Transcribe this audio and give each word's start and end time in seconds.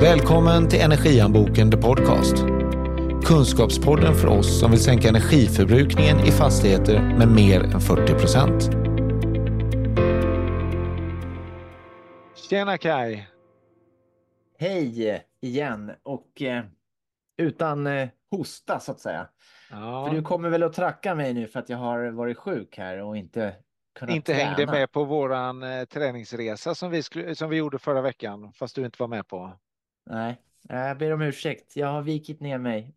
Välkommen 0.00 0.68
till 0.68 0.80
Energianboken 0.80 1.70
The 1.70 1.76
Podcast. 1.76 2.36
Kunskapspodden 3.24 4.14
för 4.14 4.28
oss 4.28 4.60
som 4.60 4.70
vill 4.70 4.80
sänka 4.80 5.08
energiförbrukningen 5.08 6.18
i 6.18 6.30
fastigheter 6.30 7.00
med 7.18 7.28
mer 7.28 7.60
än 7.64 7.80
40 7.80 8.12
procent. 8.12 8.70
Tjena 12.50 12.78
Kaj! 12.78 13.28
Hej 14.58 15.22
igen 15.40 15.92
och 16.02 16.42
eh, 16.42 16.64
utan 17.36 17.86
eh, 17.86 18.08
hosta 18.30 18.80
så 18.80 18.92
att 18.92 19.00
säga. 19.00 19.28
Ja, 19.70 20.06
För 20.08 20.14
du 20.14 20.22
kommer 20.22 20.48
väl 20.48 20.62
att 20.62 20.72
tracka 20.72 21.14
mig 21.14 21.34
nu 21.34 21.46
för 21.46 21.60
att 21.60 21.68
jag 21.68 21.78
har 21.78 22.10
varit 22.10 22.38
sjuk 22.38 22.78
här 22.78 23.02
och 23.02 23.16
inte 23.16 23.54
kunnat 23.98 24.14
inte 24.14 24.32
träna. 24.34 24.44
hängde 24.44 24.72
med 24.72 24.92
på 24.92 25.04
våran 25.04 25.62
eh, 25.62 25.84
träningsresa 25.84 26.74
som 26.74 26.90
vi, 26.90 27.02
skulle, 27.02 27.34
som 27.34 27.50
vi 27.50 27.56
gjorde 27.56 27.78
förra 27.78 28.00
veckan, 28.00 28.52
fast 28.52 28.74
du 28.74 28.84
inte 28.84 29.02
var 29.02 29.08
med 29.08 29.26
på. 29.28 29.52
Nej, 30.06 30.40
jag 30.62 30.98
ber 30.98 31.12
om 31.12 31.22
ursäkt. 31.22 31.76
Jag 31.76 31.88
har 31.88 32.02
vikit 32.02 32.40
ner 32.40 32.58
mig 32.58 32.94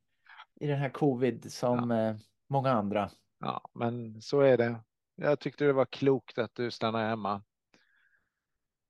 i 0.59 0.67
den 0.67 0.79
här 0.79 0.89
covid 0.89 1.51
som 1.51 1.91
eh, 1.91 2.15
många 2.49 2.71
andra. 2.71 3.09
Ja, 3.39 3.69
men 3.73 4.21
så 4.21 4.41
är 4.41 4.57
det. 4.57 4.75
Jag 5.15 5.39
tyckte 5.39 5.65
det 5.65 5.73
var 5.73 5.85
klokt 5.85 6.37
att 6.37 6.55
du 6.55 6.71
stannade 6.71 7.07
hemma. 7.07 7.43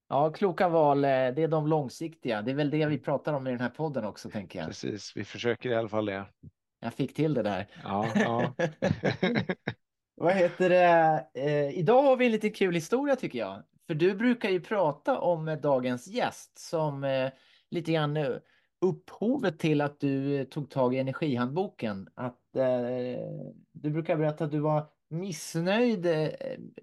Ja, 0.08 0.32
kloka 0.32 0.70
val, 0.70 1.04
eh, 1.04 1.10
det 1.10 1.44
är 1.44 1.48
de 1.48 1.68
långsiktiga. 1.68 2.42
Det 2.42 2.52
är 2.52 2.56
väl 2.56 2.70
det 2.70 2.86
vi 2.86 2.98
pratar 2.98 3.34
om 3.34 3.48
i 3.48 3.52
den 3.52 3.62
här 3.62 3.70
podden 3.70 4.06
också, 4.06 4.30
tänker 4.30 4.60
jag. 4.60 4.68
Precis, 4.68 5.14
vi 5.16 5.24
försöker 5.24 5.70
i 5.70 5.76
alla 5.76 5.90
fall 5.90 6.06
det. 6.06 6.26
Jag 6.80 6.94
fick 6.94 7.14
till 7.14 7.34
det 7.34 7.44
där. 7.44 7.68
Ja, 7.84 8.08
ja. 8.16 8.54
Vad 10.16 10.34
heter 10.34 10.70
det? 10.70 11.26
Eh, 11.34 11.80
idag 11.80 12.02
har 12.02 12.18
vi 12.18 12.26
en 12.26 12.32
lite 12.32 12.50
kul 12.50 12.74
historia 12.76 13.16
tycker 13.16 13.40
jag. 13.40 13.64
För 13.88 13.94
du 13.94 14.16
brukar 14.16 14.50
ju 14.50 14.62
prata 14.62 15.20
om 15.20 15.48
eh, 15.48 15.58
dagens 15.58 16.08
gäst 16.08 16.60
som 16.60 17.04
eh, 17.04 17.30
lite 17.72 17.92
grann 17.92 18.18
upphovet 18.82 19.60
till 19.60 19.82
att 19.82 20.00
du 20.00 20.36
eh, 20.40 20.44
tog 20.46 20.70
tag 20.70 20.96
i 20.96 21.00
energihandboken. 21.00 22.10
Att 22.16 22.56
eh, 22.56 23.24
du 23.72 23.90
brukar 23.90 24.18
berätta 24.18 24.46
att 24.46 24.52
du 24.52 24.60
var 24.60 24.88
missnöjd 25.10 26.06
eh, 26.06 26.30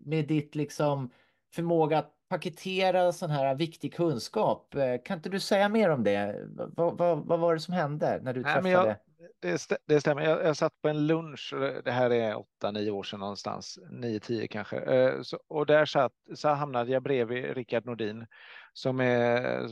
med 0.01 0.29
ditt 0.29 0.55
liksom 0.55 1.11
förmåga 1.55 1.99
att 1.99 2.13
paketera 2.29 3.13
sån 3.13 3.31
här 3.31 3.55
viktig 3.55 3.95
kunskap. 3.95 4.75
Eh, 4.75 4.97
Kan 5.05 5.17
inte 5.19 5.29
du 5.29 5.41
säga 5.41 5.69
mer 5.69 5.91
om 5.91 6.05
det? 6.05 6.47
Vad, 6.57 6.99
vad, 6.99 7.27
vad 7.27 7.41
var 7.41 7.55
det 7.55 7.61
som 7.61 7.75
hände 7.75 8.21
när 8.23 8.35
du 8.35 8.43
Nej, 8.43 8.55
träffade? 8.63 8.89
jag, 8.89 8.97
det, 9.41 9.79
det 9.87 10.01
stämmer. 10.01 10.23
Jag, 10.23 10.45
jag 10.45 10.57
satt 10.57 10.83
på 10.83 10.89
en 10.89 11.07
lunch, 11.07 11.53
eh, 11.53 11.83
det 11.85 11.91
här 11.91 12.11
är 12.11 12.39
åtta, 12.39 12.71
nio 12.71 12.91
år 12.91 13.03
sedan 13.03 13.21
någonstans, 13.21 13.79
nio, 13.91 14.21
tio 14.21 14.49
kanske. 14.49 14.77
Eh, 14.77 15.23
Så, 15.23 15.41
och 15.49 15.67
där 15.67 15.85
satt, 15.85 16.13
så 16.35 16.49
hamnade 16.49 16.93
jag 16.93 17.03
bredvid 17.03 17.45
Rickard 17.45 17.85
Nordin 17.87 18.27
som, 18.73 19.01
är, 19.01 19.69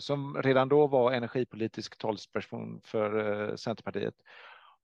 som 0.00 0.42
redan 0.42 0.68
då 0.68 0.86
var 0.86 1.12
energipolitisk 1.12 1.98
talesperson 1.98 2.80
för 2.84 3.48
eh, 3.50 3.56
Centerpartiet. 3.56 4.14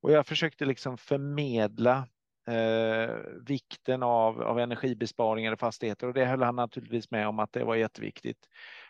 Och 0.03 0.12
jag 0.12 0.27
försökte 0.27 0.64
liksom 0.64 0.98
förmedla 0.98 2.09
eh, 2.48 3.14
vikten 3.47 4.03
av, 4.03 4.42
av 4.42 4.59
energibesparingar 4.59 5.53
i 5.53 5.56
fastigheter 5.56 6.06
och 6.06 6.14
det 6.14 6.25
höll 6.25 6.42
han 6.42 6.56
naturligtvis 6.56 7.11
med 7.11 7.28
om 7.28 7.39
att 7.39 7.53
det 7.53 7.64
var 7.64 7.75
jätteviktigt. 7.75 8.48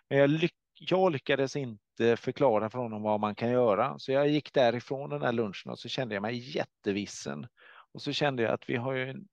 Men 0.08 0.18
jag, 0.18 0.30
lyck, 0.30 0.54
jag 0.74 1.12
lyckades 1.12 1.56
inte 1.56 1.85
förklara 2.16 2.70
för 2.70 2.78
honom 2.78 3.02
vad 3.02 3.20
man 3.20 3.34
kan 3.34 3.50
göra, 3.50 3.98
så 3.98 4.12
jag 4.12 4.28
gick 4.28 4.52
därifrån 4.52 5.10
den 5.10 5.22
här 5.22 5.32
lunchen 5.32 5.72
och 5.72 5.78
så 5.78 5.88
kände 5.88 6.14
jag 6.14 6.22
mig 6.22 6.56
jättevissen. 6.56 7.46
Och 7.92 8.02
så 8.02 8.12
kände 8.12 8.42
jag 8.42 8.52
att 8.52 8.68
vi 8.68 8.76
har 8.76 8.92
ju 8.92 9.10
en 9.10 9.28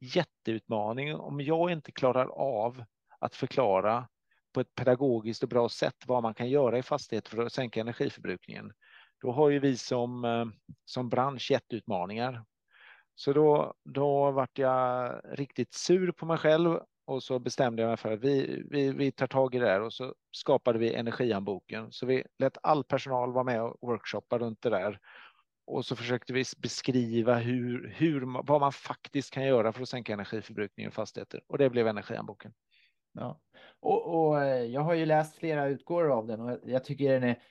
jätteutmaning 0.00 1.14
om 1.14 1.40
jag 1.40 1.70
inte 1.70 1.92
klarar 1.92 2.26
av 2.26 2.84
att 3.18 3.34
förklara 3.34 4.08
på 4.52 4.60
ett 4.60 4.74
pedagogiskt 4.74 5.42
och 5.42 5.48
bra 5.48 5.68
sätt 5.68 5.96
vad 6.06 6.22
man 6.22 6.34
kan 6.34 6.50
göra 6.50 6.78
i 6.78 6.82
fastigheter 6.82 7.30
för 7.30 7.46
att 7.46 7.52
sänka 7.52 7.80
energiförbrukningen. 7.80 8.72
Då 9.20 9.32
har 9.32 9.50
ju 9.50 9.58
vi 9.58 9.76
som, 9.76 10.24
eh, 10.24 10.46
som 10.84 11.08
bransch 11.08 11.50
jätteutmaningar. 11.50 12.44
Så 13.14 13.32
då, 13.32 13.74
då 13.84 14.30
vart 14.30 14.58
jag 14.58 15.14
riktigt 15.24 15.74
sur 15.74 16.12
på 16.12 16.26
mig 16.26 16.38
själv 16.38 16.80
och 17.04 17.22
så 17.22 17.38
bestämde 17.38 17.82
jag 17.82 17.88
mig 17.88 17.96
för 17.96 18.12
att 18.12 18.20
vi, 18.20 18.62
vi, 18.70 18.92
vi 18.92 19.12
tar 19.12 19.26
tag 19.26 19.54
i 19.54 19.58
det 19.58 19.68
här 19.68 19.80
och 19.80 19.92
så 19.92 20.14
skapade 20.30 20.78
vi 20.78 20.94
energihandboken. 20.94 21.92
Så 21.92 22.06
vi 22.06 22.24
lät 22.38 22.58
all 22.62 22.84
personal 22.84 23.32
vara 23.32 23.44
med 23.44 23.62
och 23.62 23.76
workshoppa 23.80 24.38
runt 24.38 24.62
det 24.62 24.70
där. 24.70 24.98
Och 25.66 25.84
så 25.86 25.96
försökte 25.96 26.32
vi 26.32 26.44
beskriva 26.58 27.34
hur, 27.34 27.94
hur, 27.96 28.42
vad 28.46 28.60
man 28.60 28.72
faktiskt 28.72 29.30
kan 29.30 29.44
göra 29.44 29.72
för 29.72 29.82
att 29.82 29.88
sänka 29.88 30.12
energiförbrukningen 30.12 30.88
i 30.90 30.92
fastigheter. 30.94 31.42
Och 31.46 31.58
det 31.58 31.70
blev 31.70 31.86
energihandboken. 31.86 32.52
Ja. 33.12 33.40
Och, 33.80 34.26
och 34.28 34.42
eh, 34.42 34.64
jag 34.64 34.80
har 34.80 34.94
ju 34.94 35.06
läst 35.06 35.36
flera 35.36 35.66
utgåvor 35.68 36.10
av 36.18 36.26
den 36.26 36.40
och 36.40 36.50
jag- 36.50 36.60
jag 36.64 36.84
tycker 36.84 37.12
den 37.12 37.22
är 37.22 37.42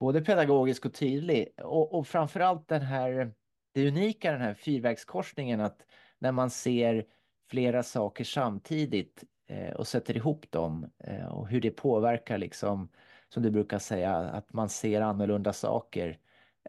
både 0.00 0.20
pedagogisk 0.20 0.86
och 0.86 0.94
tydlig. 0.94 1.48
Och, 1.62 1.94
och 1.94 2.06
framförallt 2.06 2.68
den 2.68 2.82
här, 2.82 3.32
det 3.74 3.88
unika 3.88 4.32
den 4.32 4.40
här 4.40 4.54
fyrvägskorsningen 4.54 5.60
att 5.60 5.82
när 6.18 6.32
man 6.32 6.50
ser 6.50 7.04
flera 7.50 7.82
saker 7.82 8.24
samtidigt 8.24 9.24
eh, 9.46 9.72
och 9.72 9.86
sätter 9.86 10.16
ihop 10.16 10.50
dem 10.50 10.90
eh, 10.98 11.26
och 11.26 11.48
hur 11.48 11.60
det 11.60 11.70
påverkar 11.70 12.38
liksom, 12.38 12.88
som 13.28 13.42
du 13.42 13.50
brukar 13.50 13.78
säga, 13.78 14.16
att 14.16 14.52
man 14.52 14.68
ser 14.68 15.00
annorlunda 15.00 15.52
saker 15.52 16.18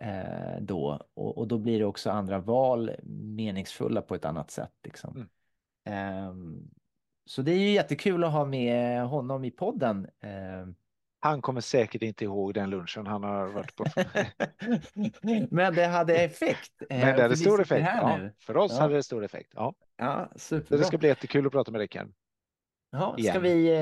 eh, 0.01 0.61
då. 0.61 0.99
Och, 1.13 1.47
då 1.47 1.57
blir 1.57 1.79
det 1.79 1.85
också 1.85 2.09
andra 2.09 2.39
val 2.39 2.91
meningsfulla 3.13 4.01
på 4.01 4.15
ett 4.15 4.25
annat 4.25 4.51
sätt 4.51 4.73
liksom. 4.83 5.15
Mm. 5.15 5.27
Ehm, 5.85 6.69
så 7.25 7.41
det 7.41 7.51
är 7.51 7.59
ju 7.59 7.69
jättekul 7.69 8.23
att 8.23 8.31
ha 8.31 8.45
med 8.45 9.03
honom 9.07 9.45
i 9.45 9.51
podden. 9.51 10.07
Han 11.23 11.41
kommer 11.41 11.61
säkert 11.61 12.01
inte 12.01 12.23
ihåg 12.23 12.53
den 12.53 12.69
lunchen 12.69 13.07
han 13.07 13.23
har 13.23 13.47
varit 13.47 13.75
på. 13.75 13.85
Men 15.55 15.73
det 15.75 15.85
hade 15.85 16.17
effekt. 16.17 16.81
eh, 16.89 16.99
Men 17.05 17.15
det 17.15 17.21
hade 17.21 17.37
stor 17.37 17.61
effekt. 17.61 17.87
Ja, 17.95 18.19
för 18.39 18.57
oss 18.57 18.71
Ja. 18.75 18.79
hade 18.81 18.93
det 18.95 19.03
stor 19.03 19.23
effekt. 19.25 19.51
Ja. 19.55 19.73
Ja, 19.97 20.31
superbra. 20.35 20.77
det 20.77 20.83
ska 20.83 20.97
bli 20.97 21.07
jättekul 21.07 21.45
att 21.45 21.51
prata 21.51 21.71
med 21.71 21.79
Rickard. 21.79 22.13
Ja, 22.91 23.15
ska, 23.19 23.39
vi, 23.39 23.75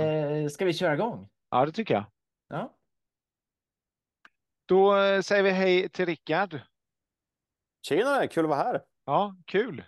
eh, 0.44 0.48
ska 0.50 0.66
vi 0.66 0.74
köra 0.74 0.94
igång? 0.94 1.30
Ja, 1.50 1.66
det 1.66 1.72
tycker 1.72 1.94
jag. 1.94 2.06
Ja. 2.50 2.76
Då 4.66 4.98
eh, 4.98 5.22
säger 5.22 5.44
vi 5.44 5.52
hej 5.52 5.90
till 5.90 6.06
Rickard. 6.06 6.60
Tjenare, 7.88 8.28
kul 8.28 8.44
att 8.46 8.50
vara 8.50 8.64
här. 8.64 8.82
Ja, 9.06 9.36
kul. 9.46 9.84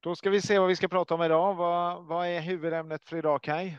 Då 0.00 0.14
ska 0.16 0.30
vi 0.30 0.42
se 0.42 0.58
vad 0.58 0.68
vi 0.68 0.76
ska 0.76 0.88
prata 0.88 1.14
om 1.14 1.22
idag. 1.22 1.54
Vad, 1.54 2.04
vad 2.06 2.26
är 2.26 2.40
huvudämnet 2.40 3.04
för 3.04 3.16
idag, 3.16 3.42
Kaj? 3.42 3.78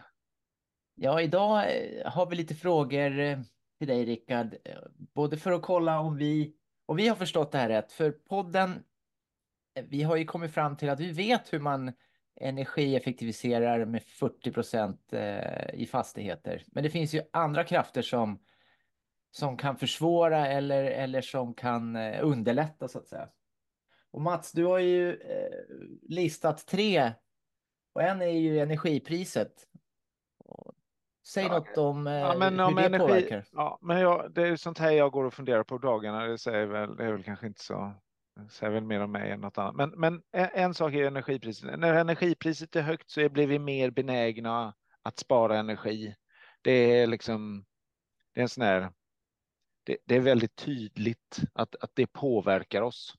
Ja, 1.00 1.22
idag 1.22 1.58
eh, 1.58 2.12
har 2.12 2.26
vi 2.26 2.36
lite 2.36 2.56
frågor 2.56 3.20
eh, 3.20 3.40
till 3.78 3.88
dig 3.88 4.06
Rickard. 4.06 4.56
Eh, 4.66 4.78
både 4.98 5.38
för 5.38 5.52
att 5.52 5.62
kolla 5.62 6.00
om 6.00 6.18
vi, 6.18 6.54
om 6.86 6.98
vi 6.98 7.08
har 7.08 7.16
förstått 7.16 7.52
det 7.52 7.58
här 7.58 7.70
rätt. 7.70 7.92
För 7.92 8.12
podden, 8.12 8.84
vi 9.90 10.04
har 10.04 10.16
ju 10.16 10.26
kommit 10.26 10.54
fram 10.54 10.78
till 10.78 10.90
att 10.90 11.00
vi 11.00 11.12
vet 11.12 11.54
hur 11.54 11.60
man 11.60 11.94
energieffektiviserar 12.42 13.86
med 13.86 14.04
40 14.04 14.52
procent 14.52 15.14
i 15.74 15.86
fastigheter. 15.86 16.64
Men 16.68 16.84
det 16.84 16.90
finns 16.90 17.14
ju 17.14 17.22
andra 17.34 17.64
krafter 17.64 18.02
som, 18.02 18.40
som 19.31 19.58
kan 19.58 19.78
försvåra 19.78 20.48
eller, 20.48 20.84
eller 20.84 21.22
som 21.22 21.54
kan 21.54 21.96
underlätta 21.96 22.88
så 22.88 23.00
att 23.00 23.08
säga. 23.08 23.30
Och 24.12 24.22
Mats, 24.22 24.52
du 24.52 24.66
har 24.66 24.80
ju 24.80 25.20
listat 26.02 26.68
tre 26.68 27.12
och 27.94 28.04
en 28.04 28.22
är 28.22 28.28
ju 28.28 28.60
energipriset. 28.60 29.68
Säg 31.28 31.44
Ja, 31.44 31.50
något 31.50 31.78
om 31.78 32.07
eh, 32.07 32.13
Ja, 32.13 32.35
men 32.35 32.59
hur 32.59 32.66
om 32.66 32.75
det 32.75 32.85
energi, 32.85 33.00
påverkar. 33.07 33.46
ja, 33.52 33.80
men 33.81 34.00
jag, 34.00 34.34
det 34.34 34.47
är 34.47 34.56
sånt 34.56 34.78
här 34.78 34.91
jag 34.91 35.12
går 35.12 35.24
och 35.25 35.34
funderar 35.34 35.63
på 35.63 35.78
dagarna. 35.78 36.25
Det 36.28 36.38
säger 36.38 36.66
väl, 36.66 36.96
det 36.96 37.06
är 37.06 37.12
väl 37.12 37.24
kanske 37.24 37.47
inte 37.47 37.63
så, 37.63 37.94
säger 38.52 38.74
väl 38.74 38.84
mer 38.85 39.00
om 39.00 39.12
mig 39.12 39.31
än 39.31 39.41
något 39.41 39.57
annat. 39.57 39.75
Men, 39.75 39.90
men 39.90 40.22
en, 40.31 40.50
en 40.53 40.74
sak 40.74 40.94
är 40.94 41.06
energipriset. 41.07 41.80
När 41.80 41.94
energipriset 41.94 42.75
är 42.75 42.81
högt 42.81 43.09
så 43.09 43.30
blir 43.30 43.47
vi 43.47 43.59
mer 43.59 43.91
benägna 43.91 44.74
att 45.03 45.19
spara 45.19 45.57
energi. 45.57 46.16
Det 46.62 46.72
är 46.72 47.07
liksom, 47.07 47.65
det 48.33 48.39
är 48.39 48.44
en 48.44 48.50
sån 48.50 48.63
här, 48.63 48.92
det, 49.83 49.98
det 50.06 50.15
är 50.15 50.19
väldigt 50.19 50.56
tydligt 50.56 51.39
att, 51.54 51.75
att 51.81 51.92
det 51.94 52.07
påverkar 52.07 52.81
oss. 52.81 53.13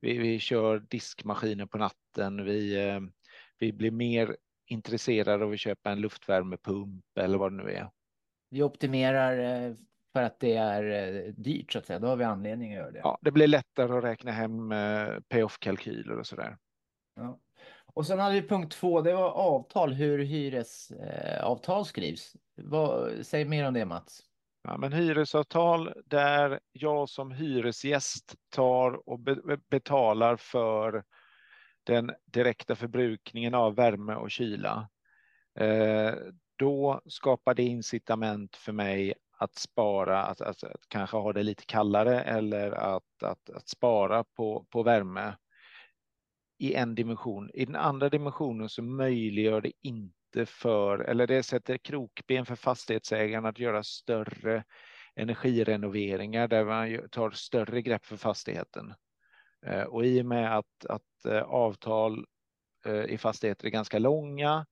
Vi, 0.00 0.18
vi 0.18 0.38
kör 0.38 0.78
diskmaskiner 0.78 1.66
på 1.66 1.78
natten. 1.78 2.44
Vi, 2.44 2.88
eh, 2.88 3.00
vi 3.58 3.72
blir 3.72 3.90
mer 3.90 4.36
intresserade 4.74 5.44
av 5.44 5.52
att 5.52 5.60
köpa 5.60 5.90
en 5.90 6.00
luftvärmepump 6.00 7.18
eller 7.18 7.38
vad 7.38 7.52
det 7.52 7.64
nu 7.64 7.70
är. 7.70 7.90
Vi 8.50 8.62
optimerar 8.62 9.66
eh, 9.66 9.74
för 10.12 10.22
att 10.22 10.40
det 10.40 10.56
är 10.56 10.84
eh, 10.84 11.32
dyrt 11.32 11.72
så 11.72 11.78
att 11.78 11.86
säga. 11.86 11.98
Då 11.98 12.06
har 12.06 12.16
vi 12.16 12.24
anledning 12.24 12.72
att 12.72 12.78
göra 12.78 12.90
det. 12.90 12.98
Ja, 12.98 13.18
det 13.20 13.30
blir 13.30 13.46
lättare 13.46 13.98
att 13.98 14.04
räkna 14.04 14.30
hem 14.32 14.72
eh, 14.72 15.08
payoff-kalkyler 15.28 16.18
och 16.18 16.26
så 16.26 16.36
där. 16.36 16.56
Ja. 17.16 17.38
Och 17.94 18.06
sen 18.06 18.18
hade 18.18 18.40
vi 18.40 18.48
punkt 18.48 18.72
två, 18.72 19.00
det 19.00 19.14
var 19.14 19.30
avtal, 19.30 19.92
hur 19.92 20.18
hyresavtal 20.18 21.84
skrivs. 21.84 22.36
Vad, 22.56 23.12
säg 23.26 23.44
mer 23.44 23.68
om 23.68 23.74
det 23.74 23.84
Mats. 23.84 24.20
Ja, 24.62 24.76
men 24.76 24.92
hyresavtal 24.92 25.92
där 26.04 26.60
jag 26.72 27.08
som 27.08 27.30
hyresgäst 27.30 28.34
tar 28.48 29.08
och 29.08 29.18
be 29.18 29.58
betalar 29.70 30.36
för 30.36 31.04
den 31.86 32.10
direkta 32.24 32.76
förbrukningen 32.76 33.54
av 33.54 33.74
värme 33.74 34.14
och 34.14 34.30
kyla. 34.30 34.88
Eh, 35.58 36.14
då 36.56 37.00
skapar 37.06 37.54
det 37.54 37.62
incitament 37.62 38.56
för 38.56 38.72
mig 38.72 39.14
att 39.38 39.54
spara, 39.54 40.22
att, 40.22 40.40
att, 40.40 40.64
att, 40.64 40.88
kanske 40.88 41.16
ha 41.16 41.32
det 41.32 41.42
lite 41.42 41.64
kallare 41.64 42.22
eller 42.22 42.70
att, 42.70 43.22
att, 43.22 43.50
att 43.50 43.68
spara 43.68 44.24
på, 44.24 44.66
på 44.70 44.82
värme 44.82 45.36
i 46.58 46.74
en 46.74 46.94
dimension. 46.94 47.50
I 47.54 47.64
den 47.64 47.76
andra 47.76 48.08
dimensionen 48.08 48.68
så 48.68 48.82
möjliggör 48.82 49.60
det 49.60 49.72
inte 49.82 50.46
för, 50.46 50.98
eller 50.98 51.26
det 51.26 51.42
sätter 51.42 51.78
krokben 51.78 52.46
för 52.46 52.56
fastighetsägarna 52.56 53.48
att 53.48 53.58
göra 53.58 53.82
större 53.82 54.64
energirenoveringar 55.16 56.48
där 56.48 56.64
man 56.64 57.08
tar 57.08 57.30
större 57.30 57.82
grepp 57.82 58.04
för 58.04 58.16
fastigheten. 58.16 58.94
Eh, 59.66 59.82
och 59.82 60.06
i 60.06 60.22
och 60.22 60.26
med 60.26 60.58
att, 60.58 60.86
att 60.88 61.24
eh, 61.28 61.42
avtal 61.42 62.26
eh, 62.86 63.04
i 63.04 63.18
fastigheter 63.18 63.66
är 63.66 63.70
ganska 63.70 63.98
långa, 63.98 64.66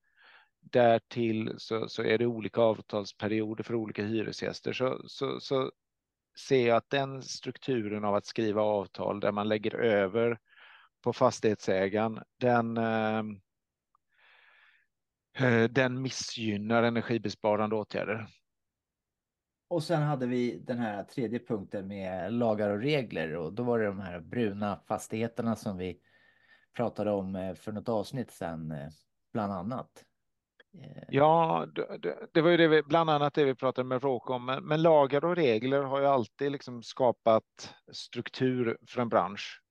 därtill 0.59 1.53
så, 1.57 1.89
så 1.89 2.03
är 2.03 2.17
det 2.17 2.25
olika 2.25 2.61
avtalsperioder 2.61 3.63
för 3.63 3.75
olika 3.75 4.03
hyresgäster, 4.03 4.73
så, 4.73 5.01
så, 5.07 5.39
så 5.39 5.71
ser 6.47 6.67
jag 6.67 6.77
att 6.77 6.89
den 6.89 7.23
strukturen 7.23 8.05
av 8.05 8.15
att 8.15 8.25
skriva 8.25 8.61
avtal 8.61 9.19
där 9.19 9.31
man 9.31 9.47
lägger 9.47 9.75
över 9.75 10.39
på 11.01 11.13
fastighetsägaren, 11.13 12.19
den, 12.39 12.79
den 15.69 16.01
missgynnar 16.01 16.83
energibesparande 16.83 17.75
åtgärder. 17.75 18.27
Och 19.73 19.83
sen 19.83 20.01
hade 20.01 20.27
vi 20.27 20.57
den 20.57 20.79
här 20.79 21.03
tredje 21.03 21.39
punkten 21.39 21.87
med 21.87 22.33
lagar 22.33 22.69
och 22.69 22.79
regler 22.79 23.35
och 23.35 23.53
då 23.53 23.63
var 23.63 23.79
det 23.79 23.85
de 23.85 23.99
här 23.99 24.19
bruna 24.19 24.79
fastigheterna 24.87 25.55
som 25.55 25.77
vi 25.77 25.99
pratade 26.75 27.11
om 27.11 27.35
eh, 27.35 27.53
för 27.53 27.71
något 27.71 27.89
avsnitt 27.89 28.31
sedan, 28.31 28.71
eh, 28.71 28.89
bland 29.33 29.53
annat. 29.53 30.05
Eh, 30.83 31.03
ja, 31.09 31.65
det, 31.99 32.27
det 32.33 32.41
var 32.41 32.49
ju 32.49 32.57
det 32.57 32.67
vi, 32.67 32.83
bland 32.83 33.09
annat 33.09 33.33
det 33.33 33.43
vi 33.43 33.55
pratade 33.55 33.87
med 33.87 34.03
Råke 34.03 34.33
om, 34.33 34.45
men, 34.45 34.63
men, 34.63 34.81
lagar 34.81 35.25
och 35.25 35.35
regler 35.35 35.83
har 35.83 35.99
ju 35.99 36.05
alltid 36.05 36.51
liksom 36.51 36.83
skapat 36.83 37.75
struktur 37.91 38.77
för 38.87 39.01
en 39.01 39.09
bransch. 39.09 39.61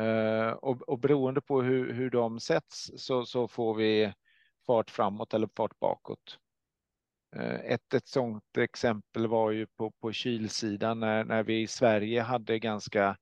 Eh, 0.00 0.50
och, 0.50 0.88
och 0.88 0.98
beroende 0.98 1.40
på 1.40 1.62
hur, 1.62 1.92
hur 1.92 2.10
de 2.10 2.40
sätts 2.40 2.90
så, 2.96 3.26
så 3.26 3.48
får 3.48 3.74
vi 3.74 4.12
fart 4.66 4.90
framåt 4.90 5.34
eller 5.34 5.48
fart 5.56 5.78
bakåt. 5.80 6.38
Eh, 7.36 7.54
ett, 7.54 7.94
ett 7.94 8.06
sådant 8.06 8.58
exempel 8.58 9.26
var 9.26 9.50
ju 9.50 9.66
på, 9.66 9.90
på 9.90 10.12
kylsidan 10.12 11.00
när, 11.00 11.24
när 11.24 11.42
vi 11.42 11.60
i 11.60 11.66
Sverige 11.66 12.20
hade 12.20 12.58
ganska 12.58 13.16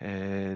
eh, 0.00 0.54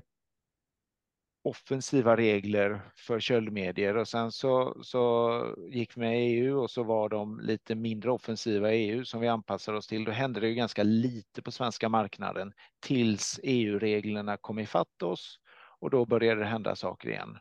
offensiva 1.44 2.16
regler 2.16 2.80
för 2.96 3.20
köldmedier 3.20 3.96
och 3.96 4.08
sen 4.08 4.32
så, 4.32 4.76
så 4.82 5.56
gick 5.70 5.96
vi 5.96 6.00
med 6.00 6.20
i 6.20 6.24
EU 6.24 6.58
och 6.58 6.70
så 6.70 6.82
var 6.82 7.08
de 7.08 7.40
lite 7.40 7.74
mindre 7.74 8.10
offensiva 8.10 8.72
i 8.72 8.90
EU 8.90 9.04
som 9.04 9.20
vi 9.20 9.28
anpassade 9.28 9.78
oss 9.78 9.86
till. 9.86 10.04
Då 10.04 10.12
hände 10.12 10.40
det 10.40 10.48
ju 10.48 10.54
ganska 10.54 10.82
lite 10.82 11.42
på 11.42 11.50
svenska 11.50 11.88
marknaden 11.88 12.52
tills 12.80 13.40
EU-reglerna 13.42 14.36
kom 14.36 14.58
ifatt 14.58 15.02
oss 15.02 15.38
och 15.80 15.90
då 15.90 16.06
började 16.06 16.40
det 16.40 16.46
hända 16.46 16.76
saker 16.76 17.08
igen. 17.08 17.38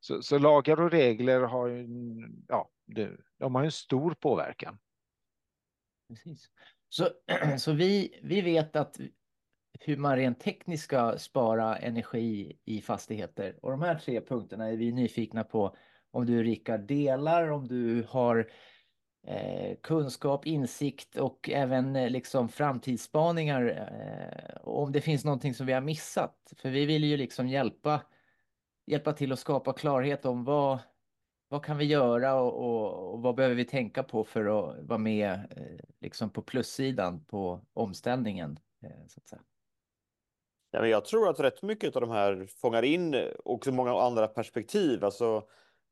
Så, 0.00 0.22
så 0.22 0.38
lagar 0.38 0.80
och 0.80 0.90
regler 0.90 1.40
har 1.40 1.68
ju, 1.68 1.86
ja, 2.48 2.70
de 3.38 3.54
har 3.54 3.64
en 3.64 3.72
stor 3.72 4.14
påverkan. 4.14 4.78
Precis. 6.08 6.50
Så, 6.88 7.08
så 7.58 7.72
vi, 7.72 8.20
vi 8.22 8.40
vet 8.40 8.76
att 8.76 8.96
hur 9.80 9.96
man 9.96 10.16
rent 10.16 10.40
tekniskt 10.40 10.84
ska 10.84 11.18
spara 11.18 11.76
energi 11.76 12.58
i 12.64 12.80
fastigheter. 12.80 13.58
Och 13.62 13.70
de 13.70 13.82
här 13.82 13.94
tre 13.98 14.20
punkterna 14.20 14.68
är 14.68 14.76
vi 14.76 14.92
nyfikna 14.92 15.44
på 15.44 15.76
om 16.10 16.26
du 16.26 16.42
Rickard 16.42 16.80
delar, 16.80 17.50
om 17.50 17.68
du 17.68 18.06
har 18.08 18.50
eh, 19.26 19.76
kunskap, 19.82 20.46
insikt 20.46 21.16
och 21.16 21.50
även 21.52 21.96
eh, 21.96 22.10
liksom 22.10 22.48
framtidsspaningar. 22.48 23.66
Eh, 23.66 24.68
om 24.68 24.92
det 24.92 25.00
finns 25.00 25.24
någonting 25.24 25.54
som 25.54 25.66
vi 25.66 25.72
har 25.72 25.80
missat. 25.80 26.52
För 26.56 26.70
vi 26.70 26.86
vill 26.86 27.04
ju 27.04 27.16
liksom 27.16 27.48
hjälpa, 27.48 28.02
hjälpa 28.86 29.12
till 29.12 29.32
att 29.32 29.38
skapa 29.38 29.72
klarhet 29.72 30.24
om 30.24 30.44
vad, 30.44 30.78
vad 31.54 31.64
kan 31.64 31.78
vi 31.78 31.84
göra 31.84 32.34
och, 32.34 32.54
och, 32.54 33.12
och, 33.12 33.22
vad 33.22 33.34
behöver 33.34 33.54
vi 33.54 33.64
tänka 33.64 34.02
på 34.02 34.24
för 34.24 34.40
att 34.40 34.76
vara 34.88 34.98
med 34.98 35.32
eh, 35.56 35.86
liksom 36.00 36.30
på 36.30 36.42
plussidan 36.42 37.24
på 37.24 37.60
omställningen? 37.72 38.58
Eh, 38.82 39.06
så 39.08 39.20
att 39.20 39.28
säga. 39.28 39.42
Ja, 40.70 40.80
men 40.80 40.90
jag 40.90 41.04
tror 41.04 41.28
att 41.28 41.40
rätt 41.40 41.62
mycket 41.62 41.96
av 41.96 42.00
de 42.00 42.10
här 42.10 42.46
fångar 42.60 42.82
in 42.82 43.14
eh, 43.14 43.24
också 43.44 43.72
många 43.72 44.02
andra 44.02 44.26
perspektiv. 44.26 45.04
Alltså, 45.04 45.42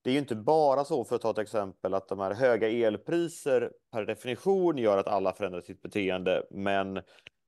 det 0.02 0.10
är 0.10 0.12
ju 0.12 0.18
inte 0.18 0.36
bara 0.36 0.84
så, 0.84 1.04
för 1.04 1.16
att 1.16 1.22
ta 1.22 1.30
ett 1.30 1.38
exempel, 1.38 1.94
att 1.94 2.08
de 2.08 2.18
här 2.18 2.34
höga 2.34 2.68
elpriser 2.68 3.72
per 3.92 4.04
definition 4.04 4.78
gör 4.78 4.98
att 4.98 5.08
alla 5.08 5.32
förändrar 5.32 5.60
sitt 5.60 5.82
beteende. 5.82 6.46
Men 6.50 6.94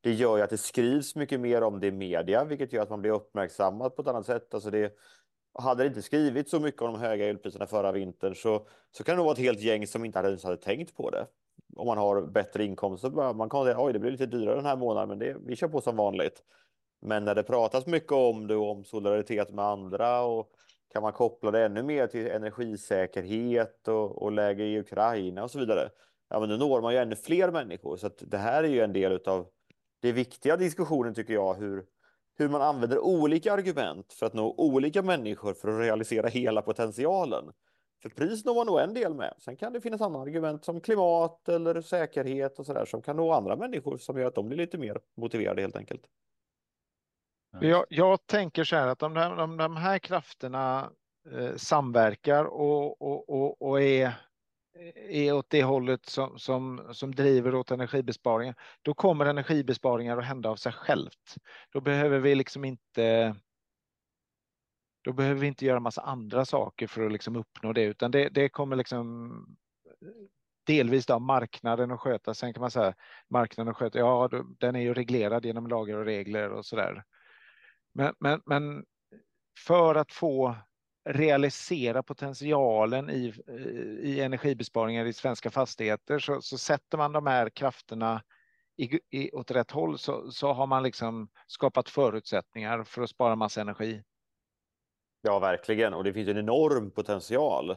det 0.01 0.13
gör 0.13 0.37
ju 0.37 0.43
att 0.43 0.51
det 0.51 0.59
skrivs 0.59 1.15
mycket 1.15 1.41
mer 1.41 1.63
om 1.63 1.81
det 1.81 1.87
i 1.87 1.93
media, 1.93 2.45
vilket 2.45 2.73
gör 2.73 2.83
att 2.83 2.91
man 2.91 3.01
blir 3.01 3.11
uppmärksammad 3.11 3.97
på 3.97 4.03
ett 4.03 4.09
annat 4.09 4.27
sätt. 4.27 4.55
Alltså 4.55 4.71
det, 4.71 4.93
hade 5.55 5.83
det 5.83 5.87
inte 5.87 6.03
skrivit 6.03 6.49
så 6.49 6.61
mycket 6.61 6.83
om 6.83 6.93
de 6.93 7.01
höga 7.01 7.29
elpriserna 7.29 7.67
förra 7.67 7.93
vintern 7.93 8.35
så, 8.35 8.67
så 8.91 9.05
kan 9.05 9.13
det 9.13 9.17
nog 9.17 9.25
vara 9.25 9.33
ett 9.33 9.39
helt 9.39 9.61
gäng 9.61 9.87
som 9.87 10.05
inte 10.05 10.19
ens 10.19 10.45
hade 10.45 10.57
tänkt 10.57 10.97
på 10.97 11.11
det. 11.11 11.27
Om 11.77 11.87
man 11.87 11.99
har 11.99 12.23
bättre 12.23 12.65
inkomster, 12.65 13.35
man 13.35 13.51
kan 13.51 13.65
säga 13.65 13.85
oj, 13.85 13.93
det 13.93 13.99
blir 13.99 14.11
lite 14.11 14.27
dyrare 14.27 14.57
den 14.57 14.67
här 14.67 14.77
månaden, 14.77 15.09
men 15.09 15.19
det, 15.19 15.37
vi 15.47 15.57
kör 15.57 15.69
på 15.69 15.81
som 15.81 15.97
vanligt. 15.97 16.43
Men 17.03 17.25
när 17.25 17.35
det 17.35 17.43
pratas 17.43 17.87
mycket 17.87 18.13
om 18.13 18.47
det 18.47 18.57
och 18.57 18.71
om 18.71 18.85
solidaritet 18.85 19.51
med 19.51 19.65
andra 19.65 20.23
och 20.23 20.51
kan 20.93 21.03
man 21.03 21.13
koppla 21.13 21.51
det 21.51 21.65
ännu 21.65 21.83
mer 21.83 22.07
till 22.07 22.27
energisäkerhet 22.27 23.89
och, 23.89 24.23
och 24.23 24.33
läge 24.33 24.65
i 24.65 24.79
Ukraina 24.79 25.43
och 25.45 25.51
så 25.51 25.59
vidare. 25.59 25.91
Ja, 26.31 26.41
men 26.41 26.49
då 26.49 26.57
når 26.57 26.81
man 26.81 26.93
ju 26.93 26.99
ännu 26.99 27.17
fler 27.17 27.51
människor. 27.51 27.97
Så 27.97 28.11
det 28.19 28.39
här 28.39 28.65
är 28.65 28.69
ju 28.69 28.81
en 28.81 28.93
del 28.93 29.21
av 29.27 29.47
det 30.01 30.13
viktiga 30.13 30.57
diskussionen 30.57 31.15
tycker 31.15 31.35
jag, 31.35 31.55
hur, 31.55 31.85
hur 32.37 32.49
man 32.49 32.63
använder 32.63 32.99
olika 32.99 33.53
argument 33.53 34.13
för 34.13 34.27
att 34.27 34.35
nå 34.35 34.55
olika 34.59 35.03
människor 35.03 35.55
för 35.55 35.69
att 35.69 35.81
realisera 35.81 36.29
hela 36.29 36.63
potentialen. 36.63 37.53
För 38.03 38.09
pris 38.09 38.45
når 38.45 38.55
man 38.55 38.67
nog 38.67 38.81
en 38.81 38.95
del 38.95 39.15
med. 39.15 39.35
Sen 39.39 39.57
kan 39.57 39.73
det 39.73 39.81
finnas 39.81 40.01
andra 40.01 40.21
argument 40.21 40.65
som 40.65 40.81
klimat 40.81 41.49
eller 41.49 41.81
säkerhet 41.81 42.59
och 42.59 42.67
så 42.67 42.73
där 42.73 42.85
som 42.85 43.03
kan 43.03 43.17
nå 43.17 43.33
andra 43.33 43.57
människor 43.57 43.99
som 43.99 44.19
gör 44.19 44.27
att 44.27 44.35
de 44.35 44.49
blir 44.49 44.59
lite 44.59 44.79
mer 44.79 45.01
motiverade 45.17 45.63
helt 45.63 45.77
enkelt. 45.77 46.03
Jag, 47.61 47.85
jag 47.89 48.27
tänker 48.27 48.65
så 48.65 48.77
här 48.77 48.87
att 48.87 49.03
om 49.03 49.15
de, 49.15 49.39
om 49.39 49.57
de 49.57 49.77
här 49.77 49.99
krafterna 49.99 50.91
eh, 51.33 51.57
samverkar 51.57 52.45
och, 52.45 53.03
och, 53.03 53.29
och, 53.29 53.63
och 53.63 53.83
är 53.83 54.13
är 54.95 55.33
åt 55.33 55.51
det 55.51 55.63
hållet 55.63 56.07
som, 56.07 56.39
som, 56.39 56.89
som 56.93 57.15
driver 57.15 57.55
åt 57.55 57.71
energibesparingar, 57.71 58.55
då 58.83 58.95
kommer 58.95 59.27
energibesparingar 59.27 60.19
att 60.19 60.25
hända 60.25 60.49
av 60.51 60.57
sig 60.57 60.73
självt. 60.73 61.35
Då 61.73 61.81
behöver 61.81 62.19
vi 62.19 62.35
liksom 62.35 62.65
inte 62.65 63.37
då 65.05 65.13
behöver 65.13 65.41
vi 65.41 65.47
inte 65.47 65.65
göra 65.65 65.81
massa 65.81 66.03
andra 66.03 66.45
saker 66.45 66.87
för 66.87 67.07
att 67.07 67.13
liksom 67.13 67.37
uppnå 67.37 67.73
det, 67.73 67.83
utan 67.83 68.11
det, 68.11 68.29
det 68.29 68.49
kommer 68.49 68.77
liksom 68.77 69.57
delvis 70.67 71.07
då 71.07 71.19
marknaden 71.19 71.91
att 71.91 72.01
sköta. 72.01 72.35
Sen 72.35 72.53
kan 72.53 72.61
man 72.61 72.71
säga 72.71 72.95
marknaden 73.29 73.71
att 73.71 73.77
sköta, 73.77 73.99
ja, 73.99 74.29
den 74.59 74.77
är 74.77 74.81
ju 74.81 74.95
reglerad 74.95 75.45
genom 75.45 75.67
lagar 75.67 75.97
och 75.97 76.05
regler 76.05 76.51
och 76.51 76.67
så 76.67 76.77
där. 76.77 77.05
Men, 77.93 78.15
men, 78.19 78.41
men 78.47 78.85
för 79.67 79.95
att 79.95 80.13
få 80.13 80.57
realisera 81.05 82.03
potentialen 82.03 83.11
i, 83.11 83.33
eh, 83.49 84.11
i 84.11 84.21
energibesparingar 84.21 85.05
i 85.05 85.13
svenska 85.13 85.51
fastigheter 85.51 86.19
så, 86.19 86.43
så 86.43 86.59
sätter 86.59 86.99
man 86.99 87.13
de 87.13 87.27
här 87.27 87.51
krafterna 87.51 88.23
i, 88.77 88.99
i, 89.11 89.33
åt 89.33 89.51
rätt 89.51 89.71
håll 89.71 89.99
så, 89.99 90.31
så 90.31 90.53
har 90.53 90.67
man 90.67 90.83
liksom 90.83 91.29
skapat 91.47 91.89
förutsättningar 91.89 92.85
för 92.85 93.03
att 93.03 93.11
spara 93.11 93.37
massa 93.37 93.61
energi. 93.61 94.03
Ja, 95.23 95.39
verkligen. 95.39 95.95
Och 95.95 96.05
det 96.05 96.13
finns 96.13 96.29
en 96.29 96.39
enorm 96.39 96.91
potential. 96.91 97.77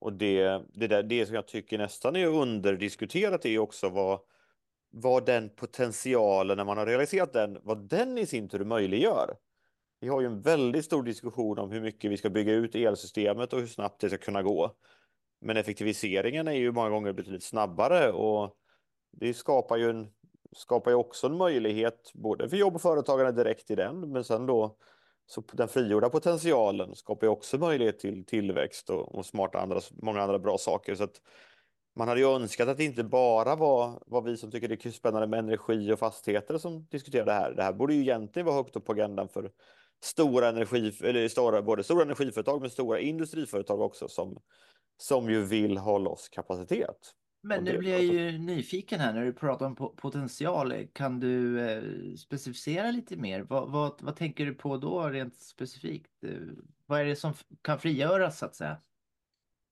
Och 0.00 0.12
det, 0.12 0.62
det, 0.68 0.86
där, 0.86 1.02
det 1.02 1.26
som 1.26 1.34
jag 1.34 1.48
tycker 1.48 1.78
nästan 1.78 2.16
är 2.16 2.26
underdiskuterat 2.26 3.44
är 3.44 3.58
också 3.58 3.88
vad, 3.88 4.20
vad 4.90 5.26
den 5.26 5.50
potentialen, 5.50 6.56
när 6.56 6.64
man 6.64 6.78
har 6.78 6.86
realiserat 6.86 7.32
den, 7.32 7.58
vad 7.62 7.88
den 7.88 8.18
i 8.18 8.26
sin 8.26 8.48
tur 8.48 8.64
möjliggör. 8.64 9.36
Vi 10.00 10.08
har 10.08 10.20
ju 10.20 10.26
en 10.26 10.40
väldigt 10.40 10.84
stor 10.84 11.02
diskussion 11.02 11.58
om 11.58 11.70
hur 11.70 11.80
mycket 11.80 12.10
vi 12.10 12.16
ska 12.16 12.30
bygga 12.30 12.52
ut 12.52 12.74
elsystemet 12.74 13.52
och 13.52 13.60
hur 13.60 13.66
snabbt 13.66 14.00
det 14.00 14.08
ska 14.08 14.18
kunna 14.18 14.42
gå. 14.42 14.74
Men 15.40 15.56
effektiviseringen 15.56 16.48
är 16.48 16.52
ju 16.52 16.72
många 16.72 16.90
gånger 16.90 17.12
betydligt 17.12 17.44
snabbare 17.44 18.12
och 18.12 18.56
det 19.12 19.34
skapar 19.34 19.76
ju, 19.76 19.90
en, 19.90 20.08
skapar 20.56 20.90
ju 20.90 20.96
också 20.96 21.26
en 21.26 21.36
möjlighet 21.36 22.10
både 22.14 22.48
för 22.48 22.56
jobb 22.56 22.74
och 22.74 22.82
företagande 22.82 23.32
direkt 23.32 23.70
i 23.70 23.74
den, 23.74 24.12
men 24.12 24.24
sen 24.24 24.46
då 24.46 24.76
så 25.26 25.44
den 25.52 25.68
frigjorda 25.68 26.10
potentialen 26.10 26.94
skapar 26.94 27.26
ju 27.26 27.30
också 27.30 27.58
möjlighet 27.58 27.98
till 27.98 28.24
tillväxt 28.24 28.90
och, 28.90 29.14
och 29.14 29.26
smarta 29.26 29.58
andra, 29.58 29.80
många 30.02 30.20
andra 30.20 30.38
bra 30.38 30.58
saker. 30.58 30.94
Så 30.94 31.04
att 31.04 31.20
man 31.96 32.08
hade 32.08 32.20
ju 32.20 32.26
önskat 32.26 32.68
att 32.68 32.76
det 32.76 32.84
inte 32.84 33.04
bara 33.04 33.56
var, 33.56 34.02
var 34.06 34.22
vi 34.22 34.36
som 34.36 34.50
tycker 34.50 34.68
det 34.68 34.86
är 34.86 34.90
spännande 34.90 35.26
med 35.26 35.38
energi 35.38 35.92
och 35.92 35.98
fastigheter 35.98 36.58
som 36.58 36.86
diskuterar 36.90 37.24
det 37.24 37.32
här. 37.32 37.54
Det 37.54 37.62
här 37.62 37.72
borde 37.72 37.94
ju 37.94 38.00
egentligen 38.00 38.46
vara 38.46 38.56
högt 38.56 38.76
upp 38.76 38.84
på 38.84 38.92
agendan 38.92 39.28
för 39.28 39.50
stora 40.00 40.48
energi, 40.48 40.92
eller 41.00 41.28
stora, 41.28 41.62
både 41.62 41.84
stora 41.84 42.02
energiföretag 42.02 42.60
men 42.60 42.70
stora 42.70 43.00
industriföretag 43.00 43.80
också 43.80 44.08
som, 44.08 44.38
som 44.96 45.30
ju 45.30 45.44
vill 45.44 45.78
ha 45.78 45.98
loss 45.98 46.28
kapacitet. 46.28 47.14
Men 47.42 47.64
nu 47.64 47.78
blir 47.78 47.92
jag 47.92 48.02
ju 48.02 48.38
nyfiken 48.38 49.00
här 49.00 49.12
när 49.12 49.24
du 49.24 49.32
pratar 49.32 49.66
om 49.66 49.76
potential. 49.96 50.86
Kan 50.92 51.20
du 51.20 51.60
eh, 51.60 51.82
specificera 52.16 52.90
lite 52.90 53.16
mer? 53.16 53.40
Vad, 53.40 53.70
vad, 53.70 54.02
vad 54.02 54.16
tänker 54.16 54.46
du 54.46 54.54
på 54.54 54.76
då 54.76 55.08
rent 55.08 55.36
specifikt? 55.36 56.12
Vad 56.86 57.00
är 57.00 57.04
det 57.04 57.16
som 57.16 57.34
kan 57.62 57.78
frigöras 57.78 58.38
så 58.38 58.46
att 58.46 58.56
säga? 58.56 58.80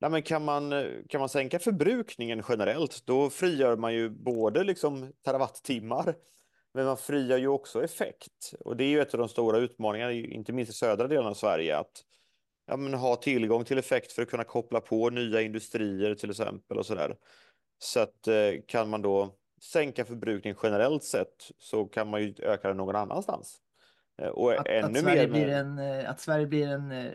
Nej, 0.00 0.10
men 0.10 0.22
kan, 0.22 0.44
man, 0.44 0.72
kan 1.08 1.18
man 1.18 1.28
sänka 1.28 1.58
förbrukningen 1.58 2.42
generellt, 2.48 3.06
då 3.06 3.30
frigör 3.30 3.76
man 3.76 3.94
ju 3.94 4.10
både 4.10 4.64
liksom 4.64 5.12
terawattimmar, 5.24 6.14
men 6.76 6.86
man 6.86 6.96
frigör 6.96 7.38
ju 7.38 7.48
också 7.48 7.84
effekt. 7.84 8.54
Och 8.60 8.76
det 8.76 8.84
är 8.84 8.88
ju 8.88 9.00
ett 9.00 9.14
av 9.14 9.20
de 9.20 9.28
stora 9.28 9.58
utmaningarna, 9.58 10.12
inte 10.12 10.52
minst 10.52 10.72
i 10.72 10.74
södra 10.74 11.08
delen 11.08 11.26
av 11.26 11.34
Sverige, 11.34 11.78
att 11.78 12.04
ja, 12.66 12.76
men 12.76 12.94
ha 12.94 13.16
tillgång 13.16 13.64
till 13.64 13.78
effekt 13.78 14.12
för 14.12 14.22
att 14.22 14.30
kunna 14.30 14.44
koppla 14.44 14.80
på 14.80 15.10
nya 15.10 15.42
industrier 15.42 16.14
till 16.14 16.30
exempel 16.30 16.78
och 16.78 16.86
så 16.86 16.94
där. 16.94 17.16
Så 17.78 18.00
att 18.00 18.28
eh, 18.28 18.50
kan 18.66 18.88
man 18.88 19.02
då 19.02 19.34
sänka 19.62 20.04
förbrukningen 20.04 20.58
generellt 20.62 21.04
sett 21.04 21.50
så 21.58 21.84
kan 21.84 22.10
man 22.10 22.22
ju 22.22 22.34
öka 22.38 22.68
den 22.68 22.76
någon 22.76 22.96
annanstans. 22.96 23.58
Eh, 24.22 24.28
och 24.28 24.52
att, 24.52 24.66
ännu 24.66 24.98
att, 24.98 25.04
Sverige 25.04 25.28
mer 25.28 25.28
blir 25.28 25.48
en, 25.48 25.78
eh, 25.78 26.10
att 26.10 26.20
Sverige 26.20 26.46
blir 26.46 26.68
en, 26.68 27.10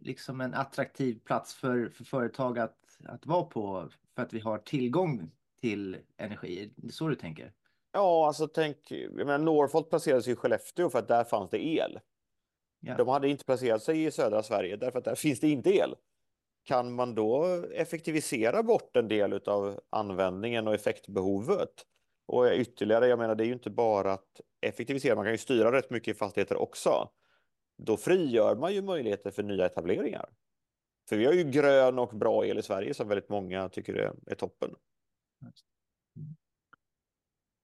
liksom 0.00 0.40
en 0.40 0.54
attraktiv 0.54 1.18
plats 1.24 1.54
för, 1.54 1.88
för 1.88 2.04
företag 2.04 2.58
att, 2.58 2.78
att 3.04 3.26
vara 3.26 3.42
på 3.42 3.88
för 4.14 4.22
att 4.22 4.32
vi 4.32 4.40
har 4.40 4.58
tillgång 4.58 5.30
till 5.60 5.96
energi. 6.16 6.72
Det 6.76 6.88
är 6.88 6.92
så 6.92 7.08
du 7.08 7.14
tänker? 7.14 7.52
Ja, 7.92 8.26
alltså 8.26 8.48
tänk, 8.48 8.90
jag 8.90 9.14
menar 9.14 9.38
Northvolt 9.38 9.90
placerades 9.90 10.28
i 10.28 10.36
Skellefteå 10.36 10.90
för 10.90 10.98
att 10.98 11.08
där 11.08 11.24
fanns 11.24 11.50
det 11.50 11.66
el. 11.66 12.00
Ja. 12.80 12.96
De 12.96 13.08
hade 13.08 13.28
inte 13.28 13.44
placerat 13.44 13.82
sig 13.82 14.04
i 14.04 14.10
södra 14.10 14.42
Sverige 14.42 14.76
därför 14.76 14.98
att 14.98 15.04
där 15.04 15.14
finns 15.14 15.40
det 15.40 15.48
inte 15.48 15.76
el. 15.76 15.94
Kan 16.64 16.92
man 16.92 17.14
då 17.14 17.44
effektivisera 17.74 18.62
bort 18.62 18.96
en 18.96 19.08
del 19.08 19.32
av 19.32 19.80
användningen 19.90 20.68
och 20.68 20.74
effektbehovet? 20.74 21.70
Och 22.26 22.46
ytterligare, 22.52 23.06
jag 23.06 23.18
menar, 23.18 23.34
det 23.34 23.44
är 23.44 23.46
ju 23.46 23.52
inte 23.52 23.70
bara 23.70 24.12
att 24.12 24.40
effektivisera, 24.60 25.14
man 25.14 25.24
kan 25.24 25.32
ju 25.32 25.38
styra 25.38 25.72
rätt 25.72 25.90
mycket 25.90 26.14
i 26.14 26.18
fastigheter 26.18 26.56
också. 26.56 27.10
Då 27.78 27.96
frigör 27.96 28.56
man 28.56 28.74
ju 28.74 28.82
möjligheter 28.82 29.30
för 29.30 29.42
nya 29.42 29.66
etableringar. 29.66 30.28
För 31.08 31.16
vi 31.16 31.26
har 31.26 31.32
ju 31.32 31.44
grön 31.44 31.98
och 31.98 32.08
bra 32.08 32.46
el 32.46 32.58
i 32.58 32.62
Sverige 32.62 32.94
som 32.94 33.08
väldigt 33.08 33.28
många 33.28 33.68
tycker 33.68 33.94
är, 33.94 34.12
är 34.26 34.34
toppen. 34.34 34.74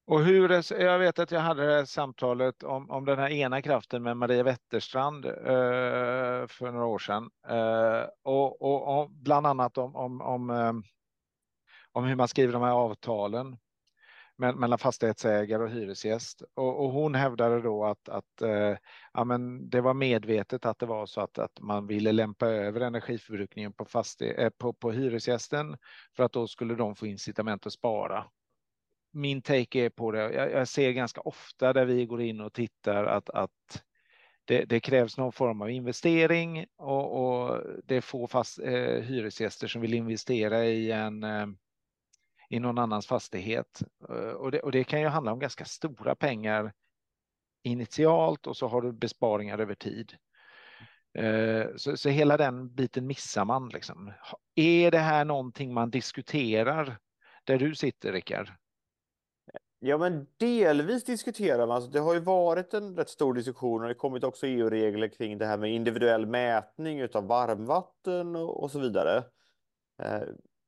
Och 0.06 0.24
hur, 0.24 0.72
jag 0.82 0.98
vet 0.98 1.18
att 1.18 1.30
jag 1.30 1.40
hade 1.40 1.66
det 1.66 1.72
här 1.74 1.84
samtalet 1.84 2.62
om, 2.62 2.90
om 2.90 3.04
den 3.04 3.18
här 3.18 3.30
ena 3.30 3.62
kraften 3.62 4.02
med 4.02 4.16
Maria 4.16 4.42
Wetterstrand 4.42 5.24
eh, 5.24 6.46
för 6.46 6.72
några 6.72 6.86
år 6.86 6.98
sedan. 6.98 7.30
Eh, 7.48 8.08
och, 8.22 8.62
och, 8.62 8.98
och, 8.98 9.10
bland 9.10 9.46
annat 9.46 9.78
om, 9.78 9.96
om, 9.96 10.20
om, 10.20 10.50
eh, 10.50 10.72
om 11.92 12.04
hur 12.04 12.16
man 12.16 12.28
skriver 12.28 12.52
de 12.52 12.62
här 12.62 12.72
avtalen 12.72 13.56
mellan 14.36 14.78
fastighetsägare 14.78 15.62
och 15.62 15.70
hyresgäst. 15.70 16.42
Och, 16.54 16.84
och 16.84 16.90
hon 16.90 17.14
hävdade 17.14 17.62
då 17.62 17.84
att, 17.84 18.08
att 18.08 18.42
eh, 18.42 18.76
ja, 19.12 19.24
men 19.24 19.70
det 19.70 19.80
var 19.80 19.94
medvetet 19.94 20.66
att 20.66 20.78
det 20.78 20.86
var 20.86 21.06
så 21.06 21.20
att, 21.20 21.38
att 21.38 21.60
man 21.60 21.86
ville 21.86 22.12
lämpa 22.12 22.46
över 22.46 22.80
energiförbrukningen 22.80 23.72
på, 23.72 23.84
fastig, 23.84 24.34
eh, 24.38 24.50
på, 24.50 24.72
på 24.72 24.90
hyresgästen 24.92 25.76
för 26.16 26.22
att 26.22 26.32
då 26.32 26.46
skulle 26.46 26.74
de 26.74 26.96
få 26.96 27.06
incitament 27.06 27.66
att 27.66 27.72
spara 27.72 28.24
min 29.14 29.42
take 29.42 29.78
är 29.78 29.90
på 29.90 30.12
det. 30.12 30.32
Jag, 30.32 30.52
jag, 30.52 30.68
ser 30.68 30.92
ganska 30.92 31.20
ofta 31.20 31.72
där 31.72 31.84
vi 31.84 32.06
går 32.06 32.22
in 32.22 32.40
och 32.40 32.52
tittar 32.52 33.04
att, 33.04 33.30
att 33.30 33.84
det, 34.44 34.64
det 34.64 34.80
krävs 34.80 35.18
någon 35.18 35.32
form 35.32 35.62
av 35.62 35.70
investering 35.70 36.66
och, 36.76 37.22
och 37.22 37.60
det 37.84 37.96
är 37.96 38.00
få 38.00 38.26
fast, 38.26 38.58
eh, 38.58 39.00
hyresgäster 39.00 39.68
som 39.68 39.80
vill 39.80 39.94
investera 39.94 40.64
i 40.64 40.90
en 40.90 41.24
eh, 41.24 41.46
i 42.48 42.60
någon 42.60 42.78
annans 42.78 43.06
fastighet. 43.06 43.82
Eh, 44.08 44.14
och 44.16 44.50
det, 44.50 44.60
och 44.60 44.72
det 44.72 44.84
kan 44.84 45.00
ju 45.00 45.06
handla 45.06 45.32
om 45.32 45.38
ganska 45.38 45.64
stora 45.64 46.14
pengar 46.14 46.72
initialt 47.62 48.46
och 48.46 48.56
så 48.56 48.68
har 48.68 48.82
du 48.82 48.92
besparingar 48.92 49.58
över 49.58 49.74
tid. 49.74 50.16
Eh, 51.18 51.66
så, 51.76 51.96
så 51.96 52.08
hela 52.08 52.36
den 52.36 52.74
biten 52.74 53.06
missar 53.06 53.44
man. 53.44 53.68
Liksom. 53.68 54.12
Är 54.54 54.90
det 54.90 54.98
här 54.98 55.24
någonting 55.24 55.74
man 55.74 55.90
diskuterar 55.90 56.98
där 57.44 57.58
du 57.58 57.74
sitter, 57.74 58.12
Rickard? 58.12 58.50
Ja, 59.86 59.98
men 59.98 60.26
delvis 60.36 61.04
diskuterar 61.04 61.66
man. 61.66 61.76
Alltså, 61.76 61.90
det 61.90 61.98
har 61.98 62.14
ju 62.14 62.20
varit 62.20 62.74
en 62.74 62.96
rätt 62.96 63.08
stor 63.08 63.34
diskussion 63.34 63.82
och 63.82 63.88
det 63.88 63.94
kommit 63.94 64.24
också 64.24 64.46
EU-regler 64.46 65.08
kring 65.08 65.38
det 65.38 65.46
här 65.46 65.58
med 65.58 65.72
individuell 65.72 66.26
mätning 66.26 67.08
av 67.14 67.26
varmvatten 67.26 68.36
och, 68.36 68.62
och 68.62 68.70
så 68.70 68.78
vidare. 68.78 69.24
Eh, 70.02 70.22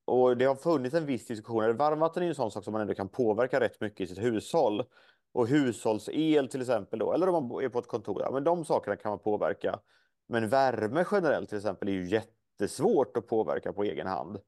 och 0.05 0.37
det 0.37 0.45
har 0.45 0.55
funnits 0.55 0.95
en 0.95 1.07
viss 1.07 1.27
diskussion. 1.27 1.77
Varmvatten 1.77 2.23
är 2.23 2.27
ju 2.27 2.29
en 2.29 2.35
sån 2.35 2.51
sak 2.51 2.65
som 2.65 2.73
man 2.73 2.83
ändå 2.83 2.95
kan 2.95 3.09
påverka 3.09 3.61
rätt 3.61 3.81
mycket 3.81 4.01
i 4.01 4.07
sitt 4.07 4.25
hushåll. 4.25 4.85
Och 5.33 5.49
hushållsel 5.49 6.49
till 6.49 6.61
exempel 6.61 6.99
då, 6.99 7.13
eller 7.13 7.29
om 7.29 7.49
man 7.49 7.65
är 7.65 7.69
på 7.69 7.79
ett 7.79 7.89
kontor, 7.89 8.23
ja, 8.23 8.31
men 8.31 8.45
de 8.45 8.65
sakerna 8.65 8.97
kan 8.97 9.11
man 9.11 9.19
påverka. 9.19 9.81
Men 10.29 10.49
värme 10.49 11.05
generellt 11.13 11.49
till 11.49 11.59
exempel 11.59 11.89
är 11.89 11.93
ju 11.93 12.09
jättesvårt 12.09 13.17
att 13.17 13.27
påverka 13.27 13.73
på 13.73 13.85
egen 13.85 14.07
hand. 14.07 14.39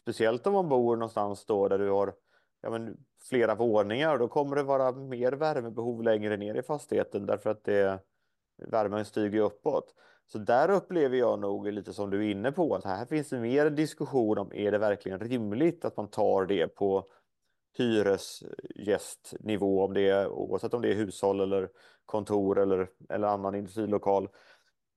Speciellt 0.00 0.46
om 0.46 0.52
man 0.52 0.68
bor 0.68 0.96
någonstans 0.96 1.46
då 1.46 1.68
där 1.68 1.78
du 1.78 1.90
har 1.90 2.14
ja, 2.60 2.70
men 2.70 2.96
flera 3.28 3.54
våningar, 3.54 4.18
då 4.18 4.28
kommer 4.28 4.56
det 4.56 4.62
vara 4.62 4.92
mer 4.92 5.32
värmebehov 5.32 6.02
längre 6.02 6.36
ner 6.36 6.54
i 6.54 6.62
fastigheten 6.62 7.26
därför 7.26 7.50
att 7.50 7.64
det, 7.64 8.00
värmen 8.68 9.04
stiger 9.04 9.40
uppåt. 9.40 9.94
Så 10.26 10.38
där 10.38 10.70
upplever 10.70 11.16
jag 11.16 11.40
nog 11.40 11.72
lite 11.72 11.92
som 11.92 12.10
du 12.10 12.26
är 12.26 12.30
inne 12.30 12.52
på 12.52 12.74
att 12.74 12.84
här 12.84 13.06
finns 13.06 13.28
det 13.28 13.40
mer 13.40 13.70
diskussion 13.70 14.38
om 14.38 14.52
är 14.52 14.72
det 14.72 14.78
verkligen 14.78 15.18
rimligt 15.18 15.84
att 15.84 15.96
man 15.96 16.08
tar 16.08 16.46
det 16.46 16.66
på 16.66 17.06
hyresgästnivå 17.78 19.84
om 19.84 19.94
det 19.94 20.08
är, 20.08 20.28
oavsett 20.28 20.74
om 20.74 20.82
det 20.82 20.92
är 20.92 20.94
hushåll 20.94 21.40
eller 21.40 21.68
kontor 22.06 22.58
eller, 22.58 22.90
eller 23.08 23.28
annan 23.28 23.54
industrilokal. 23.54 24.28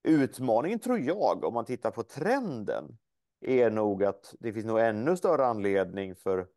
Utmaningen 0.04 0.80
tror 0.80 1.00
jag, 1.00 1.44
om 1.44 1.54
man 1.54 1.66
tittar 1.66 1.92
på 1.92 2.04
trenden, 2.04 2.98
är 3.42 3.70
nog 3.70 4.04
att 4.04 4.36
det 4.40 4.54
finns 4.54 4.66
nog 4.66 4.80
ännu 4.80 5.18
större 5.18 5.46
anledning 5.46 6.16
för 6.16 6.48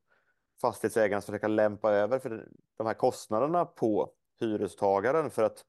fastighetsägarna 0.61 1.21
ska 1.21 1.33
försöka 1.33 1.49
lämpa 1.49 1.93
över 1.93 2.19
för 2.19 2.49
de 2.77 2.87
här 2.87 2.95
kostnaderna 2.95 3.65
på 3.65 4.11
hyrestagaren 4.41 5.31
för 5.31 5.43
att 5.43 5.65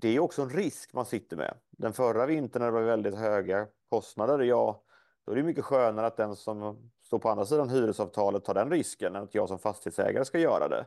det 0.00 0.16
är 0.16 0.20
också 0.20 0.42
en 0.42 0.50
risk 0.50 0.92
man 0.92 1.06
sitter 1.06 1.36
med. 1.36 1.54
Den 1.70 1.92
förra 1.92 2.26
vintern 2.26 2.60
när 2.60 2.66
det 2.66 2.72
var 2.72 2.82
väldigt 2.82 3.14
höga 3.14 3.66
kostnader, 3.88 4.38
ja, 4.38 4.82
då 5.26 5.32
är 5.32 5.36
det 5.36 5.42
mycket 5.42 5.64
skönare 5.64 6.06
att 6.06 6.16
den 6.16 6.36
som 6.36 6.90
står 7.02 7.18
på 7.18 7.28
andra 7.28 7.46
sidan 7.46 7.68
hyresavtalet 7.68 8.44
tar 8.44 8.54
den 8.54 8.70
risken 8.70 9.16
än 9.16 9.22
att 9.22 9.34
jag 9.34 9.48
som 9.48 9.58
fastighetsägare 9.58 10.24
ska 10.24 10.38
göra 10.38 10.68
det. 10.68 10.86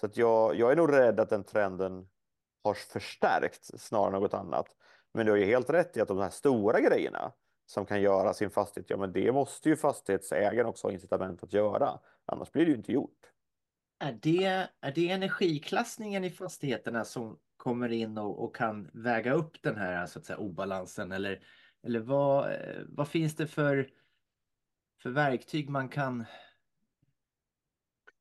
Så 0.00 0.06
att 0.06 0.16
jag, 0.16 0.56
jag 0.56 0.72
är 0.72 0.76
nog 0.76 0.92
rädd 0.92 1.20
att 1.20 1.30
den 1.30 1.44
trenden 1.44 2.08
har 2.64 2.74
förstärkts 2.74 3.72
snarare 3.78 4.16
än 4.16 4.22
något 4.22 4.34
annat. 4.34 4.66
Men 5.14 5.26
du 5.26 5.32
har 5.32 5.36
ju 5.36 5.44
helt 5.44 5.70
rätt 5.70 5.96
i 5.96 6.00
att 6.00 6.08
de 6.08 6.18
här 6.18 6.30
stora 6.30 6.80
grejerna 6.80 7.32
som 7.66 7.86
kan 7.86 8.00
göra 8.00 8.34
sin 8.34 8.50
fastighet, 8.50 8.90
ja 8.90 8.96
men 8.96 9.12
det 9.12 9.32
måste 9.32 9.68
ju 9.68 9.76
fastighetsägaren 9.76 10.66
också 10.66 10.86
ha 10.86 10.92
incitament 10.92 11.42
att 11.42 11.52
göra. 11.52 11.98
Annars 12.26 12.52
blir 12.52 12.64
det 12.64 12.70
ju 12.70 12.76
inte 12.76 12.92
gjort. 12.92 13.18
Är 13.98 14.18
det, 14.22 14.68
är 14.80 14.92
det 14.94 15.10
energiklassningen 15.10 16.24
i 16.24 16.30
fastigheterna 16.30 17.04
som 17.04 17.38
kommer 17.56 17.92
in 17.92 18.18
och, 18.18 18.44
och 18.44 18.56
kan 18.56 18.90
väga 18.92 19.32
upp 19.32 19.62
den 19.62 19.76
här 19.76 20.06
så 20.06 20.18
att 20.18 20.24
säga, 20.24 20.38
obalansen? 20.38 21.12
Eller, 21.12 21.44
eller 21.82 22.00
vad, 22.00 22.56
vad 22.88 23.08
finns 23.08 23.36
det 23.36 23.46
för, 23.46 23.90
för 25.02 25.10
verktyg 25.10 25.68
man 25.70 25.88
kan 25.88 26.24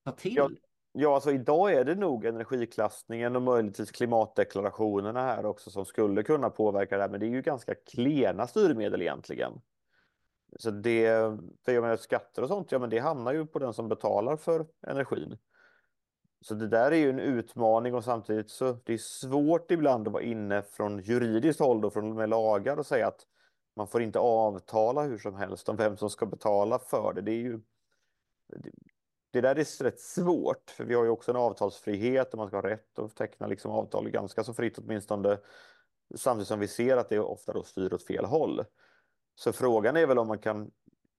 ta 0.04 0.12
till? 0.12 0.36
Ja, 0.36 0.50
ja, 0.92 1.16
alltså 1.16 1.32
idag 1.32 1.74
är 1.74 1.86
det 1.86 1.96
nog 1.96 2.26
energiklassningen 2.26 3.36
och 3.36 3.42
möjligtvis 3.42 3.92
klimatdeklarationerna 3.92 5.22
här 5.22 5.46
också 5.46 5.70
som 5.70 5.86
skulle 5.86 6.24
kunna 6.24 6.50
påverka 6.50 6.98
det 6.98 7.04
här. 7.04 7.10
Men 7.10 7.20
det 7.20 7.26
är 7.26 7.32
ju 7.32 7.42
ganska 7.42 7.76
klena 7.76 8.48
styrmedel 8.48 9.02
egentligen. 9.02 9.62
Så 10.60 10.72
det, 10.72 11.08
för 11.66 11.72
jag 11.72 11.82
menar, 11.82 11.98
skatter 11.98 12.42
och 12.42 12.48
sånt, 12.48 12.72
ja 12.72 12.80
men 12.80 12.90
det 12.90 13.00
hamnar 13.00 13.34
ju 13.34 13.46
på 13.46 13.60
den 13.60 13.74
som 13.74 13.90
betalar 13.90 14.38
för 14.38 14.66
energin. 14.88 15.38
Så 16.42 16.54
det 16.54 16.68
där 16.68 16.92
är 16.92 16.96
ju 16.96 17.10
en 17.10 17.20
utmaning 17.20 17.96
och 17.96 18.04
samtidigt 18.04 18.52
så 18.52 18.78
det 18.84 18.94
är 18.94 18.98
svårt 18.98 19.72
ibland 19.72 20.08
att 20.08 20.14
vara 20.14 20.24
inne 20.24 20.62
från 20.62 21.00
juridiskt 21.00 21.60
håll 21.60 21.86
och 21.86 21.94
från 21.94 22.16
med 22.16 22.30
lagar 22.30 22.78
och 22.78 22.86
säga 22.86 23.08
att 23.08 23.26
man 23.76 23.88
får 23.88 24.02
inte 24.02 24.20
avtala 24.20 25.04
hur 25.04 25.18
som 25.18 25.36
helst 25.36 25.70
om 25.70 25.76
vem 25.76 25.98
som 25.98 26.10
ska 26.10 26.26
betala 26.26 26.80
för 26.80 27.14
det. 27.14 27.22
Det 27.22 27.32
är 27.32 27.42
ju 27.42 27.60
det, 28.48 28.72
det 29.32 29.42
där 29.42 29.56
är 29.56 29.84
rätt 29.84 30.00
svårt, 30.00 30.70
för 30.70 30.84
vi 30.84 30.94
har 30.94 31.04
ju 31.04 31.10
också 31.10 31.32
en 31.32 31.38
avtalsfrihet 31.38 32.32
och 32.32 32.38
man 32.38 32.48
ska 32.48 32.58
ha 32.58 32.70
rätt 32.70 33.00
att 33.00 33.16
teckna 33.16 33.48
liksom 33.48 33.72
avtal 33.72 34.10
ganska 34.10 34.44
så 34.44 34.54
fritt 34.54 34.78
åtminstone. 34.78 35.38
Samtidigt 36.16 36.48
som 36.48 36.60
vi 36.60 36.68
ser 36.68 36.98
att 36.98 37.10
det 37.10 37.20
ofta 37.20 37.54
då 37.54 37.64
styr 37.64 37.94
åt 37.94 38.04
fel 38.04 38.26
håll. 38.26 38.66
Så 39.36 39.54
frågan 39.54 39.98
är 39.98 40.06
väl 40.06 40.20
om 40.20 40.28
man 40.28 40.40
kan 40.40 40.72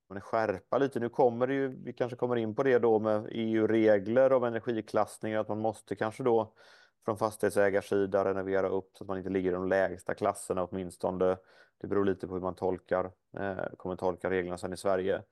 man 0.09 0.21
skärpa 0.21 0.78
lite. 0.78 1.00
Nu 1.00 1.09
kommer 1.09 1.47
det 1.47 1.54
ju, 1.54 1.69
vi 1.85 1.92
kanske 1.92 2.16
kommer 2.16 2.37
in 2.37 2.54
på 2.54 2.62
det 2.62 2.78
då 2.78 2.99
med 2.99 3.28
EU-regler 3.31 4.33
om 4.33 4.45
energiklassning, 4.45 5.35
att 5.35 5.49
man 5.49 5.59
måste 5.59 5.97
kanske 5.97 6.23
då 6.23 6.54
från 7.04 7.19
fastighetsägarsida 7.19 8.25
renovera 8.25 8.69
upp 8.69 8.90
så 8.97 9.04
att 9.04 9.09
man 9.09 9.19
inte 9.19 9.31
ligger 9.31 9.50
i 9.50 9.54
de 9.54 9.69
lägsta 9.69 10.14
klasserna 10.14 10.64
åtminstone. 10.64 11.37
Det 11.81 11.87
beror 11.87 12.04
lite 12.04 12.28
på 12.28 12.35
hur 12.35 12.40
man 12.40 12.54
tolkar, 12.54 13.04
eh, 13.38 13.64
kommer 13.76 13.97
tolka 13.97 14.31
reglerna 14.31 14.59
sen 14.59 14.73
i 14.73 14.76
Sverige. 14.76 15.23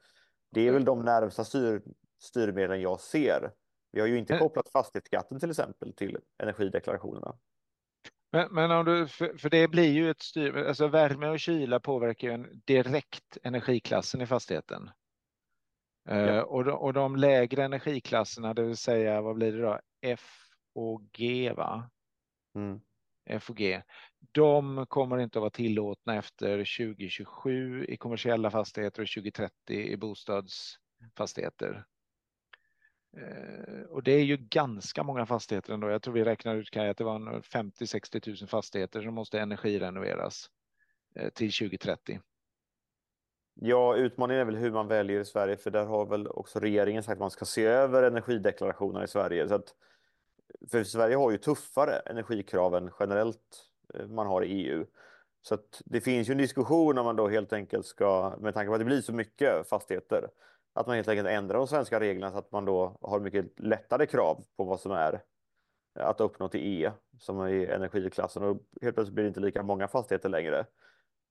Det 0.50 0.68
är 0.68 0.72
väl 0.72 0.84
de 0.84 1.02
närmsta 1.02 1.44
styr, 1.44 1.82
styrmedlen 2.18 2.80
jag 2.80 3.00
ser. 3.00 3.50
Vi 3.92 4.00
har 4.00 4.06
ju 4.06 4.18
inte 4.18 4.32
Men- 4.32 4.40
kopplat 4.40 4.68
fastighetsskatten 4.68 5.40
till 5.40 5.50
exempel 5.50 5.92
till 5.92 6.18
energideklarationerna. 6.38 7.34
Men, 8.32 8.54
men 8.54 8.70
om 8.70 8.84
du, 8.84 9.08
för, 9.08 9.36
för 9.36 9.50
det 9.50 9.68
blir 9.68 9.92
ju 9.92 10.10
ett 10.10 10.22
styr, 10.22 10.56
alltså 10.56 10.88
värme 10.88 11.28
och 11.28 11.40
kyla 11.40 11.80
påverkar 11.80 12.28
ju 12.28 12.34
en 12.34 12.62
direkt 12.64 13.38
energiklassen 13.42 14.20
i 14.20 14.26
fastigheten. 14.26 14.90
Eh, 16.08 16.18
Ja. 16.18 16.42
och, 16.44 16.64
de, 16.64 16.72
och 16.72 16.92
de 16.92 17.16
lägre 17.16 17.64
energiklasserna, 17.64 18.54
det 18.54 18.62
vill 18.62 18.76
säga 18.76 19.20
vad 19.20 19.34
blir 19.34 19.52
det 19.52 19.62
då? 19.62 19.80
F 20.02 20.46
och 20.74 21.02
G 21.12 21.52
va? 21.52 21.90
Mm. 22.54 22.80
F 23.30 23.50
och 23.50 23.56
G. 23.56 23.82
De 24.32 24.86
kommer 24.86 25.18
inte 25.18 25.38
att 25.38 25.40
vara 25.40 25.50
tillåtna 25.50 26.16
efter 26.16 26.58
2027 26.58 27.84
i 27.84 27.96
kommersiella 27.96 28.50
fastigheter 28.50 29.02
och 29.02 29.08
2030 29.08 29.52
i 29.68 29.96
bostadsfastigheter. 29.96 31.84
Eh, 33.16 33.82
och 33.88 34.02
det 34.02 34.12
är 34.12 34.24
ju 34.24 34.36
ganska 34.36 35.02
många 35.02 35.26
fastigheter 35.26 35.72
ändå. 35.72 35.90
Jag 35.90 36.02
tror 36.02 36.14
vi 36.14 36.24
räknar 36.24 36.56
ut 36.56 36.70
Kaj, 36.70 36.88
att 36.88 36.96
det 36.96 37.04
var 37.04 37.16
en 37.16 37.42
50-60 37.42 38.40
000 38.40 38.48
fastigheter 38.48 39.02
som 39.02 39.14
måste 39.14 39.40
energirenoveras 39.40 40.50
eh, 41.14 41.28
till 41.28 41.52
2030. 41.52 42.20
Ja, 43.54 43.96
utmaningen 43.96 44.40
är 44.40 44.44
väl 44.44 44.56
hur 44.56 44.70
man 44.70 44.88
väljer 44.88 45.20
i 45.20 45.24
Sverige, 45.24 45.56
för 45.56 45.70
där 45.70 45.86
har 45.86 46.06
väl 46.06 46.28
också 46.28 46.60
regeringen 46.60 47.02
sagt 47.02 47.12
att 47.12 47.18
man 47.18 47.30
ska 47.30 47.44
se 47.44 47.64
över 47.64 48.02
energideklarationerna 48.02 49.04
i 49.04 49.08
Sverige. 49.08 49.48
Så 49.48 49.54
att, 49.54 49.74
för 50.70 50.84
Sverige 50.84 51.16
har 51.16 51.30
ju 51.30 51.38
tuffare 51.38 51.96
energikrav 51.96 52.74
än 52.74 52.90
generellt 53.00 53.70
eh, 53.94 54.06
man 54.06 54.26
har 54.26 54.44
i 54.44 54.48
EU. 54.48 54.86
Så 55.42 55.54
att 55.54 55.82
det 55.84 56.00
finns 56.00 56.28
ju 56.28 56.32
en 56.32 56.38
diskussion 56.38 56.98
om 56.98 57.04
man 57.04 57.16
då 57.16 57.28
helt 57.28 57.52
enkelt 57.52 57.86
ska, 57.86 58.36
med 58.40 58.54
tanke 58.54 58.68
på 58.68 58.74
att 58.74 58.80
det 58.80 58.84
blir 58.84 59.00
så 59.00 59.12
mycket 59.12 59.68
fastigheter, 59.68 60.28
att 60.80 60.86
man 60.86 60.96
helt 60.96 61.08
enkelt 61.08 61.28
ändrar 61.28 61.58
de 61.58 61.66
svenska 61.66 62.00
reglerna 62.00 62.32
så 62.32 62.38
att 62.38 62.52
man 62.52 62.64
då 62.64 62.98
har 63.00 63.20
mycket 63.20 63.60
lättare 63.60 64.06
krav 64.06 64.44
på 64.56 64.64
vad 64.64 64.80
som 64.80 64.92
är 64.92 65.22
eh, 65.98 66.06
att 66.06 66.20
uppnå 66.20 66.48
till 66.48 66.60
E 66.60 66.92
som 67.18 67.40
är 67.40 67.48
i 67.48 67.66
energiklassen 67.66 68.42
och 68.42 68.56
helt 68.82 68.94
plötsligt 68.94 69.14
blir 69.14 69.24
det 69.24 69.28
inte 69.28 69.40
lika 69.40 69.62
många 69.62 69.88
fastigheter 69.88 70.28
längre. 70.28 70.66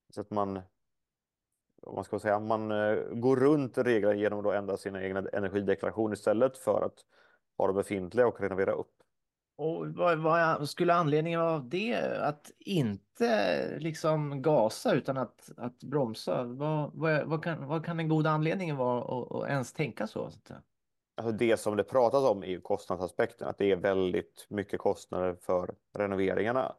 Så 0.09 0.21
att 0.21 0.31
man 0.31 0.61
om 1.81 1.95
man 1.95 2.03
ska 2.03 2.19
säga, 2.19 2.39
man 2.39 2.71
eh, 2.71 2.95
går 3.11 3.35
runt 3.35 3.77
reglerna 3.77 4.15
genom 4.15 4.45
att 4.45 4.55
ändra 4.55 4.77
sina 4.77 5.03
egna 5.03 5.29
energideklarationer 5.33 6.13
istället 6.13 6.57
för 6.57 6.81
att 6.81 7.05
ha 7.57 7.67
de 7.67 7.75
befintliga 7.75 8.27
och 8.27 8.41
renovera 8.41 8.71
upp. 8.71 8.93
Och 9.59 9.87
vad, 9.87 10.19
vad 10.19 10.69
skulle 10.69 10.93
anledningen 10.93 11.39
vara 11.39 11.51
av 11.51 11.69
det? 11.69 11.95
Att 12.21 12.51
inte 12.59 13.77
liksom 13.79 14.41
gasa 14.41 14.93
utan 14.93 15.17
att, 15.17 15.49
att 15.57 15.83
bromsa? 15.83 16.43
Vad, 16.43 16.91
vad, 16.93 17.25
vad, 17.25 17.43
kan, 17.43 17.67
vad 17.67 17.85
kan 17.85 17.97
den 17.97 18.09
goda 18.09 18.29
anledningen 18.29 18.77
vara 18.77 18.99
att, 18.99 19.31
att 19.31 19.49
ens 19.49 19.73
tänka 19.73 20.07
så? 20.07 20.31
Alltså 21.17 21.31
det 21.31 21.57
som 21.57 21.77
det 21.77 21.83
pratas 21.83 22.23
om 22.23 22.43
är 22.43 22.47
ju 22.47 22.61
kostnadsaspekten, 22.61 23.47
att 23.47 23.57
det 23.57 23.71
är 23.71 23.75
väldigt 23.75 24.47
mycket 24.49 24.79
kostnader 24.79 25.35
för 25.41 25.75
renoveringarna. 25.97 26.75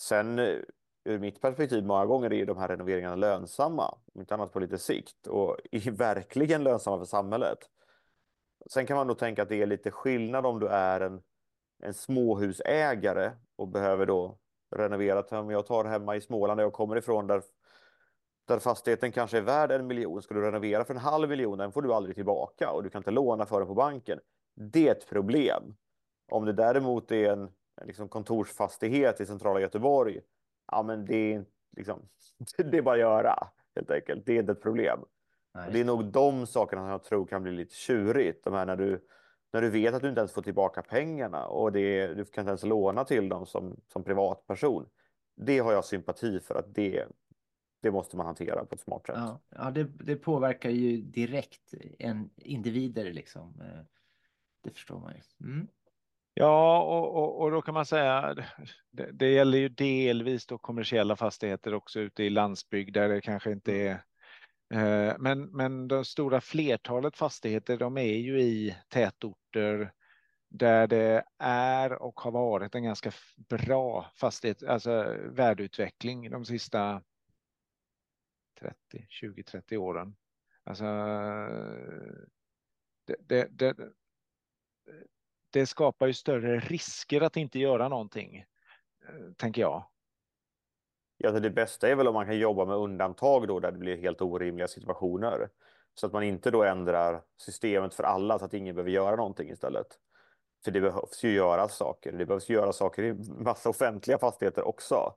Sen 0.00 0.38
ur 1.04 1.18
mitt 1.18 1.40
perspektiv 1.40 1.84
många 1.84 2.06
gånger 2.06 2.32
är 2.32 2.46
de 2.46 2.58
här 2.58 2.68
renoveringarna 2.68 3.16
lönsamma, 3.16 3.98
om 4.14 4.20
inte 4.20 4.34
annat 4.34 4.52
på 4.52 4.60
lite 4.60 4.78
sikt 4.78 5.26
och 5.26 5.56
är 5.70 5.90
verkligen 5.90 6.64
lönsamma 6.64 6.98
för 6.98 7.04
samhället. 7.04 7.58
Sen 8.70 8.86
kan 8.86 8.96
man 8.96 9.06
nog 9.06 9.18
tänka 9.18 9.42
att 9.42 9.48
det 9.48 9.62
är 9.62 9.66
lite 9.66 9.90
skillnad 9.90 10.46
om 10.46 10.60
du 10.60 10.66
är 10.66 11.00
en, 11.00 11.22
en 11.82 11.94
småhusägare 11.94 13.32
och 13.56 13.68
behöver 13.68 14.06
då 14.06 14.38
renovera. 14.70 15.40
Om 15.40 15.50
jag 15.50 15.66
tar 15.66 15.84
hemma 15.84 16.16
i 16.16 16.20
Småland 16.20 16.58
där 16.58 16.64
jag 16.64 16.72
kommer 16.72 16.96
ifrån 16.96 17.26
där, 17.26 17.42
där 18.48 18.58
fastigheten 18.58 19.12
kanske 19.12 19.38
är 19.38 19.42
värd 19.42 19.72
en 19.72 19.86
miljon. 19.86 20.22
Ska 20.22 20.34
du 20.34 20.40
renovera 20.40 20.84
för 20.84 20.94
en 20.94 21.00
halv 21.00 21.28
miljon, 21.28 21.58
den 21.58 21.72
får 21.72 21.82
du 21.82 21.94
aldrig 21.94 22.14
tillbaka 22.16 22.70
och 22.70 22.82
du 22.82 22.90
kan 22.90 22.98
inte 22.98 23.10
låna 23.10 23.46
för 23.46 23.58
den 23.58 23.68
på 23.68 23.74
banken. 23.74 24.20
Det 24.54 24.88
är 24.88 24.92
ett 24.92 25.08
problem. 25.08 25.76
Om 26.28 26.44
det 26.44 26.52
däremot 26.52 27.12
är 27.12 27.32
en, 27.32 27.42
en 27.80 27.86
liksom 27.86 28.08
kontorsfastighet 28.08 29.20
i 29.20 29.26
centrala 29.26 29.60
Göteborg, 29.60 30.20
ja 30.72 30.82
men 30.82 31.04
det 31.04 31.34
är, 31.34 31.44
liksom, 31.76 32.08
det 32.56 32.78
är 32.78 32.82
bara 32.82 32.94
att 32.94 33.00
göra 33.00 33.48
helt 33.74 33.90
enkelt. 33.90 34.26
Det 34.26 34.32
är 34.32 34.40
inte 34.40 34.52
ett 34.52 34.62
problem. 34.62 35.00
Nej, 35.54 35.70
det 35.72 35.80
är 35.80 35.84
nog 35.84 36.04
de 36.04 36.46
sakerna 36.46 36.82
som 36.82 36.90
jag 36.90 37.02
tror 37.02 37.26
kan 37.26 37.42
bli 37.42 37.52
lite 37.52 37.74
tjurigt. 37.74 38.44
De 38.44 38.54
här 38.54 38.66
när 38.66 38.76
du, 38.76 39.06
när 39.52 39.62
du 39.62 39.70
vet 39.70 39.94
att 39.94 40.02
du 40.02 40.08
inte 40.08 40.20
ens 40.20 40.32
får 40.32 40.42
tillbaka 40.42 40.82
pengarna 40.82 41.46
och 41.46 41.72
det, 41.72 42.06
du 42.06 42.24
kan 42.24 42.42
inte 42.42 42.50
ens 42.50 42.64
låna 42.64 43.04
till 43.04 43.28
dem 43.28 43.46
som, 43.46 43.76
som 43.92 44.04
privatperson. 44.04 44.86
Det 45.36 45.58
har 45.58 45.72
jag 45.72 45.84
sympati 45.84 46.40
för 46.40 46.54
att 46.54 46.74
det, 46.74 47.04
det 47.82 47.90
måste 47.90 48.16
man 48.16 48.26
hantera 48.26 48.64
på 48.64 48.74
ett 48.74 48.80
smart 48.80 49.06
sätt. 49.06 49.14
Ja, 49.18 49.40
ja 49.48 49.70
det, 49.70 49.84
det 49.84 50.16
påverkar 50.16 50.70
ju 50.70 50.96
direkt 50.96 51.74
en 51.98 52.30
individer 52.36 53.12
liksom. 53.12 53.60
Eh, 53.60 53.84
Det 54.62 54.70
förstår 54.70 55.00
man 55.00 55.14
ju. 55.14 55.46
Mm. 55.46 55.68
Ja, 56.34 56.82
och, 56.82 57.16
och, 57.16 57.40
och 57.40 57.50
då 57.50 57.62
kan 57.62 57.74
man 57.74 57.86
säga 57.86 58.34
det, 58.90 59.10
det 59.12 59.30
gäller 59.32 59.58
ju 59.58 59.68
delvis 59.68 60.46
då 60.46 60.58
kommersiella 60.58 61.16
fastigheter 61.16 61.74
också 61.74 62.00
ute 62.00 62.24
i 62.24 62.30
landsbygd 62.30 62.94
där 62.94 63.08
det 63.08 63.20
kanske 63.20 63.52
inte 63.52 63.72
är 63.72 63.90
eh, 63.90 63.96
Eh, 64.74 65.14
men, 65.18 65.42
men 65.42 65.88
det 65.88 66.04
stora 66.04 66.40
flertalet 66.40 67.16
fastigheter 67.16 67.76
de 67.76 67.98
är 67.98 68.16
ju 68.16 68.40
i 68.40 68.76
tätorter 68.88 69.92
där 70.48 70.86
det 70.86 71.24
är 71.38 72.02
och 72.02 72.20
har 72.20 72.30
varit 72.30 72.74
en 72.74 72.82
ganska 72.82 73.12
bra 73.36 74.10
fastighet, 74.14 74.62
alltså 74.62 75.16
värdeutveckling 75.30 76.30
de 76.30 76.44
sista 76.44 77.02
30, 78.60 79.06
20, 79.08 79.42
30 79.42 79.76
åren. 79.76 80.16
Alltså 80.64 80.84
det, 83.06 83.16
det, 83.18 83.48
det, 83.50 83.76
det 85.50 85.66
skapar 85.66 86.06
ju 86.06 86.14
större 86.14 86.58
risker 86.60 87.20
att 87.20 87.36
inte 87.36 87.58
göra 87.58 87.88
någonting, 87.88 88.36
eh, 89.08 89.32
tänker 89.36 89.60
jag. 89.60 89.86
Ja, 91.22 91.28
alltså 91.28 91.40
det 91.40 91.50
bästa 91.50 91.88
är 91.88 91.94
väl 91.94 92.08
om 92.08 92.14
man 92.14 92.26
kan 92.26 92.38
jobba 92.38 92.64
med 92.64 92.76
undantag 92.76 93.48
då 93.48 93.60
där 93.60 93.72
det 93.72 93.78
blir 93.78 93.96
helt 93.96 94.22
orimliga 94.22 94.68
situationer. 94.68 95.48
Så 95.94 96.06
att 96.06 96.12
man 96.12 96.22
inte 96.22 96.50
då 96.50 96.64
ändrar 96.64 97.22
systemet 97.36 97.94
för 97.94 98.02
alla 98.02 98.38
så 98.38 98.44
att 98.44 98.54
ingen 98.54 98.74
behöver 98.74 98.90
göra 98.90 99.16
någonting 99.16 99.50
istället. 99.50 99.86
För 100.64 100.70
det 100.70 100.80
behövs 100.80 101.24
ju 101.24 101.32
göras 101.32 101.76
saker. 101.76 102.12
Det 102.12 102.26
behövs 102.26 102.48
göra 102.48 102.72
saker 102.72 103.02
i 103.02 103.12
massa 103.44 103.68
offentliga 103.68 104.18
fastigheter 104.18 104.68
också. 104.68 105.14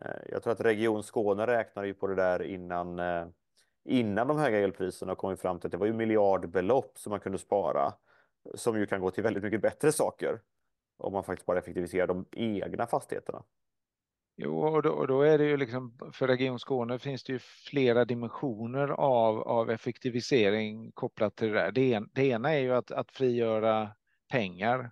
Eh, 0.00 0.22
jag 0.28 0.42
tror 0.42 0.52
att 0.52 0.60
Region 0.60 1.02
Skåne 1.02 1.46
räknade 1.46 1.88
ju 1.88 1.94
på 1.94 2.06
det 2.06 2.14
där 2.14 2.42
innan, 2.42 2.98
eh, 2.98 3.26
innan 3.84 4.28
de 4.28 4.38
höga 4.38 4.58
elpriserna 4.58 5.12
och 5.12 5.18
kom 5.18 5.36
fram 5.36 5.60
till 5.60 5.66
att 5.66 5.72
det 5.72 5.78
var 5.78 5.86
ju 5.86 5.92
miljardbelopp 5.92 6.98
som 6.98 7.10
man 7.10 7.20
kunde 7.20 7.38
spara. 7.38 7.92
Som 8.54 8.78
ju 8.78 8.86
kan 8.86 9.00
gå 9.00 9.10
till 9.10 9.22
väldigt 9.22 9.42
mycket 9.42 9.62
bättre 9.62 9.92
saker. 9.92 10.40
Om 10.98 11.12
man 11.12 11.24
faktiskt 11.24 11.46
bara 11.46 11.58
effektiviserar 11.58 12.06
de 12.06 12.26
egna 12.32 12.86
fastigheterna. 12.86 13.42
Jo, 14.42 14.58
och 14.58 14.82
då, 14.82 14.90
och 14.90 15.06
då 15.06 15.22
är 15.22 15.38
det 15.38 15.44
ju 15.44 15.56
liksom 15.56 15.98
för 16.12 16.28
Region 16.28 16.58
Skåne 16.58 16.98
finns 16.98 17.24
det 17.24 17.32
ju 17.32 17.38
flera 17.38 18.04
dimensioner 18.04 18.88
av, 18.88 19.40
av 19.40 19.70
effektivisering 19.70 20.92
kopplat 20.92 21.36
till 21.36 21.48
det 21.48 21.54
där. 21.54 21.72
Det, 21.72 21.92
en, 21.94 22.10
det 22.12 22.26
ena 22.26 22.52
är 22.52 22.58
ju 22.58 22.74
att, 22.74 22.90
att 22.90 23.10
frigöra 23.10 23.90
pengar. 24.30 24.90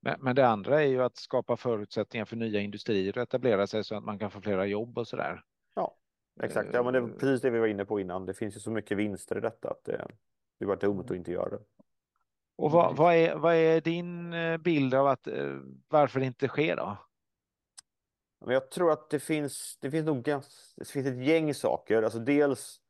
Men, 0.00 0.16
men 0.20 0.36
det 0.36 0.46
andra 0.46 0.82
är 0.82 0.86
ju 0.86 1.02
att 1.02 1.16
skapa 1.16 1.56
förutsättningar 1.56 2.24
för 2.24 2.36
nya 2.36 2.60
industrier 2.60 3.18
att 3.18 3.28
etablera 3.28 3.66
sig 3.66 3.84
så 3.84 3.96
att 3.96 4.04
man 4.04 4.18
kan 4.18 4.30
få 4.30 4.40
flera 4.40 4.66
jobb 4.66 4.98
och 4.98 5.08
så 5.08 5.16
där. 5.16 5.42
Ja, 5.74 5.96
exakt. 6.42 6.68
Ja, 6.72 6.82
men 6.82 6.92
det 6.92 7.00
var 7.00 7.08
precis 7.08 7.40
det 7.40 7.50
vi 7.50 7.58
var 7.58 7.66
inne 7.66 7.84
på 7.84 8.00
innan. 8.00 8.26
Det 8.26 8.34
finns 8.34 8.56
ju 8.56 8.60
så 8.60 8.70
mycket 8.70 8.96
vinster 8.96 9.38
i 9.38 9.40
detta 9.40 9.70
att 9.70 9.84
det, 9.84 10.06
det 10.58 10.66
var 10.66 10.76
dumt 10.76 11.04
att 11.04 11.16
inte 11.16 11.32
göra 11.32 11.50
det. 11.50 11.60
Och 12.56 12.70
vad, 12.70 12.96
vad, 12.96 13.14
är, 13.14 13.36
vad 13.36 13.54
är 13.54 13.80
din 13.80 14.32
eh, 14.32 14.58
bild 14.58 14.94
av 14.94 15.06
att 15.06 15.26
eh, 15.26 15.56
varför 15.88 16.20
det 16.20 16.26
inte 16.26 16.48
sker 16.48 16.76
då? 16.76 16.96
Men 18.44 18.54
jag 18.54 18.70
tror 18.70 18.92
att 18.92 19.10
det 19.10 19.18
finns, 19.18 19.78
det 19.80 19.90
finns 19.90 20.06
nog 20.06 20.22
ganska, 20.22 20.52
det 20.76 20.88
finns 20.88 21.06
ett 21.06 21.24
gäng 21.24 21.54
saker. 21.54 22.02
Alltså 22.02 22.18
dels 22.18 22.80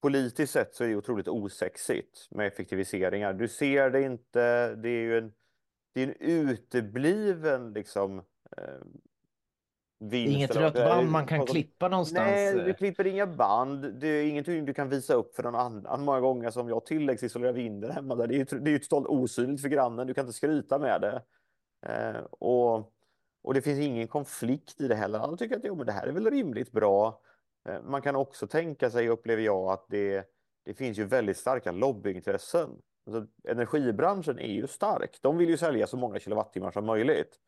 politiskt 0.00 0.52
sett 0.52 0.74
så 0.74 0.84
är 0.84 0.88
det 0.88 0.96
otroligt 0.96 1.28
osexigt 1.28 2.28
med 2.30 2.46
effektiviseringar. 2.46 3.32
Du 3.32 3.48
ser 3.48 3.90
det 3.90 4.02
inte. 4.02 4.74
Det 4.74 4.88
är 4.88 5.02
ju 5.02 5.18
en, 5.18 5.32
det 5.94 6.02
är 6.02 6.06
en 6.06 6.14
utebliven 6.20 7.72
liksom 7.72 8.18
eh, 8.56 8.64
vinst. 9.98 10.36
inget 10.36 10.56
rött 10.56 10.74
band 10.74 11.10
man 11.10 11.26
kan 11.26 11.46
klippa 11.46 11.88
någonstans. 11.88 12.30
Nej, 12.30 12.54
du 12.54 12.70
eh. 12.70 12.76
klipper 12.76 13.06
inga 13.06 13.26
band. 13.26 13.94
Det 14.00 14.08
är 14.08 14.26
ingenting 14.26 14.64
du 14.64 14.74
kan 14.74 14.88
visa 14.88 15.14
upp 15.14 15.34
för 15.36 15.42
någon 15.42 15.54
annan. 15.54 16.04
Många 16.04 16.20
gånger 16.20 16.50
som 16.50 16.68
jag 16.68 16.86
tilläggsisolerar 16.86 17.52
vinden 17.52 17.90
hemma. 17.90 18.14
Där. 18.14 18.26
Det 18.26 18.34
är 18.34 18.38
ju 18.38 18.44
det 18.44 18.70
är 18.70 18.72
ju 18.72 18.78
totalt 18.78 19.06
osynligt 19.06 19.62
för 19.62 19.68
grannen. 19.68 20.06
Du 20.06 20.14
kan 20.14 20.24
inte 20.24 20.36
skryta 20.36 20.78
med 20.78 21.00
det. 21.00 21.22
Eh, 21.86 22.20
och, 22.30 22.92
och 23.42 23.54
det 23.54 23.62
finns 23.62 23.80
ingen 23.80 24.08
konflikt 24.08 24.80
i 24.80 24.88
det 24.88 24.94
heller. 24.94 25.18
Alla 25.18 25.36
tycker 25.36 25.56
att 25.56 25.64
jo, 25.64 25.74
men 25.74 25.86
det 25.86 25.92
här 25.92 26.06
är 26.06 26.12
väl 26.12 26.30
rimligt 26.30 26.72
bra. 26.72 27.20
Eh, 27.68 27.82
man 27.82 28.02
kan 28.02 28.16
också 28.16 28.46
tänka 28.46 28.90
sig, 28.90 29.08
upplever 29.08 29.42
jag, 29.42 29.72
att 29.72 29.86
det, 29.88 30.30
det 30.64 30.74
finns 30.74 30.98
ju 30.98 31.04
väldigt 31.04 31.36
starka 31.36 31.72
lobbyintressen. 31.72 32.70
Alltså, 33.06 33.26
energibranschen 33.44 34.38
är 34.38 34.52
ju 34.52 34.66
stark. 34.66 35.18
De 35.22 35.38
vill 35.38 35.48
ju 35.48 35.56
sälja 35.56 35.86
så 35.86 35.96
många 35.96 36.18
kilowattimmar 36.18 36.70
som 36.70 36.86
möjligt. 36.86 37.38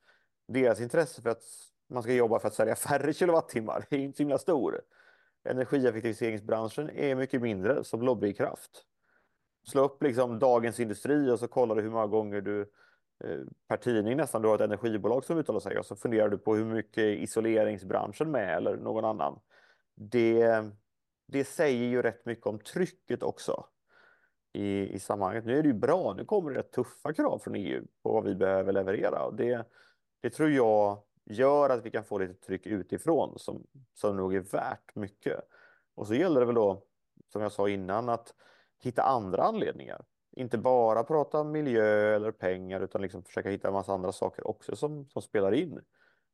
Deras 0.49 0.81
intresse 0.81 1.23
för 1.23 1.31
att 1.31 1.43
man 1.89 2.03
ska 2.03 2.13
jobba 2.13 2.39
för 2.39 2.49
att 2.49 2.55
sälja 2.55 2.77
färre 2.77 3.13
kilowattimmar 3.13 3.87
är 3.91 3.99
inte 3.99 4.17
så 4.17 4.23
himla 4.23 4.39
stor. 4.39 4.81
Energieffektiviseringsbranschen 5.45 6.91
är 6.91 7.15
mycket 7.15 7.43
mindre 7.43 7.85
som 7.85 8.03
lobbykraft. 8.03 8.85
slå 9.67 9.85
upp 9.85 10.03
liksom 10.03 10.39
Dagens 10.39 10.81
Industri 10.81 11.31
och 11.31 11.39
så 11.39 11.49
kollar 11.49 11.75
du 11.75 11.83
hur 11.83 11.91
många 11.91 12.07
gånger 12.07 12.41
du 12.41 12.71
per 13.69 13.77
tidning 13.77 14.17
nästan 14.17 14.43
du 14.43 14.49
har 14.49 14.55
ett 14.55 14.61
energibolag 14.61 15.25
som 15.25 15.39
uttalar 15.39 15.61
sig 15.61 15.79
och 15.79 15.87
så 15.87 15.97
funderar 15.97 16.29
du 16.29 16.39
på 16.39 16.55
hur 16.55 16.65
mycket 16.65 17.19
isoleringsbranschen 17.19 18.31
med 18.31 18.57
eller 18.57 18.77
någon 18.77 19.05
annan. 19.05 19.41
Det, 19.95 20.65
det 21.27 21.45
säger 21.45 21.87
ju 21.87 22.03
rätt 22.03 22.27
mycket 22.27 22.47
om 22.47 22.59
trycket 22.59 23.23
också 23.23 23.65
i, 24.53 24.95
i 24.95 24.99
sammanhanget. 24.99 25.45
Nu 25.45 25.59
är 25.59 25.63
det 25.63 25.69
ju 25.69 25.75
bra, 25.75 26.15
nu 26.17 26.25
kommer 26.25 26.51
det 26.51 26.59
rätt 26.59 26.73
tuffa 26.73 27.13
krav 27.13 27.39
från 27.39 27.55
EU 27.55 27.85
på 28.03 28.13
vad 28.13 28.25
vi 28.25 28.35
behöver 28.35 28.73
leverera 28.73 29.25
och 29.25 29.35
det, 29.35 29.67
det 30.21 30.31
tror 30.31 30.51
jag 30.51 31.03
gör 31.25 31.71
att 31.71 31.87
vi 31.87 31.91
kan 31.91 32.05
få 32.05 32.19
lite 32.19 32.35
tryck 32.35 32.67
utifrån 32.67 33.39
som, 33.39 33.67
som 33.95 34.17
nog 34.17 34.35
är 34.35 34.41
värt 34.41 34.95
mycket. 34.95 35.41
Och 35.95 36.07
så 36.07 36.15
gäller 36.15 36.41
det 36.41 36.47
väl 36.47 36.55
då, 36.55 36.83
som 37.33 37.43
jag 37.43 37.53
sa 37.53 37.69
innan, 37.69 38.09
att 38.09 38.35
hitta 38.83 39.03
andra 39.03 39.43
anledningar. 39.43 40.05
Inte 40.41 40.59
bara 40.59 41.05
prata 41.05 41.45
miljö 41.45 42.17
eller 42.17 42.31
pengar 42.31 42.81
utan 42.81 43.03
liksom 43.03 43.23
försöka 43.23 43.51
hitta 43.51 43.69
en 43.69 43.75
massa 43.75 43.93
andra 43.93 44.13
saker 44.13 44.47
också 44.47 44.77
som, 44.77 45.09
som 45.09 45.23
spelar 45.23 45.53
in. 45.53 45.81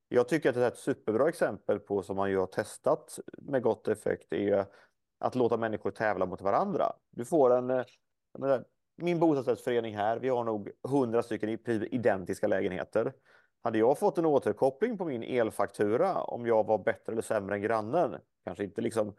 Jag 0.09 0.29
tycker 0.29 0.49
att 0.49 0.55
det 0.55 0.65
är 0.65 0.69
ett 0.69 0.79
superbra 0.79 1.29
exempel 1.29 1.79
på 1.79 2.03
som 2.03 2.17
man 2.17 2.31
ju 2.31 2.39
har 2.39 2.47
testat 2.47 3.19
med 3.39 3.63
gott 3.63 3.89
effekt 3.89 4.33
är 4.33 4.67
att 5.19 5.35
låta 5.35 5.57
människor 5.57 5.91
tävla 5.91 6.27
mot 6.27 6.41
varandra. 6.41 6.93
Du 7.11 7.25
får 7.25 7.55
en, 7.55 7.71
eh, 7.71 7.85
menar, 8.39 8.65
min 8.97 9.19
bostadsrättsförening 9.19 9.97
här, 9.97 10.19
vi 10.19 10.29
har 10.29 10.45
nog 10.45 10.71
hundra 10.83 11.23
stycken 11.23 11.49
identiska 11.69 12.47
lägenheter. 12.47 13.13
Hade 13.63 13.79
jag 13.79 13.99
fått 13.99 14.19
en 14.19 14.27
återkoppling 14.27 14.99
på 14.99 15.05
min 15.05 15.23
elfaktura 15.23 16.23
om 16.23 16.47
jag 16.47 16.67
var 16.67 16.79
bättre 16.79 17.13
eller 17.13 17.23
sämre 17.23 17.55
än 17.55 17.63
grannen, 17.63 18.17
kanske 18.45 18.65
inte 18.65 18.81
liksom 18.81 19.15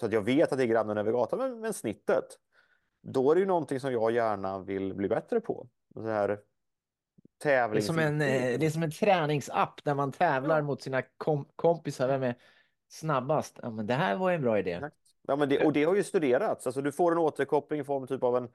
så 0.00 0.06
att 0.06 0.12
jag 0.12 0.22
vet 0.22 0.52
att 0.52 0.58
det 0.58 0.64
är 0.64 0.68
grannen 0.68 0.98
över 0.98 1.12
gatan, 1.12 1.38
men, 1.38 1.60
men 1.60 1.74
snittet. 1.74 2.38
Då 3.00 3.30
är 3.30 3.34
det 3.34 3.40
ju 3.40 3.46
någonting 3.46 3.80
som 3.80 3.92
jag 3.92 4.12
gärna 4.12 4.58
vill 4.58 4.94
bli 4.94 5.08
bättre 5.08 5.40
på. 5.40 5.68
Så 5.94 6.02
här, 6.02 6.38
tävlings... 7.42 7.86
det, 7.86 7.92
är 7.92 7.94
som 7.94 7.98
en, 7.98 8.20
eh, 8.20 8.58
det 8.58 8.66
är 8.66 8.70
som 8.70 8.82
en 8.82 8.90
träningsapp 8.90 9.84
där 9.84 9.94
man 9.94 10.12
tävlar 10.12 10.56
ja. 10.56 10.62
mot 10.62 10.82
sina 10.82 11.02
kom 11.02 11.48
kompisar. 11.56 12.08
Vem 12.08 12.22
är 12.22 12.34
snabbast? 12.88 13.58
Ja, 13.62 13.70
men 13.70 13.86
det 13.86 13.94
här 13.94 14.16
var 14.16 14.32
en 14.32 14.42
bra 14.42 14.58
idé. 14.58 14.90
Ja, 15.22 15.36
men 15.36 15.48
det, 15.48 15.64
och 15.64 15.72
det 15.72 15.84
har 15.84 15.94
ju 15.94 16.04
studerats. 16.04 16.66
Alltså, 16.66 16.82
du 16.82 16.92
får 16.92 17.12
en 17.12 17.18
återkoppling 17.18 17.80
i 17.80 17.84
form 17.84 18.06
typ 18.06 18.22
av 18.22 18.36
en, 18.36 18.48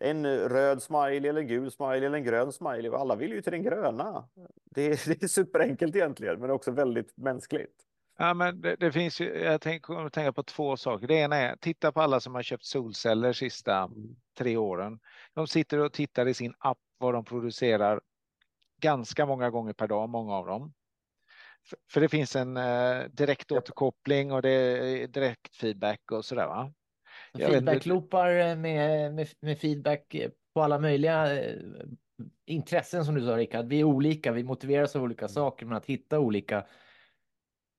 en 0.00 0.26
röd 0.48 0.82
smiley 0.82 1.28
eller 1.28 1.40
en 1.40 1.46
gul 1.46 1.70
smiley 1.70 2.04
eller 2.04 2.18
en 2.18 2.24
grön 2.24 2.52
smiley. 2.52 2.90
Alla 2.90 3.16
vill 3.16 3.32
ju 3.32 3.42
till 3.42 3.52
den 3.52 3.62
gröna. 3.62 4.28
Det 4.64 4.82
är, 4.86 5.08
det 5.08 5.22
är 5.22 5.28
superenkelt 5.28 5.96
egentligen, 5.96 6.40
men 6.40 6.50
också 6.50 6.70
väldigt 6.70 7.16
mänskligt. 7.16 7.87
Ja, 8.20 8.34
men 8.34 8.60
det, 8.60 8.76
det 8.76 8.92
finns 8.92 9.20
ju, 9.20 9.38
jag 9.38 9.60
tänker 9.60 10.08
tänka 10.08 10.32
på 10.32 10.42
två 10.42 10.76
saker. 10.76 11.06
Det 11.06 11.14
ena 11.14 11.36
är, 11.36 11.56
titta 11.56 11.92
på 11.92 12.00
alla 12.00 12.20
som 12.20 12.34
har 12.34 12.42
köpt 12.42 12.64
solceller 12.64 13.32
sista 13.32 13.90
tre 14.38 14.56
åren. 14.56 14.98
De 15.34 15.46
sitter 15.46 15.78
och 15.78 15.92
tittar 15.92 16.28
i 16.28 16.34
sin 16.34 16.54
app 16.58 16.78
vad 16.98 17.14
de 17.14 17.24
producerar 17.24 18.00
ganska 18.80 19.26
många 19.26 19.50
gånger 19.50 19.72
per 19.72 19.88
dag, 19.88 20.08
många 20.08 20.34
av 20.34 20.46
dem. 20.46 20.74
För, 21.68 21.78
för 21.92 22.00
det 22.00 22.08
finns 22.08 22.36
en 22.36 22.56
eh, 22.56 23.04
direkt 23.10 23.52
återkoppling 23.52 24.32
och 24.32 24.42
det 24.42 24.50
är 24.50 25.08
direkt 25.08 25.56
feedback 25.56 26.00
och 26.12 26.24
sådär 26.24 26.46
va? 26.46 26.72
Feedbackloopar 27.36 28.56
med, 28.56 29.14
med, 29.14 29.28
med 29.40 29.58
feedback 29.58 30.16
på 30.54 30.62
alla 30.62 30.78
möjliga 30.78 31.42
eh, 31.42 31.56
intressen 32.46 33.04
som 33.04 33.14
du 33.14 33.26
sa 33.26 33.36
Rickard. 33.36 33.66
Vi 33.66 33.80
är 33.80 33.84
olika, 33.84 34.32
vi 34.32 34.44
motiveras 34.44 34.96
av 34.96 35.02
olika 35.02 35.28
saker, 35.28 35.66
men 35.66 35.76
att 35.76 35.86
hitta 35.86 36.18
olika 36.18 36.66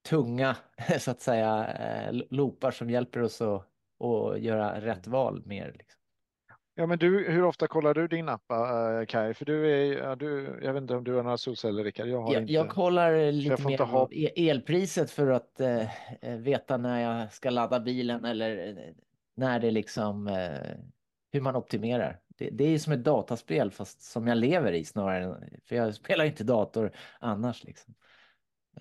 tunga 0.10 0.56
så 1.00 1.12
att 1.12 1.22
säga 1.22 1.68
eh, 1.68 2.22
loopar 2.30 2.72
som 2.72 2.90
hjälper 2.90 3.22
oss 3.22 3.42
att, 3.42 3.66
att 4.04 4.40
göra 4.40 4.82
rätt 4.82 5.08
val 5.08 5.44
mer. 5.46 5.76
Liksom. 5.78 6.00
Ja, 6.76 6.86
men 6.86 7.00
du, 7.00 7.32
hur 7.32 7.44
ofta 7.44 7.68
kollar 7.68 7.94
du 7.94 8.08
din 8.08 8.30
app, 8.30 8.52
äh, 8.52 9.06
Kaj? 9.08 9.34
För 9.34 9.46
du 9.46 9.72
är, 9.72 9.98
ja, 9.98 10.16
du, 10.16 10.60
jag 10.64 10.74
vet 10.74 10.82
inte 10.82 10.96
om 10.96 11.04
du 11.04 11.14
har 11.14 11.24
några 11.24 11.38
solceller, 11.38 11.84
Rickard. 11.84 12.08
Jag, 12.08 12.22
har 12.22 12.34
jag, 12.34 12.42
inte, 12.42 12.54
jag 12.54 12.70
kollar 12.70 13.32
lite 13.32 13.64
mer 13.64 13.78
ha... 13.78 14.10
elpriset 14.36 15.12
för 15.12 15.28
att 15.28 15.60
äh, 15.62 15.88
veta 16.22 16.78
när 16.78 17.02
jag 17.02 17.34
ska 17.34 17.50
ladda 17.50 17.80
bilen 17.80 18.26
eller 18.26 18.76
när 19.36 19.60
det 19.60 19.72
liksom, 19.72 20.28
äh, 20.28 20.78
hur 21.32 21.42
man 21.42 21.56
optimerar. 21.56 22.20
Det, 22.38 22.50
det 22.50 22.64
är 22.64 22.80
som 22.80 22.94
ett 22.94 23.04
dataspel 23.04 23.72
fast 23.72 24.02
som 24.02 24.28
jag 24.28 24.38
lever 24.38 24.72
i 24.72 24.86
snarare, 24.86 25.50
för 25.66 25.76
jag 25.76 25.96
spelar 25.96 26.26
inte 26.26 26.44
dator 26.44 26.92
annars 27.20 27.64
liksom. 27.64 27.96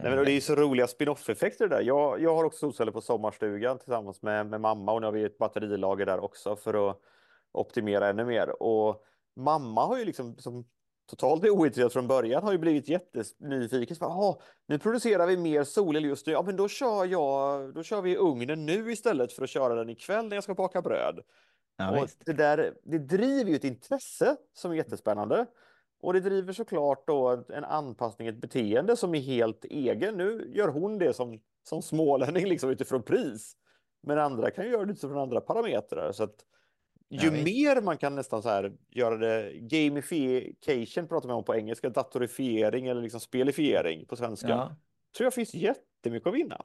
Nej, 0.02 0.16
men 0.16 0.24
det 0.24 0.30
är 0.30 0.34
ju 0.34 0.40
så 0.40 0.54
roliga 0.54 0.87
spin-off-effekter 0.87 1.68
där. 1.68 1.80
Jag, 1.80 2.22
jag 2.22 2.34
har 2.34 2.44
också 2.44 2.58
solceller 2.58 2.92
på 2.92 3.00
sommarstugan 3.00 3.78
tillsammans 3.78 4.22
med, 4.22 4.46
med 4.46 4.61
mamma 4.61 4.92
och 4.92 5.00
nu 5.00 5.06
har 5.06 5.12
vi 5.12 5.24
ett 5.24 5.38
batterilager 5.38 6.06
där 6.06 6.24
också 6.24 6.56
för 6.56 6.90
att 6.90 7.00
optimera 7.52 8.08
ännu 8.08 8.24
mer. 8.24 8.62
Och 8.62 9.04
mamma 9.37 9.87
har 9.87 9.98
ju 9.98 10.04
liksom 10.04 10.37
som 10.38 10.64
totalt 11.11 11.44
ointresserad 11.44 11.92
från 11.92 12.06
början 12.06 12.42
har 12.42 12.52
ju 12.52 12.58
blivit 12.58 12.88
jättenyfiken. 12.88 13.96
Så, 13.96 14.40
nu 14.66 14.78
producerar 14.78 15.26
vi 15.26 15.37
mer 15.37 15.64
solel 15.64 16.04
just 16.04 16.26
nu. 16.26 16.32
Ja, 16.32 16.42
men 16.42 16.56
då 16.56 16.68
kör 16.68 17.04
jag. 17.04 17.74
Då 17.74 17.82
kör 17.82 18.02
vi 18.02 18.16
ugnen 18.16 18.66
nu 18.66 18.92
istället 18.92 19.32
för 19.32 19.42
att 19.44 19.50
köra 19.50 19.74
den 19.74 19.88
ikväll 19.88 20.28
när 20.28 20.37
jag 20.37 20.44
ska 20.44 20.54
baka 20.54 20.82
bröd. 20.82 21.20
Ja, 21.76 22.02
och 22.02 22.08
det 22.26 22.32
där, 22.32 22.74
det 22.82 22.98
driver 22.98 23.50
ju 23.50 23.56
ett 23.56 23.64
intresse 23.64 24.37
som 24.52 24.70
är 24.70 24.76
jättespännande. 24.76 25.46
Och 26.00 26.12
det 26.12 26.20
driver 26.20 26.52
såklart 26.52 27.06
då 27.06 27.44
en 27.48 27.64
anpassning, 27.64 28.28
ett 28.28 28.40
beteende 28.40 28.96
som 28.96 29.14
är 29.14 29.20
helt 29.20 29.64
egen. 29.64 30.14
Nu 30.16 30.50
gör 30.54 30.68
hon 30.68 30.98
det 30.98 31.14
som, 31.14 31.40
som 31.68 31.82
smålänning 31.82 32.46
liksom 32.46 32.70
utifrån 32.70 33.02
pris. 33.02 33.56
Men 34.02 34.18
andra 34.18 34.50
kan 34.50 34.70
göra 34.70 34.84
det 34.84 34.92
utifrån 34.92 35.18
andra 35.18 35.40
parametrar. 35.40 36.12
Så 36.12 36.22
att 36.22 36.44
ju 37.11 37.30
mer 37.30 37.80
man 37.80 37.98
kan 37.98 38.14
nästan 38.14 38.42
så 38.42 38.48
här 38.48 38.72
göra 38.90 39.16
det, 39.16 39.52
gamification 39.52 41.08
pratar 41.08 41.28
man 41.28 41.37
om 41.37 41.44
på 41.44 41.56
engelska, 41.56 41.88
datorifiering 41.88 42.87
eller 42.87 43.02
liksom 43.02 43.20
spelifiering 43.20 44.06
på 44.06 44.16
svenska. 44.16 44.48
Ja. 44.48 44.76
Tror 45.16 45.26
jag 45.26 45.34
finns 45.34 45.54
jättemycket 45.54 46.26
att 46.26 46.34
vinna. 46.34 46.64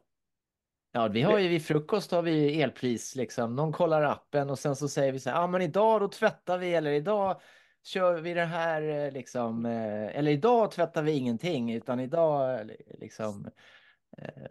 Ja, 0.91 1.07
vi 1.07 1.21
har 1.21 1.39
ju 1.39 1.47
vid 1.47 1.65
frukost 1.65 2.11
har 2.11 2.21
vi 2.21 2.61
elpris 2.61 3.15
liksom. 3.15 3.55
Någon 3.55 3.73
kollar 3.73 4.01
appen 4.01 4.49
och 4.49 4.59
sen 4.59 4.75
så 4.75 4.89
säger 4.89 5.11
vi 5.11 5.19
så 5.19 5.29
här, 5.29 5.41
ja 5.41 5.47
men 5.47 5.61
idag 5.61 6.01
då 6.01 6.07
tvättar 6.07 6.57
vi 6.57 6.73
eller 6.73 6.91
idag 6.91 7.41
kör 7.83 8.21
vi 8.21 8.33
det 8.33 8.45
här 8.45 9.05
eh, 9.05 9.11
liksom, 9.11 9.65
eh, 9.65 10.17
eller 10.17 10.31
idag 10.31 10.71
tvättar 10.71 11.03
vi 11.03 11.11
ingenting 11.11 11.73
utan 11.73 11.99
idag 11.99 12.59
eh, 12.59 12.65
liksom 12.99 13.49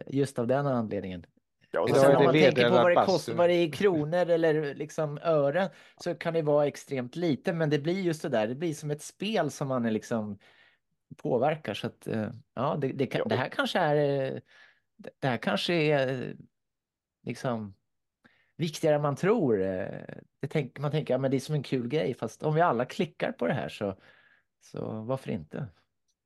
just 0.07 0.39
av 0.39 0.47
den 0.47 0.67
anledningen. 0.67 1.25
Ja, 1.71 1.87
Sen 1.87 2.15
om 2.15 2.23
man 2.23 2.33
tänker 2.33 2.69
på 2.69 2.75
vad 2.75 2.91
det 2.91 3.05
kostar, 3.05 3.33
vad 3.33 3.49
det 3.49 3.53
är 3.53 3.63
i 3.63 3.71
kronor 3.71 4.29
eller 4.29 4.75
liksom 4.75 5.17
ören 5.23 5.69
så 5.97 6.15
kan 6.15 6.33
det 6.33 6.41
vara 6.41 6.67
extremt 6.67 7.15
lite 7.15 7.53
men 7.53 7.69
det 7.69 7.79
blir 7.79 8.01
just 8.01 8.21
det 8.21 8.29
där, 8.29 8.47
det 8.47 8.55
blir 8.55 8.73
som 8.73 8.91
ett 8.91 9.01
spel 9.01 9.51
som 9.51 9.67
man 9.67 9.85
är 9.85 9.91
liksom 9.91 10.37
påverkar. 11.17 11.73
Så 11.73 11.87
att 11.87 12.07
ja, 12.53 12.77
det, 12.81 12.87
det, 12.87 13.21
det 13.25 13.35
här 13.35 13.49
kanske 13.49 13.79
är 13.79 14.41
det 14.97 15.27
här 15.27 15.37
kanske 15.37 15.73
är 15.73 16.35
liksom 17.23 17.73
viktigare 18.57 18.95
än 18.95 19.01
man 19.01 19.15
tror. 19.15 19.61
Eh, 19.61 19.87
det 20.39 20.47
tänk, 20.49 20.79
man 20.79 20.91
tänker 20.91 21.15
att 21.15 21.21
ja, 21.21 21.29
det 21.29 21.37
är 21.37 21.39
som 21.39 21.55
en 21.55 21.63
kul 21.63 21.87
grej, 21.87 22.13
fast 22.13 22.43
om 22.43 22.55
vi 22.55 22.61
alla 22.61 22.85
klickar 22.85 23.31
på 23.31 23.47
det 23.47 23.53
här 23.53 23.69
så, 23.69 23.95
så 24.61 25.01
varför 25.01 25.31
inte? 25.31 25.67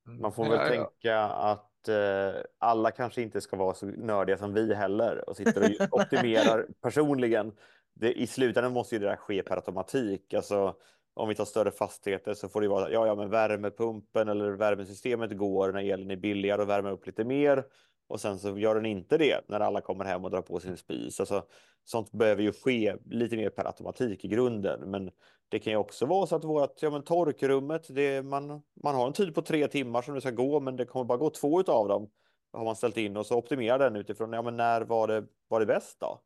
Man 0.08 0.32
får 0.32 0.44
väl 0.44 0.52
ja, 0.52 0.68
tänka 0.68 0.88
ja. 1.00 1.28
att 1.28 1.88
eh, 1.88 2.40
alla 2.58 2.90
kanske 2.90 3.22
inte 3.22 3.40
ska 3.40 3.56
vara 3.56 3.74
så 3.74 3.86
nördiga 3.86 4.38
som 4.38 4.54
vi 4.54 4.74
heller 4.74 5.28
och 5.28 5.36
sitter 5.36 5.88
och 5.92 6.00
optimerar 6.00 6.66
personligen. 6.82 7.52
Det, 7.94 8.12
I 8.12 8.26
slutändan 8.26 8.72
måste 8.72 8.94
ju 8.94 8.98
det 8.98 9.06
där 9.06 9.16
ske 9.16 9.42
per 9.42 9.56
automatik. 9.56 10.34
Alltså, 10.34 10.76
om 11.14 11.28
vi 11.28 11.34
tar 11.34 11.44
större 11.44 11.70
fastigheter 11.70 12.34
så 12.34 12.48
får 12.48 12.60
det 12.60 12.68
vara 12.68 12.90
ja, 12.90 13.06
ja, 13.06 13.14
men 13.14 13.30
värmepumpen 13.30 14.28
eller 14.28 14.50
värmesystemet 14.50 15.36
går 15.36 15.72
när 15.72 15.92
elen 15.92 16.10
är 16.10 16.16
billigare 16.16 16.62
och 16.62 16.68
värmer 16.68 16.90
upp 16.90 17.06
lite 17.06 17.24
mer 17.24 17.64
och 18.08 18.20
sen 18.20 18.38
så 18.38 18.58
gör 18.58 18.74
den 18.74 18.86
inte 18.86 19.18
det 19.18 19.48
när 19.48 19.60
alla 19.60 19.80
kommer 19.80 20.04
hem 20.04 20.24
och 20.24 20.30
drar 20.30 20.42
på 20.42 20.60
sin 20.60 20.76
spis. 20.76 21.20
Alltså, 21.20 21.46
sånt 21.84 22.12
behöver 22.12 22.42
ju 22.42 22.52
ske 22.52 22.96
lite 23.04 23.36
mer 23.36 23.50
per 23.50 23.64
automatik 23.64 24.24
i 24.24 24.28
grunden. 24.28 24.90
Men 24.90 25.10
det 25.48 25.58
kan 25.58 25.72
ju 25.72 25.76
också 25.76 26.06
vara 26.06 26.26
så 26.26 26.36
att 26.36 26.44
vårt, 26.44 26.82
ja, 26.82 26.90
men 26.90 27.02
torkrummet, 27.02 27.86
det, 27.88 28.22
man, 28.22 28.62
man 28.84 28.94
har 28.94 29.06
en 29.06 29.12
tid 29.12 29.34
på 29.34 29.42
tre 29.42 29.68
timmar 29.68 30.02
som 30.02 30.14
det 30.14 30.20
ska 30.20 30.30
gå, 30.30 30.60
men 30.60 30.76
det 30.76 30.84
kommer 30.84 31.04
bara 31.04 31.18
gå 31.18 31.30
två 31.30 31.62
av 31.62 31.88
dem. 31.88 32.10
Har 32.52 32.64
man 32.64 32.76
ställt 32.76 32.96
in 32.96 33.16
och 33.16 33.26
så 33.26 33.36
optimerar 33.36 33.78
den 33.78 33.96
utifrån, 33.96 34.32
ja 34.32 34.42
men 34.42 34.56
när 34.56 34.80
var 34.80 35.08
det, 35.08 35.26
var 35.48 35.60
det 35.60 35.66
bäst 35.66 36.00
då? 36.00 36.20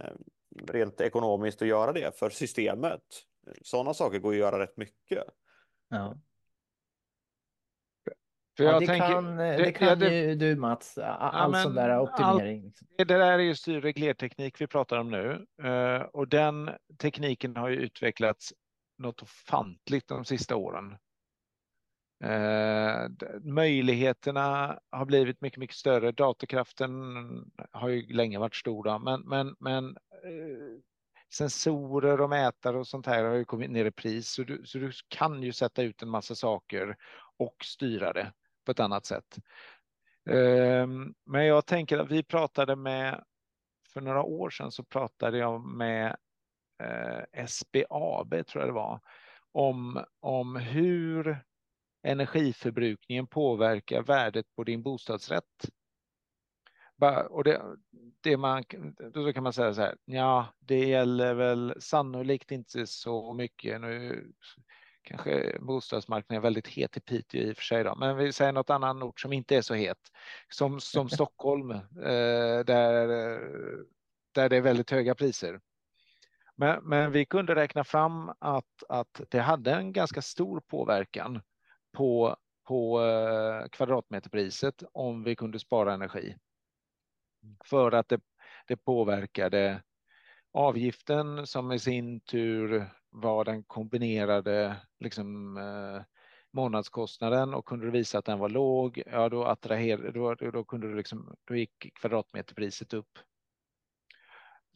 Ehm, 0.00 0.22
rent 0.66 1.00
ekonomiskt 1.00 1.62
att 1.62 1.68
göra 1.68 1.92
det 1.92 2.18
för 2.18 2.30
systemet. 2.30 3.02
Sådana 3.62 3.94
saker 3.94 4.18
går 4.18 4.34
ju 4.34 4.44
att 4.44 4.52
göra 4.52 4.62
rätt 4.62 4.76
mycket. 4.76 5.24
Ja. 5.88 6.14
För 8.56 8.64
ja, 8.64 8.80
det, 8.80 8.86
tänker, 8.86 9.08
kan, 9.08 9.36
det, 9.36 9.56
det 9.56 9.72
kan 9.72 9.98
det, 9.98 10.14
ju 10.14 10.34
du 10.34 10.56
Mats, 10.56 10.98
all 10.98 11.52
ja, 11.52 11.62
sån 11.62 11.74
där 11.74 12.00
optimering. 12.00 12.58
All, 12.58 12.64
liksom. 12.64 12.86
det 12.96 13.04
där 13.04 13.20
är 13.20 13.38
ju 13.38 13.54
styrreglerteknik 13.54 14.60
vi 14.60 14.66
pratar 14.66 14.98
om 14.98 15.10
nu 15.10 15.46
uh, 15.68 16.02
och 16.02 16.28
den 16.28 16.70
tekniken 16.98 17.56
har 17.56 17.68
ju 17.68 17.76
utvecklats 17.76 18.52
något 18.98 19.22
ofantligt 19.22 20.08
de 20.08 20.24
sista 20.24 20.56
åren. 20.56 20.96
Uh, 22.24 23.08
möjligheterna 23.42 24.78
har 24.90 25.04
blivit 25.04 25.40
mycket, 25.40 25.58
mycket 25.58 25.76
större. 25.76 26.12
Datorkraften 26.12 26.92
har 27.70 27.88
ju 27.88 28.14
länge 28.14 28.38
varit 28.38 28.56
stor, 28.56 28.84
då, 28.84 28.98
men, 28.98 29.20
men, 29.20 29.56
men 29.60 29.96
sensorer 31.32 32.20
och 32.20 32.30
mätare 32.30 32.78
och 32.78 32.86
sånt 32.86 33.06
här 33.06 33.24
har 33.24 33.34
ju 33.34 33.44
kommit 33.44 33.70
ner 33.70 33.84
i 33.84 33.90
pris, 33.90 34.30
så 34.30 34.42
du, 34.42 34.62
så 34.64 34.78
du 34.78 34.92
kan 35.08 35.42
ju 35.42 35.52
sätta 35.52 35.82
ut 35.82 36.02
en 36.02 36.08
massa 36.08 36.34
saker 36.34 36.96
och 37.38 37.56
styra 37.64 38.12
det 38.12 38.32
på 38.64 38.70
ett 38.72 38.80
annat 38.80 39.06
sätt. 39.06 39.38
Ehm, 40.30 41.14
men 41.26 41.46
jag 41.46 41.66
tänker 41.66 41.98
att 41.98 42.10
vi 42.10 42.22
pratade 42.22 42.76
med, 42.76 43.24
för 43.88 44.00
några 44.00 44.22
år 44.22 44.50
sedan 44.50 44.72
så 44.72 44.84
pratade 44.84 45.38
jag 45.38 45.60
med 45.64 46.16
eh, 46.82 47.46
SBAB, 47.46 48.46
tror 48.46 48.62
jag 48.62 48.68
det 48.68 48.72
var, 48.72 49.00
om, 49.52 50.04
om 50.20 50.56
hur 50.56 51.44
energiförbrukningen 52.02 53.26
påverkar 53.26 54.02
värdet 54.02 54.46
på 54.56 54.64
din 54.64 54.82
bostadsrätt. 54.82 55.70
Och 57.28 57.44
det, 57.44 57.62
det 58.20 58.36
man, 58.36 58.64
då 59.12 59.32
kan 59.32 59.42
man 59.42 59.52
säga 59.52 59.74
så 59.74 59.80
här, 59.80 59.96
ja, 60.04 60.46
det 60.58 60.86
gäller 60.86 61.34
väl 61.34 61.74
sannolikt 61.80 62.50
inte 62.50 62.86
så 62.86 63.32
mycket. 63.32 63.80
Nu 63.80 64.32
kanske 65.04 65.58
bostadsmarknaden 65.60 66.36
är 66.36 66.42
väldigt 66.42 66.68
het 66.68 66.96
i 66.96 67.00
Piteå 67.00 67.40
i 67.40 67.52
och 67.52 67.56
för 67.56 67.62
sig, 67.62 67.84
då. 67.84 67.94
men 67.94 68.16
vi 68.16 68.32
säger 68.32 68.52
något 68.52 68.70
annan 68.70 69.02
ort 69.02 69.20
som 69.20 69.32
inte 69.32 69.56
är 69.56 69.62
så 69.62 69.74
het, 69.74 69.98
som, 70.48 70.80
som 70.80 71.08
Stockholm, 71.10 71.70
eh, 71.70 71.80
där, 72.66 73.06
där 74.32 74.48
det 74.48 74.56
är 74.56 74.60
väldigt 74.60 74.90
höga 74.90 75.14
priser. 75.14 75.60
Men, 76.56 76.84
men 76.84 77.12
vi 77.12 77.24
kunde 77.24 77.54
räkna 77.54 77.84
fram 77.84 78.32
att, 78.38 78.82
att 78.88 79.20
det 79.28 79.40
hade 79.40 79.72
en 79.74 79.92
ganska 79.92 80.22
stor 80.22 80.60
påverkan 80.60 81.42
på, 81.92 82.36
på 82.68 83.02
eh, 83.02 83.68
kvadratmeterpriset 83.68 84.82
om 84.92 85.24
vi 85.24 85.36
kunde 85.36 85.58
spara 85.58 85.94
energi. 85.94 86.36
För 87.64 87.92
att 87.92 88.08
det, 88.08 88.20
det 88.66 88.76
påverkade 88.76 89.82
avgiften 90.54 91.46
som 91.46 91.72
i 91.72 91.78
sin 91.78 92.20
tur 92.20 92.90
var 93.10 93.44
den 93.44 93.64
kombinerade 93.64 94.76
liksom, 95.00 95.56
eh, 95.56 96.02
månadskostnaden 96.52 97.54
och 97.54 97.66
kunde 97.66 97.86
du 97.86 97.90
visa 97.90 98.18
att 98.18 98.24
den 98.24 98.38
var 98.38 98.48
låg, 98.48 99.02
ja 99.06 99.28
då 99.28 99.44
attraherade, 99.44 100.12
då, 100.12 100.34
då 100.34 100.64
kunde 100.64 100.88
du 100.88 100.96
liksom, 100.96 101.36
då 101.44 101.56
gick 101.56 101.92
kvadratmeterpriset 101.94 102.94
upp. 102.94 103.18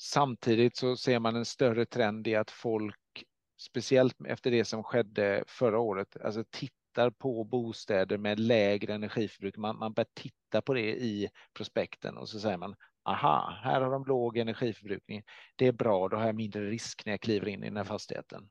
Samtidigt 0.01 0.77
så 0.77 0.97
ser 0.97 1.19
man 1.19 1.37
en 1.37 1.45
större 1.45 1.87
trend 1.87 2.27
i 2.27 2.35
att 2.35 2.51
folk, 2.51 3.25
speciellt 3.61 4.17
efter 4.27 4.51
det 4.51 4.65
som 4.65 4.85
skedde 4.85 5.45
förra 5.47 5.79
året, 5.79 6.17
alltså 6.25 6.45
tittar 6.51 7.11
på 7.11 7.45
bostäder 7.45 8.19
med 8.19 8.41
lägre 8.41 8.95
energiförbrukning. 8.95 9.61
Man, 9.61 9.79
man 9.79 9.93
börjar 9.93 10.09
titta 10.15 10.63
på 10.63 10.75
det 10.75 10.97
i 10.97 11.29
prospekten 11.55 12.17
och 12.17 12.29
så 12.29 12.41
säger 12.41 12.57
man 12.57 12.77
aha, 13.09 13.59
här 13.63 13.81
har 13.81 13.91
de 13.91 14.05
låg 14.05 14.37
energiförbrukning. 14.37 15.23
Det 15.57 15.67
är 15.67 15.73
bra, 15.73 16.09
då 16.09 16.17
har 16.17 16.27
jag 16.27 16.35
mindre 16.35 16.71
risk 16.71 17.03
när 17.07 17.13
jag 17.13 17.21
kliver 17.21 17.49
in 17.49 17.63
i 17.63 17.67
den 17.67 17.77
här 17.77 17.85
fastigheten. 17.85 18.49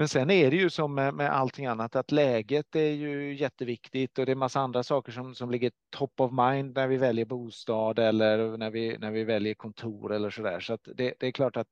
Men 0.00 0.08
sen 0.08 0.30
är 0.30 0.50
det 0.50 0.56
ju 0.56 0.70
som 0.70 0.94
med, 0.94 1.14
med 1.14 1.30
allting 1.30 1.66
annat 1.66 1.96
att 1.96 2.10
läget 2.10 2.76
är 2.76 2.90
ju 2.90 3.34
jätteviktigt 3.34 4.18
och 4.18 4.26
det 4.26 4.32
är 4.32 4.36
massa 4.36 4.60
andra 4.60 4.82
saker 4.82 5.12
som, 5.12 5.34
som 5.34 5.50
ligger 5.50 5.72
top 5.90 6.20
of 6.20 6.32
mind 6.32 6.74
när 6.74 6.88
vi 6.88 6.96
väljer 6.96 7.24
bostad 7.24 7.98
eller 7.98 8.56
när 8.56 8.70
vi, 8.70 8.98
när 8.98 9.10
vi 9.10 9.24
väljer 9.24 9.54
kontor 9.54 10.12
eller 10.12 10.30
så 10.30 10.42
där. 10.42 10.60
Så 10.60 10.72
att 10.72 10.88
det, 10.94 11.14
det 11.18 11.26
är 11.26 11.32
klart 11.32 11.56
att 11.56 11.68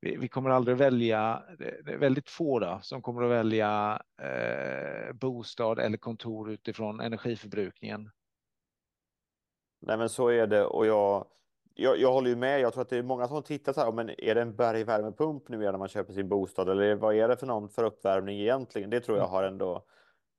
vi, 0.00 0.16
vi, 0.16 0.28
kommer 0.28 0.50
aldrig 0.50 0.76
välja, 0.76 1.42
det 1.58 1.92
är 1.92 1.98
väldigt 1.98 2.30
få 2.30 2.58
då, 2.58 2.78
som 2.82 3.02
kommer 3.02 3.22
att 3.22 3.30
välja 3.30 4.02
eh, 4.22 5.12
bostad 5.12 5.78
eller 5.78 5.98
kontor 5.98 6.50
utifrån 6.50 7.00
energiförbrukningen. 7.00 8.10
Nej, 9.86 9.96
men 9.96 10.08
så 10.08 10.28
är 10.28 10.46
det 10.46 10.64
och 10.64 10.86
jag, 10.86 11.26
jag, 11.74 11.98
jag 11.98 12.12
håller 12.12 12.30
ju 12.30 12.36
med. 12.36 12.60
Jag 12.60 12.72
tror 12.72 12.82
att 12.82 12.88
det 12.88 12.96
är 12.96 13.02
många 13.02 13.28
som 13.28 13.42
tittar 13.42 13.72
så 13.72 13.80
här, 13.80 13.92
men 13.92 14.10
är 14.18 14.34
det 14.34 14.42
en 14.42 14.56
bergvärmepump 14.56 15.48
nu 15.48 15.58
när 15.58 15.78
man 15.78 15.88
köper 15.88 16.12
sin 16.12 16.28
bostad 16.28 16.68
eller 16.68 16.94
vad 16.94 17.14
är 17.14 17.28
det 17.28 17.36
för 17.36 17.46
någon 17.46 17.68
för 17.68 17.84
uppvärmning 17.84 18.40
egentligen? 18.40 18.90
Det 18.90 19.00
tror 19.00 19.18
jag 19.18 19.26
har 19.26 19.42
ändå 19.42 19.84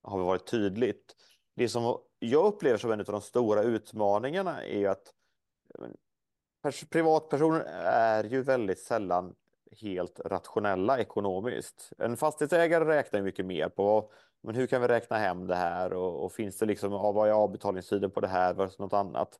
har 0.02 0.20
varit 0.20 0.48
tydligt. 0.48 1.16
Det 1.56 1.70
som 1.70 1.98
jag 2.20 2.46
upplever 2.46 2.78
som 2.78 2.92
en 2.92 3.00
av 3.00 3.06
de 3.06 3.22
stora 3.22 3.64
utmaningarna 3.64 4.64
är 4.64 4.80
ju 4.80 4.88
att 4.88 5.14
privatpersoner 6.90 7.60
är 7.86 8.24
ju 8.24 8.42
väldigt 8.42 8.80
sällan 8.80 9.36
helt 9.82 10.20
rationella 10.26 11.00
ekonomiskt. 11.00 11.92
En 11.98 12.18
fastighetsägare 12.18 12.86
räknar 12.86 13.22
mycket 13.22 13.46
mer 13.46 13.70
på 13.70 14.12
men 14.46 14.56
hur 14.56 14.68
kan 14.68 14.82
vi 14.82 14.88
räkna 14.88 15.18
hem 15.18 15.48
det 15.48 15.56
här 15.56 15.94
och, 15.94 16.26
och 16.26 16.32
finns 16.32 16.58
det 16.58 16.66
liksom 16.66 16.92
vad 16.92 17.30
är 17.30 17.32
avbetalningstiden 17.32 18.12
på 18.12 18.22
det 18.22 18.28
här 18.28 18.54
versus 18.54 18.80
något 18.80 18.94
annat? 18.94 19.40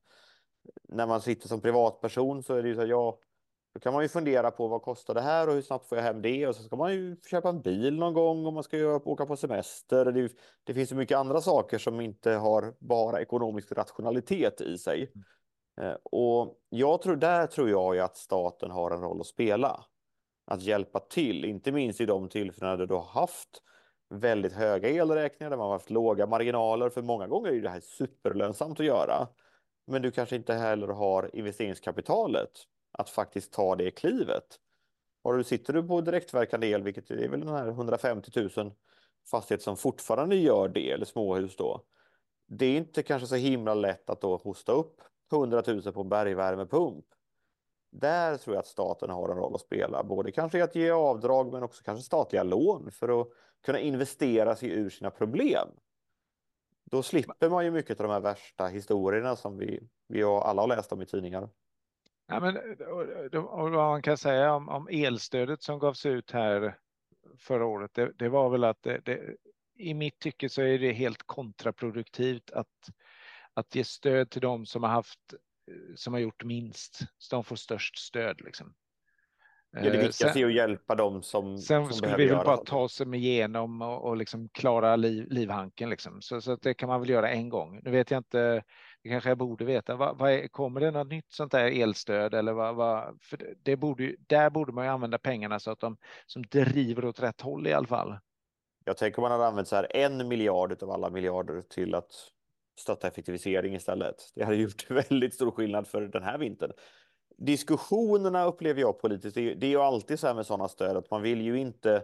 När 0.90 1.08
man 1.08 1.22
sitter 1.22 1.48
som 1.48 1.62
privatperson 1.62 2.44
så 2.44 2.56
är 2.56 2.64
det 2.64 2.70
ju 2.70 2.76
så 2.76 2.82
här, 2.82 2.88
ja, 2.88 3.20
då 3.74 3.80
kan 3.80 3.94
man 3.94 4.04
ju 4.04 4.10
fundera 4.10 4.52
på 4.52 4.68
vad 4.68 4.82
kostar 4.82 5.14
det 5.14 5.22
här 5.22 5.48
och 5.48 5.54
hur 5.54 5.62
snabbt 5.62 5.90
får 5.90 5.98
jag 5.98 6.06
hem 6.06 6.22
det 6.22 6.48
och 6.48 6.56
så 6.56 6.64
ska 6.64 6.76
man 6.76 6.94
ju 6.94 7.18
köpa 7.30 7.50
en 7.50 7.62
bil 7.62 7.96
någon 8.00 8.14
gång 8.14 8.46
om 8.46 8.54
man 8.54 8.64
ska 8.64 8.78
göra, 8.78 9.02
åka 9.10 9.26
på 9.26 9.36
semester. 9.36 10.06
Det, 10.06 10.30
det 10.64 10.74
finns 10.74 10.90
så 10.90 10.96
mycket 10.96 11.18
andra 11.18 11.42
saker 11.42 11.78
som 11.78 12.02
inte 12.02 12.32
har 12.32 12.74
bara 12.80 13.22
ekonomisk 13.22 13.72
rationalitet 13.72 14.62
i 14.62 14.78
sig. 14.78 15.12
Mm. 15.82 15.98
Och 16.04 16.56
jag 16.70 17.02
tror 17.02 17.16
där 17.16 17.48
tror 17.48 17.70
jag 17.70 17.96
ju 17.96 18.02
att 18.02 18.18
staten 18.18 18.72
har 18.72 18.92
en 18.92 19.02
roll 19.02 19.22
att 19.22 19.28
spela. 19.28 19.86
Att 20.46 20.62
hjälpa 20.62 21.00
till, 21.00 21.46
inte 21.46 21.72
minst 21.72 22.02
i 22.02 22.06
de 22.06 22.30
tillfällen 22.30 22.80
där 22.80 22.86
du 22.86 22.94
har 22.94 23.22
haft 23.22 23.62
väldigt 24.10 24.54
höga 24.54 24.90
elräkningar 24.90 25.50
där 25.50 25.58
man 25.58 25.66
har 25.66 25.74
haft 25.74 25.90
låga 25.90 26.28
marginaler. 26.28 26.90
För 26.90 27.02
många 27.02 27.28
gånger 27.28 27.52
är 27.52 27.62
det 27.62 27.70
här 27.70 27.80
superlönsamt 27.80 28.80
att 28.80 28.86
göra. 28.86 29.28
Men 29.88 30.02
du 30.02 30.12
kanske 30.12 30.36
inte 30.36 30.54
heller 30.54 30.88
har 30.88 31.36
investeringskapitalet 31.36 32.52
att 32.92 33.10
faktiskt 33.10 33.54
ta 33.54 33.76
det 33.76 33.92
klivet. 33.92 34.60
Och 35.22 35.38
du 35.38 35.44
sitter 35.44 35.74
du 35.74 35.84
på 35.84 36.02
direktverkande 36.02 36.68
el, 36.68 36.84
vilket 36.84 37.12
är 37.12 37.30
väl 37.30 37.40
den 37.40 37.50
här 37.50 37.68
150 37.68 38.50
000 38.58 38.72
fastigheter 39.32 39.64
som 39.64 39.78
fortfarande 39.78 40.36
gör 40.36 40.68
det, 40.68 40.92
eller 40.92 41.06
småhus 41.06 41.56
då. 41.56 41.82
Det 42.48 42.66
är 42.66 42.78
inte 42.78 43.04
kanske 43.04 43.28
så 43.28 43.36
himla 43.36 43.74
lätt 43.74 44.10
att 44.10 44.22
då 44.22 44.38
hosta 44.38 44.72
upp 44.72 45.02
100 45.32 45.64
000 45.68 45.82
på 45.82 46.04
bergvärmepump. 46.04 47.06
Där 47.92 48.38
tror 48.38 48.56
jag 48.56 48.62
att 48.62 48.68
staten 48.68 49.10
har 49.10 49.30
en 49.30 49.38
roll 49.38 49.56
att 49.56 49.62
spela, 49.62 50.04
både 50.04 50.32
kanske 50.32 50.64
att 50.64 50.76
ge 50.76 50.92
avdrag 50.92 51.54
men 51.54 51.64
också 51.64 51.84
kanske 51.84 52.04
statliga 52.04 52.44
lån 52.44 52.92
för 52.92 53.22
att 53.22 53.28
kunna 53.66 53.80
investera 53.80 54.56
sig 54.56 54.70
ur 54.70 54.90
sina 54.90 55.12
problem. 55.12 55.68
Då 56.84 57.04
slipper 57.04 57.50
man 57.50 57.66
ju 57.66 57.72
mycket 57.72 58.00
av 58.00 58.08
de 58.08 58.14
här 58.14 58.20
värsta 58.20 58.68
historierna 58.68 59.36
som 59.36 59.58
vi, 59.58 59.80
vi 60.08 60.24
alla 60.24 60.62
har 60.62 60.68
läst 60.68 60.92
om 60.92 61.02
i 61.02 61.06
tidningar. 61.06 61.50
Ja, 62.28 62.40
men, 62.40 62.58
eh, 62.58 63.44
och, 63.46 63.72
vad 63.72 63.72
man 63.72 64.02
kan 64.02 64.18
säga 64.18 64.54
om, 64.54 64.70
om, 64.70 64.88
elstödet 64.92 65.64
som 65.64 65.80
gavs 65.80 66.06
ut 66.06 66.32
här 66.32 66.78
förra 67.38 67.66
året, 67.66 67.92
det, 67.94 68.12
det 68.16 68.30
var 68.30 68.50
väl 68.50 68.64
att 68.64 68.84
det, 68.84 69.02
det, 69.06 69.36
i 69.78 69.94
mitt 69.94 70.20
tycke 70.20 70.50
så 70.50 70.62
är 70.62 70.80
det 70.80 70.92
helt 70.92 71.24
kontraproduktivt 71.24 72.52
att, 72.52 72.90
att 73.54 73.76
ge 73.76 73.84
stöd 73.84 74.30
till 74.30 74.42
dem 74.42 74.66
som 74.66 74.84
har 74.84 74.90
haft 74.90 75.34
eh, 75.72 75.96
som 75.96 76.14
har 76.14 76.20
gjort 76.20 76.44
minst, 76.44 77.00
så 77.18 77.36
de 77.36 77.44
får 77.44 77.56
störst 77.56 77.98
stöd. 77.98 78.42
Liksom. 78.42 78.74
Ja, 79.76 79.82
det 79.82 79.88
eh, 79.88 80.02
viktigaste 80.02 80.40
är 80.40 80.46
att 80.46 80.54
hjälpa 80.54 80.96
dem 80.96 81.24
som 81.24 81.58
Sen 81.58 81.86
som 81.86 81.94
skulle 81.94 82.18
vi 82.18 82.26
väl 82.26 82.46
bara 82.46 82.58
ta 82.58 82.90
sig 82.90 83.16
igenom 83.16 83.82
och, 83.82 84.06
och 84.06 84.18
liksom 84.18 84.50
klara 84.50 84.96
liv, 84.96 85.28
livhanken. 85.30 85.90
Liksom. 85.90 86.22
Så, 86.22 86.42
så 86.42 86.56
det 86.56 86.74
kan 86.74 86.90
man 86.90 87.00
väl 87.02 87.10
göra 87.10 87.30
en 87.30 87.50
gång. 87.50 87.80
Nu 87.84 87.92
vet 87.92 88.12
jag 88.12 88.18
inte, 88.18 88.64
det 89.04 89.10
kanske 89.10 89.30
jag 89.30 89.38
borde 89.38 89.66
veta. 89.66 89.96
Vad, 89.96 90.18
vad 90.18 90.32
är, 90.32 90.48
kommer 90.48 90.82
det 90.82 90.92
något 90.92 91.08
nytt 91.08 91.32
sånt 91.32 91.52
där 91.52 91.82
elstöd? 91.82 92.34
Eller 92.34 92.54
vad, 92.54 92.76
vad, 92.76 93.18
för 93.22 93.56
det 93.64 93.76
borde, 93.76 94.16
där 94.20 94.50
borde 94.50 94.72
man 94.72 94.86
ju 94.86 94.92
använda 94.92 95.18
pengarna 95.18 95.60
så 95.60 95.72
att 95.72 95.80
de 95.80 95.98
som 96.26 96.42
driver 96.42 97.06
åt 97.06 97.20
rätt 97.20 97.42
håll 97.42 97.68
i 97.68 97.74
alla 97.74 97.88
fall. 97.88 98.18
Jag 98.86 98.98
tänker 98.98 99.22
man 99.22 99.32
hade 99.32 99.48
använt 99.48 99.68
så 99.68 99.76
här 99.76 99.96
en 99.96 100.28
miljard 100.28 100.84
av 100.84 100.92
alla 100.92 101.10
miljarder 101.10 101.62
till 101.62 101.96
att 101.96 102.12
stötta 102.80 103.08
effektivisering 103.08 103.76
istället. 103.76 104.16
Det 104.36 104.44
hade 104.44 104.58
gjort 104.58 104.92
väldigt 105.10 105.34
stor 105.34 105.52
skillnad 105.52 105.88
för 105.88 106.02
den 106.02 106.24
här 106.24 106.38
vintern 106.38 106.72
diskussionerna 107.38 108.46
upplever 108.46 108.82
jag 108.82 109.00
politiskt, 109.00 109.36
det 109.36 109.52
är, 109.52 109.56
det 109.56 109.66
är 109.66 109.70
ju 109.70 109.82
alltid 109.82 110.20
så 110.20 110.28
här 110.28 110.34
med 110.34 110.46
sådana 110.46 110.68
stöd 110.68 110.98
att 110.98 111.12
man 111.12 111.22
vill 111.22 111.42
ju 111.42 111.60
inte 111.60 112.04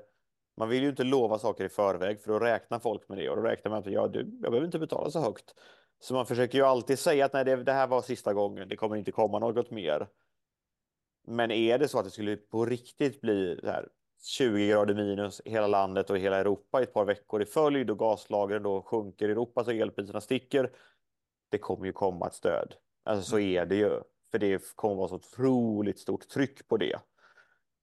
man 0.58 0.70
vill 0.70 0.84
ju 0.84 0.90
inte 0.90 1.04
lova 1.04 1.40
saker 1.40 1.66
i 1.66 1.70
förväg 1.70 2.22
för 2.22 2.32
då 2.32 2.40
räknar 2.40 2.80
folk 2.80 3.10
med 3.10 3.18
det 3.18 3.30
och 3.30 3.36
då 3.36 3.42
räknar 3.42 3.72
man 3.72 3.80
att 3.80 3.86
ja, 3.86 4.08
du, 4.08 4.20
jag 4.20 4.52
behöver 4.52 4.66
inte 4.66 4.80
betala 4.80 5.12
så 5.12 5.20
högt. 5.20 5.56
Så 6.00 6.14
man 6.14 6.26
försöker 6.26 6.58
ju 6.58 6.64
alltid 6.64 7.00
säga 7.00 7.26
att 7.26 7.34
nej, 7.34 7.46
det, 7.46 7.64
det 7.64 7.72
här 7.72 7.88
var 7.88 8.02
sista 8.02 8.34
gången, 8.34 8.70
det 8.70 8.76
kommer 8.76 8.96
inte 8.96 9.12
komma 9.12 9.40
något 9.40 9.72
mer. 9.72 10.08
Men 11.28 11.52
är 11.52 11.78
det 11.78 11.88
så 11.88 12.00
att 12.00 12.06
det 12.06 12.12
skulle 12.12 12.36
på 12.36 12.66
riktigt 12.66 13.22
bli 13.22 13.60
här 13.64 13.90
20 14.24 14.68
grader 14.68 14.94
minus 14.94 15.42
i 15.46 15.50
hela 15.50 15.68
landet 15.68 16.10
och 16.10 16.18
i 16.18 16.20
hela 16.20 16.38
Europa 16.38 16.80
i 16.80 16.84
ett 16.84 16.94
par 16.94 17.06
veckor 17.06 17.42
i 17.42 17.46
följd 17.46 17.90
och 17.90 18.00
gaslagren 18.00 18.64
då 18.64 18.82
sjunker 18.82 19.30
i 19.30 19.32
Europa 19.32 19.64
så 19.64 19.72
elpriserna 19.72 20.22
sticker. 20.22 20.72
Det 21.50 21.58
kommer 21.58 21.86
ju 21.86 21.94
komma 21.94 22.28
ett 22.28 22.34
stöd. 22.34 22.76
Alltså 23.04 23.30
så 23.30 23.38
mm. 23.38 23.58
är 23.58 23.66
det 23.66 23.76
ju. 23.76 24.02
För 24.32 24.40
det 24.40 24.76
kommer 24.76 24.96
vara 24.96 25.08
så 25.08 25.16
otroligt 25.16 26.00
stort 26.00 26.28
tryck 26.28 26.68
på 26.68 26.78
det. 26.78 27.00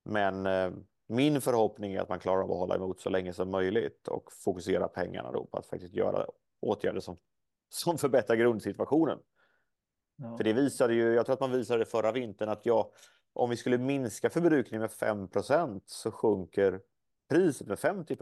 Men 0.05 0.47
eh, 0.47 0.71
min 1.07 1.41
förhoppning 1.41 1.95
är 1.95 2.01
att 2.01 2.09
man 2.09 2.19
klarar 2.19 2.43
av 2.43 2.53
att 2.53 2.59
hålla 2.59 2.75
emot 2.75 3.01
så 3.01 3.11
länge 3.11 3.33
som 3.33 3.51
möjligt 3.51 4.09
och 4.09 4.33
fokusera 4.33 4.89
pengarna 4.89 5.33
då 5.33 5.45
på 5.45 5.59
att 5.59 5.67
faktiskt 5.67 5.95
göra 5.95 6.27
åtgärder 6.61 7.01
som, 7.01 7.17
som 7.69 7.99
förbättrar 7.99 8.37
grundsituationen. 8.37 9.19
Ja. 10.17 10.37
För 10.37 10.45
det 10.45 10.53
visade 10.53 10.95
ju, 10.95 11.15
jag 11.15 11.27
tror 11.27 11.35
att 11.35 11.41
man 11.41 11.53
visade 11.53 11.79
det 11.79 11.91
förra 11.91 12.13
vintern 12.13 12.49
att 12.49 12.67
jag, 12.67 12.91
om 13.33 13.51
vi 13.51 13.57
skulle 13.57 13.79
minska 13.79 14.31
förbrukningen 14.31 14.81
med 14.81 14.91
5% 14.91 15.83
så 15.87 16.11
sjunker 16.11 16.81
priset 17.29 17.67
med 17.67 17.79
50 17.79 18.17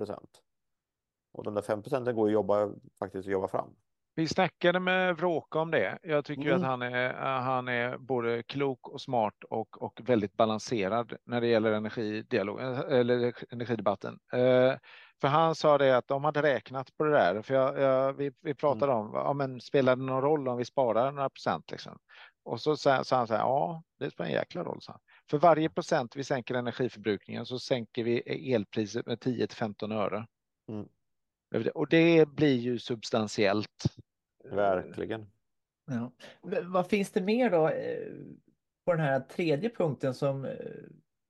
Och 1.32 1.44
de 1.44 1.54
där 1.54 1.62
5 1.62 1.82
procenten 1.82 2.14
går 2.14 2.26
att 2.26 2.32
jobba, 2.32 2.70
faktiskt 2.98 3.26
att 3.26 3.32
jobba 3.32 3.48
fram. 3.48 3.76
Vi 4.18 4.28
snackade 4.28 4.80
med 4.80 5.16
Vråka 5.16 5.58
om 5.58 5.70
det. 5.70 5.98
Jag 6.02 6.24
tycker 6.24 6.42
mm. 6.42 6.56
att 6.56 6.62
han 6.62 6.82
är, 6.82 7.12
han 7.40 7.68
är 7.68 7.98
både 7.98 8.42
klok 8.42 8.88
och 8.88 9.00
smart 9.00 9.44
och, 9.50 9.82
och 9.82 10.00
väldigt 10.04 10.32
balanserad 10.32 11.16
när 11.24 11.40
det 11.40 11.46
gäller 11.46 11.72
eller 11.72 13.34
energidebatten. 13.50 14.18
Eh, 14.32 14.74
för 15.20 15.28
han 15.28 15.54
sa 15.54 15.78
det 15.78 15.96
att 15.96 16.08
de 16.08 16.24
hade 16.24 16.42
räknat 16.42 16.96
på 16.96 17.04
det 17.04 17.10
där. 17.10 17.42
För 17.42 17.54
jag, 17.54 17.80
jag, 17.80 18.12
vi, 18.12 18.32
vi 18.40 18.54
pratade 18.54 18.92
mm. 18.92 19.04
om, 19.04 19.10
ja, 19.14 19.32
men 19.32 19.60
spelar 19.60 19.96
det 19.96 20.02
någon 20.02 20.22
roll 20.22 20.48
om 20.48 20.56
vi 20.56 20.64
sparar 20.64 21.12
några 21.12 21.30
procent? 21.30 21.70
Liksom? 21.70 21.98
Och 22.44 22.60
så 22.60 22.76
sa 22.76 22.94
han 22.94 23.04
så 23.04 23.34
här, 23.34 23.38
ja, 23.38 23.82
det 23.98 24.10
spelar 24.10 24.30
en 24.30 24.36
jäkla 24.36 24.64
roll. 24.64 24.82
Så. 24.82 25.00
För 25.30 25.38
varje 25.38 25.68
procent 25.68 26.16
vi 26.16 26.24
sänker 26.24 26.54
energiförbrukningen 26.54 27.46
så 27.46 27.58
sänker 27.58 28.04
vi 28.04 28.52
elpriset 28.52 29.06
med 29.06 29.20
10 29.20 29.46
till 29.46 29.56
15 29.56 29.92
öre. 29.92 30.26
Mm. 30.68 30.88
Och 31.74 31.88
det 31.88 32.28
blir 32.28 32.56
ju 32.56 32.78
substantiellt. 32.78 33.84
Verkligen. 34.50 35.26
Ja. 35.86 36.12
Vad 36.62 36.86
finns 36.86 37.10
det 37.10 37.20
mer 37.20 37.50
då 37.50 37.68
eh, 37.68 38.12
på 38.84 38.92
den 38.92 39.00
här 39.00 39.20
tredje 39.20 39.70
punkten 39.70 40.14
som 40.14 40.44
jag 40.44 40.56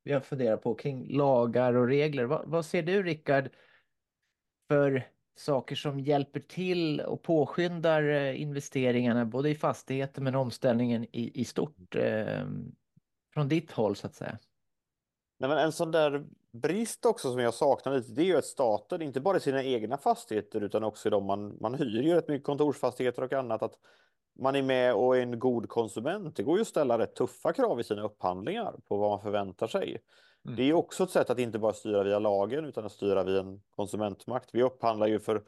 vi 0.06 0.12
har 0.12 0.20
funderat 0.20 0.62
på 0.62 0.74
kring 0.74 1.16
lagar 1.16 1.74
och 1.74 1.86
regler? 1.86 2.24
Vad, 2.24 2.48
vad 2.48 2.66
ser 2.66 2.82
du 2.82 3.02
Rickard 3.02 3.48
för 4.68 5.02
saker 5.36 5.76
som 5.76 6.00
hjälper 6.00 6.40
till 6.40 7.00
och 7.00 7.22
påskyndar 7.22 8.02
eh, 8.02 8.40
investeringarna 8.40 9.24
både 9.24 9.50
i 9.50 9.54
fastigheter 9.54 10.22
men 10.22 10.34
omställningen 10.34 11.04
i, 11.04 11.40
i 11.40 11.44
stort 11.44 11.94
eh, 11.94 12.46
från 13.34 13.48
ditt 13.48 13.70
håll 13.70 13.96
så 13.96 14.06
att 14.06 14.14
säga? 14.14 14.38
Nej, 15.38 15.48
men 15.48 15.58
en 15.58 15.72
sån 15.72 15.90
där 15.90 16.26
brist 16.52 17.06
också 17.06 17.30
som 17.30 17.40
jag 17.40 17.54
saknar 17.54 17.94
lite, 17.94 18.12
det 18.12 18.22
är 18.22 18.26
ju 18.26 18.36
att 18.36 18.44
staten, 18.44 19.02
inte 19.02 19.20
bara 19.20 19.36
i 19.36 19.40
sina 19.40 19.62
egna 19.62 19.98
fastigheter 19.98 20.60
utan 20.60 20.84
också 20.84 21.08
i 21.08 21.10
de 21.10 21.24
man, 21.24 21.56
man 21.60 21.74
hyr 21.74 22.02
ju 22.02 22.14
rätt 22.14 22.28
mycket 22.28 22.46
kontorsfastigheter 22.46 23.22
och 23.22 23.32
annat, 23.32 23.62
att 23.62 23.74
man 24.38 24.56
är 24.56 24.62
med 24.62 24.94
och 24.94 25.16
är 25.16 25.20
en 25.20 25.38
god 25.38 25.68
konsument. 25.68 26.36
Det 26.36 26.42
går 26.42 26.56
ju 26.56 26.62
att 26.62 26.68
ställa 26.68 26.98
rätt 26.98 27.14
tuffa 27.14 27.52
krav 27.52 27.80
i 27.80 27.84
sina 27.84 28.02
upphandlingar 28.02 28.74
på 28.88 28.96
vad 28.96 29.10
man 29.10 29.20
förväntar 29.20 29.66
sig. 29.66 29.98
Mm. 30.44 30.56
Det 30.56 30.62
är 30.62 30.72
också 30.72 31.04
ett 31.04 31.10
sätt 31.10 31.30
att 31.30 31.38
inte 31.38 31.58
bara 31.58 31.72
styra 31.72 32.02
via 32.02 32.18
lagen 32.18 32.64
utan 32.64 32.84
att 32.84 32.92
styra 32.92 33.24
via 33.24 33.40
en 33.40 33.62
konsumentmakt. 33.70 34.50
Vi 34.52 34.62
upphandlar 34.62 35.06
ju 35.06 35.20
för 35.20 35.42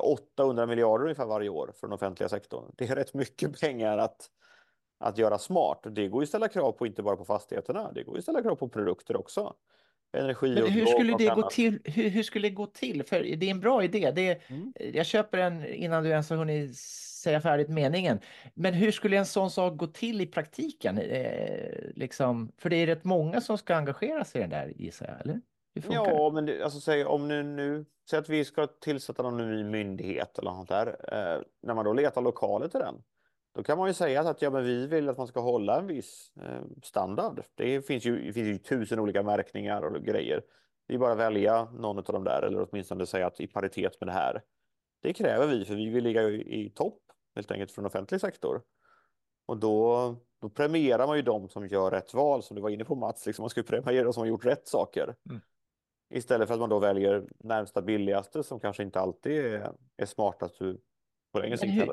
800 0.00 0.66
miljarder 0.66 1.04
ungefär 1.04 1.26
varje 1.26 1.48
år 1.48 1.72
för 1.80 1.86
den 1.86 1.94
offentliga 1.94 2.28
sektorn. 2.28 2.72
Det 2.76 2.88
är 2.88 2.96
rätt 2.96 3.14
mycket 3.14 3.60
pengar 3.60 3.98
att, 3.98 4.26
att 4.98 5.18
göra 5.18 5.38
smart. 5.38 5.80
Det 5.82 6.08
går 6.08 6.22
ju 6.22 6.24
att 6.24 6.28
ställa 6.28 6.48
krav 6.48 6.72
på 6.72 6.86
inte 6.86 7.02
bara 7.02 7.16
på 7.16 7.24
fastigheterna, 7.24 7.92
det 7.92 8.02
går 8.02 8.14
ju 8.14 8.18
att 8.18 8.24
ställa 8.24 8.42
krav 8.42 8.54
på 8.54 8.68
produkter 8.68 9.16
också. 9.16 9.54
Energi 10.12 10.54
Men 10.54 10.66
hur 10.66 10.86
skulle 10.86 11.16
det 11.16 11.34
gå 11.34 11.42
till? 11.50 11.80
Hur, 11.84 12.08
hur, 12.08 12.22
skulle 12.22 12.48
det 12.48 12.54
gå 12.54 12.66
till? 12.66 13.02
För 13.02 13.20
det 13.20 13.46
är 13.46 13.50
en 13.50 13.60
bra 13.60 13.84
idé. 13.84 14.12
Det 14.14 14.50
mm. 14.50 14.72
Jag 14.92 15.06
köper 15.06 15.38
den 15.38 15.64
innan 15.66 16.02
du 16.02 16.10
ens 16.10 16.30
har 16.30 16.36
hunnit 16.36 16.76
säga 17.22 17.40
färdigt 17.40 17.68
meningen. 17.68 18.20
Men 18.54 18.74
hur 18.74 18.92
skulle 18.92 19.18
en 19.18 19.26
sån 19.26 19.50
sak 19.50 19.76
gå 19.76 19.86
till 19.86 20.20
i 20.20 20.26
praktiken? 20.26 20.98
Eh, 20.98 21.72
liksom, 21.94 22.52
för 22.58 22.70
det 22.70 22.76
är 22.76 22.86
rätt 22.86 23.04
många 23.04 23.40
som 23.40 23.58
ska 23.58 23.76
engagera 23.76 24.24
sig 24.24 24.38
i 24.38 24.42
den 24.42 24.50
där 24.50 24.72
gissar 24.76 25.06
jag, 25.06 25.20
eller? 25.20 25.40
Ja, 25.90 26.30
men 26.34 26.46
det, 26.46 26.62
alltså, 26.62 26.80
säg, 26.80 27.04
om 27.04 27.28
ni 27.28 27.42
nu 27.42 27.84
säger 28.10 28.22
att 28.22 28.28
vi 28.28 28.44
ska 28.44 28.66
tillsätta 28.66 29.22
någon 29.22 29.50
ny 29.50 29.64
myndighet 29.64 30.38
eller 30.38 30.50
något 30.50 30.68
där. 30.68 30.86
Eh, 30.86 31.42
när 31.62 31.74
man 31.74 31.84
då 31.84 31.92
letar 31.92 32.22
lokaler 32.22 32.68
till 32.68 32.80
den. 32.80 33.02
Då 33.54 33.62
kan 33.62 33.78
man 33.78 33.88
ju 33.88 33.94
säga 33.94 34.20
att 34.20 34.42
ja, 34.42 34.50
men 34.50 34.64
vi 34.64 34.86
vill 34.86 35.08
att 35.08 35.18
man 35.18 35.26
ska 35.26 35.40
hålla 35.40 35.78
en 35.78 35.86
viss 35.86 36.32
eh, 36.42 36.62
standard. 36.82 37.42
Det 37.54 37.86
finns, 37.86 38.04
ju, 38.04 38.26
det 38.26 38.32
finns 38.32 38.48
ju 38.48 38.58
tusen 38.58 38.98
olika 38.98 39.22
märkningar 39.22 39.82
och 39.82 40.02
grejer. 40.02 40.42
Det 40.86 40.94
är 40.94 40.98
bara 40.98 41.12
att 41.12 41.18
välja 41.18 41.64
någon 41.64 41.98
av 41.98 42.04
dem 42.04 42.24
där 42.24 42.42
eller 42.42 42.68
åtminstone 42.70 43.06
säga 43.06 43.26
att 43.26 43.40
i 43.40 43.46
paritet 43.46 44.00
med 44.00 44.08
det 44.08 44.12
här. 44.12 44.42
Det 45.02 45.12
kräver 45.12 45.46
vi 45.46 45.64
för 45.64 45.74
vi 45.74 45.88
vill 45.88 46.04
ligga 46.04 46.22
i, 46.22 46.64
i 46.64 46.70
topp 46.70 47.02
helt 47.34 47.50
enkelt 47.50 47.72
från 47.72 47.86
offentlig 47.86 48.20
sektor. 48.20 48.62
Och 49.46 49.56
då, 49.56 50.14
då 50.40 50.48
premierar 50.48 51.06
man 51.06 51.16
ju 51.16 51.22
de 51.22 51.48
som 51.48 51.66
gör 51.66 51.90
rätt 51.90 52.14
val 52.14 52.42
som 52.42 52.54
du 52.54 52.62
var 52.62 52.70
inne 52.70 52.84
på 52.84 52.94
Mats. 52.94 53.26
Liksom 53.26 53.42
man 53.42 53.50
ska 53.50 53.60
ju 53.60 53.66
premiera 53.66 54.04
de 54.04 54.12
som 54.12 54.20
har 54.20 54.26
gjort 54.26 54.44
rätt 54.44 54.68
saker. 54.68 55.16
Mm. 55.30 55.40
Istället 56.10 56.48
för 56.48 56.54
att 56.54 56.60
man 56.60 56.68
då 56.68 56.78
väljer 56.78 57.26
närmsta 57.38 57.82
billigaste 57.82 58.42
som 58.42 58.60
kanske 58.60 58.82
inte 58.82 59.00
alltid 59.00 59.44
är, 59.44 59.72
är 59.96 60.06
smartast 60.06 60.58
på 61.32 61.38
längre 61.38 61.58
sikt. 61.58 61.84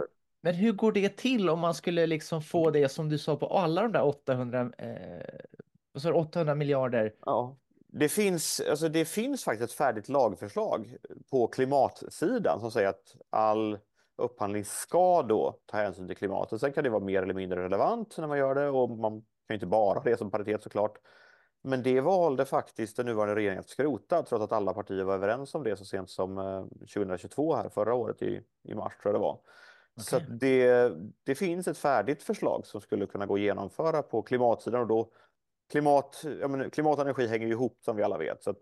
Men 0.46 0.56
hur 0.56 0.72
går 0.72 0.92
det 0.92 1.18
till 1.18 1.50
om 1.50 1.60
man 1.60 1.74
skulle 1.74 2.06
liksom 2.06 2.42
få 2.42 2.70
det 2.70 2.90
som 2.90 3.10
du 3.10 3.18
sa 3.18 3.36
på 3.36 3.48
alla 3.48 3.82
de 3.82 3.92
där 3.92 4.04
800, 4.04 4.72
eh, 4.78 6.16
800 6.16 6.56
miljarder? 6.56 7.14
Ja, 7.26 7.56
det 7.88 8.10
finns, 8.10 8.62
alltså 8.70 8.90
det 8.90 9.06
finns 9.06 9.44
faktiskt 9.44 9.72
ett 9.72 9.78
färdigt 9.78 10.10
lagförslag 10.10 10.98
på 11.32 11.48
klimatsidan 11.48 12.60
som 12.60 12.72
säger 12.72 12.90
att 12.90 13.16
all 13.30 13.80
upphandling 14.18 14.66
ska 14.66 15.24
då 15.24 15.60
ta 15.66 15.78
hänsyn 15.78 16.08
till 16.08 16.18
klimatet. 16.18 16.60
Sen 16.60 16.74
kan 16.74 16.84
det 16.84 16.90
vara 16.90 17.04
mer 17.04 17.24
eller 17.24 17.34
mindre 17.34 17.64
relevant 17.64 18.18
när 18.18 18.28
man 18.28 18.38
gör 18.38 18.56
det 18.56 18.70
och 18.70 18.90
man 18.90 19.24
kan 19.48 19.54
inte 19.54 19.66
bara 19.66 20.00
ha 20.00 20.04
det 20.04 20.18
som 20.18 20.32
paritet 20.32 20.64
såklart. 20.64 20.98
Men 21.64 21.84
det 21.84 22.02
valde 22.02 22.46
faktiskt 22.46 22.98
den 22.98 23.06
nuvarande 23.06 23.36
regeringen 23.36 23.60
att 23.60 23.70
skrota 23.70 24.24
trots 24.24 24.44
att 24.44 24.52
alla 24.52 24.74
partier 24.74 25.04
var 25.04 25.14
överens 25.14 25.56
om 25.56 25.64
det 25.64 25.76
så 25.76 25.86
sent 25.86 26.10
som 26.10 26.36
2022 26.80 27.54
eh, 27.54 27.58
här 27.58 27.70
förra 27.70 27.94
året 27.94 28.22
i, 28.22 28.42
i 28.64 28.76
mars 28.76 28.94
tror 29.02 29.14
jag 29.14 29.22
det 29.22 29.24
var. 29.24 29.40
Okay. 29.98 30.06
Så 30.06 30.20
det, 30.20 30.92
det 31.24 31.36
finns 31.36 31.68
ett 31.68 31.78
färdigt 31.78 32.24
förslag 32.24 32.66
som 32.66 32.82
skulle 32.82 33.06
kunna 33.06 33.26
gå 33.26 33.34
att 33.34 33.40
genomföra 33.40 34.02
på 34.02 34.22
klimatsidan 34.22 34.82
och 34.82 34.88
då 34.88 35.12
klimat, 35.72 36.26
ja 36.42 36.48
men, 36.48 36.70
klimat 36.70 36.96
och 36.96 37.02
energi 37.02 37.28
hänger 37.28 37.48
ju 37.48 37.54
ihop 37.54 37.78
som 37.82 37.96
vi 37.96 38.04
alla 38.04 38.18
vet. 38.18 38.44
Så 38.44 38.56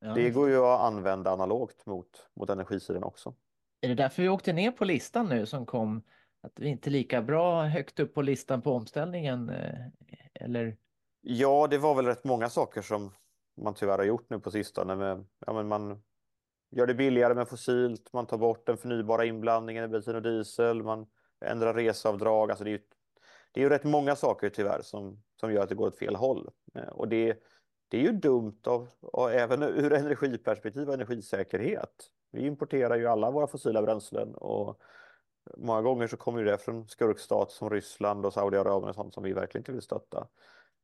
ja. 0.00 0.14
det 0.14 0.30
går 0.30 0.48
ju 0.48 0.56
att 0.56 0.80
använda 0.80 1.30
analogt 1.30 1.86
mot, 1.86 2.28
mot 2.36 2.50
energisidan 2.50 3.04
också. 3.04 3.34
Är 3.80 3.88
det 3.88 3.94
därför 3.94 4.22
vi 4.22 4.28
åkte 4.28 4.52
ner 4.52 4.70
på 4.70 4.84
listan 4.84 5.26
nu 5.26 5.46
som 5.46 5.66
kom? 5.66 6.02
Att 6.42 6.52
vi 6.56 6.68
inte 6.68 6.88
är 6.88 6.92
lika 6.92 7.22
bra 7.22 7.62
högt 7.62 8.00
upp 8.00 8.14
på 8.14 8.22
listan 8.22 8.62
på 8.62 8.72
omställningen? 8.72 9.48
Eh, 9.48 9.86
eller? 10.34 10.76
Ja, 11.20 11.66
det 11.70 11.78
var 11.78 11.94
väl 11.94 12.06
rätt 12.06 12.24
många 12.24 12.48
saker 12.48 12.82
som 12.82 13.12
man 13.56 13.74
tyvärr 13.74 13.98
har 13.98 14.04
gjort 14.04 14.30
nu 14.30 14.40
på 14.40 14.50
sistone. 14.50 14.96
Med, 14.96 15.24
ja, 15.46 15.52
men 15.52 15.68
man 15.68 16.02
gör 16.70 16.86
det 16.86 16.94
billigare 16.94 17.34
med 17.34 17.48
fossilt, 17.48 18.12
man 18.12 18.26
tar 18.26 18.38
bort 18.38 18.66
den 18.66 18.76
förnybara 18.76 19.24
inblandningen 19.24 19.84
i 19.84 19.88
bensin 19.88 20.16
och 20.16 20.22
diesel, 20.22 20.82
man 20.82 21.06
ändrar 21.44 21.74
reseavdrag. 21.74 22.50
Alltså 22.50 22.64
det, 22.64 22.70
är 22.70 22.72
ju, 22.72 22.82
det 23.52 23.60
är 23.60 23.64
ju 23.64 23.68
rätt 23.68 23.84
många 23.84 24.16
saker 24.16 24.48
tyvärr 24.48 24.82
som, 24.82 25.22
som 25.40 25.52
gör 25.52 25.62
att 25.62 25.68
det 25.68 25.74
går 25.74 25.86
åt 25.86 25.98
fel 25.98 26.16
håll. 26.16 26.50
Eh, 26.74 26.88
och 26.88 27.08
det, 27.08 27.42
det 27.88 27.98
är 27.98 28.02
ju 28.02 28.12
dumt 28.12 28.60
av, 28.66 28.88
och 29.00 29.32
även 29.32 29.62
ur 29.62 29.92
energiperspektiv 29.92 30.88
och 30.88 30.94
energisäkerhet. 30.94 32.10
Vi 32.32 32.46
importerar 32.46 32.96
ju 32.96 33.06
alla 33.06 33.30
våra 33.30 33.46
fossila 33.46 33.82
bränslen 33.82 34.34
och 34.34 34.80
många 35.56 35.82
gånger 35.82 36.06
så 36.06 36.16
kommer 36.16 36.44
det 36.44 36.58
från 36.58 36.88
skurkstat 36.88 37.50
som 37.50 37.70
Ryssland 37.70 38.26
och 38.26 38.32
Saudiarabien 38.32 38.88
och 38.88 38.94
sånt 38.94 39.14
som 39.14 39.22
vi 39.22 39.32
verkligen 39.32 39.60
inte 39.60 39.72
vill 39.72 39.82
stötta. 39.82 40.28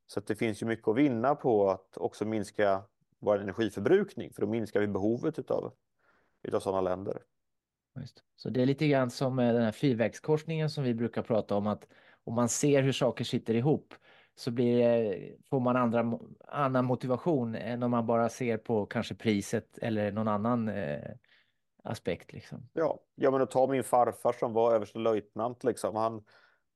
Så 0.06 0.20
det 0.20 0.34
finns 0.34 0.62
ju 0.62 0.66
mycket 0.66 0.88
att 0.88 0.96
vinna 0.96 1.34
på 1.34 1.70
att 1.70 1.96
också 1.96 2.24
minska 2.24 2.82
vår 3.22 3.38
energiförbrukning, 3.38 4.32
för 4.32 4.42
då 4.42 4.48
minskar 4.48 4.80
vi 4.80 4.86
behovet 4.86 5.38
utav, 5.38 5.72
utav 6.42 6.60
sådana 6.60 6.80
länder. 6.80 7.22
Just. 8.00 8.22
Så 8.36 8.50
det 8.50 8.62
är 8.62 8.66
lite 8.66 8.88
grann 8.88 9.10
som 9.10 9.36
den 9.36 9.62
här 9.62 9.72
fyrvägskorsningen 9.72 10.70
som 10.70 10.84
vi 10.84 10.94
brukar 10.94 11.22
prata 11.22 11.56
om, 11.56 11.66
att 11.66 11.86
om 12.24 12.34
man 12.34 12.48
ser 12.48 12.82
hur 12.82 12.92
saker 12.92 13.24
sitter 13.24 13.54
ihop 13.54 13.94
så 14.34 14.50
blir 14.50 14.78
det, 14.78 15.18
får 15.50 15.60
man 15.60 15.76
andra, 15.76 16.18
annan 16.48 16.84
motivation 16.84 17.54
än 17.54 17.82
om 17.82 17.90
man 17.90 18.06
bara 18.06 18.28
ser 18.28 18.56
på 18.56 18.86
kanske 18.86 19.14
priset 19.14 19.78
eller 19.78 20.12
någon 20.12 20.28
annan 20.28 20.68
eh, 20.68 21.10
aspekt. 21.84 22.32
Liksom. 22.32 22.68
Ja, 22.72 23.00
ja 23.14 23.30
men 23.30 23.42
att 23.42 23.50
ta 23.50 23.66
min 23.66 23.84
farfar 23.84 24.32
som 24.32 24.52
var 24.52 24.74
överstelöjtnant, 24.74 25.64
liksom. 25.64 25.96
han, 25.96 26.24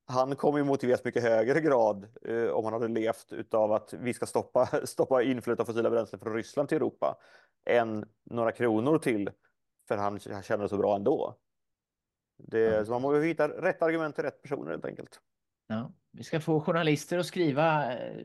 han 0.07 0.35
kommer 0.35 0.57
ju 0.57 0.63
motiveras 0.63 1.03
mycket 1.03 1.23
högre 1.23 1.61
grad 1.61 2.07
eh, 2.25 2.47
om 2.47 2.63
han 2.63 2.73
hade 2.73 2.87
levt 2.87 3.33
utav 3.33 3.71
att 3.71 3.93
vi 3.93 4.13
ska 4.13 4.25
stoppa, 4.25 4.65
stoppa 4.83 5.23
inflödet 5.23 5.59
av 5.59 5.65
fossila 5.65 5.89
bränslen 5.89 6.19
från 6.19 6.33
Ryssland 6.33 6.69
till 6.69 6.75
Europa 6.75 7.17
än 7.65 8.05
några 8.23 8.51
kronor 8.51 8.97
till 8.97 9.29
för 9.87 9.97
han 9.97 10.19
känner 10.19 10.63
det 10.63 10.69
så 10.69 10.77
bra 10.77 10.95
ändå. 10.95 11.37
Det, 12.37 12.67
mm. 12.67 12.85
så 12.85 12.91
man 12.91 13.01
måste 13.01 13.27
hitta 13.27 13.47
rätt 13.47 13.81
argument 13.81 14.15
till 14.15 14.23
rätt 14.23 14.41
personer 14.41 14.71
helt 14.71 14.85
enkelt. 14.85 15.19
Ja, 15.67 15.91
vi 16.11 16.23
ska 16.23 16.39
få 16.39 16.61
journalister 16.61 17.17
att 17.19 17.25
skriva 17.25 17.93
eh, 17.93 18.23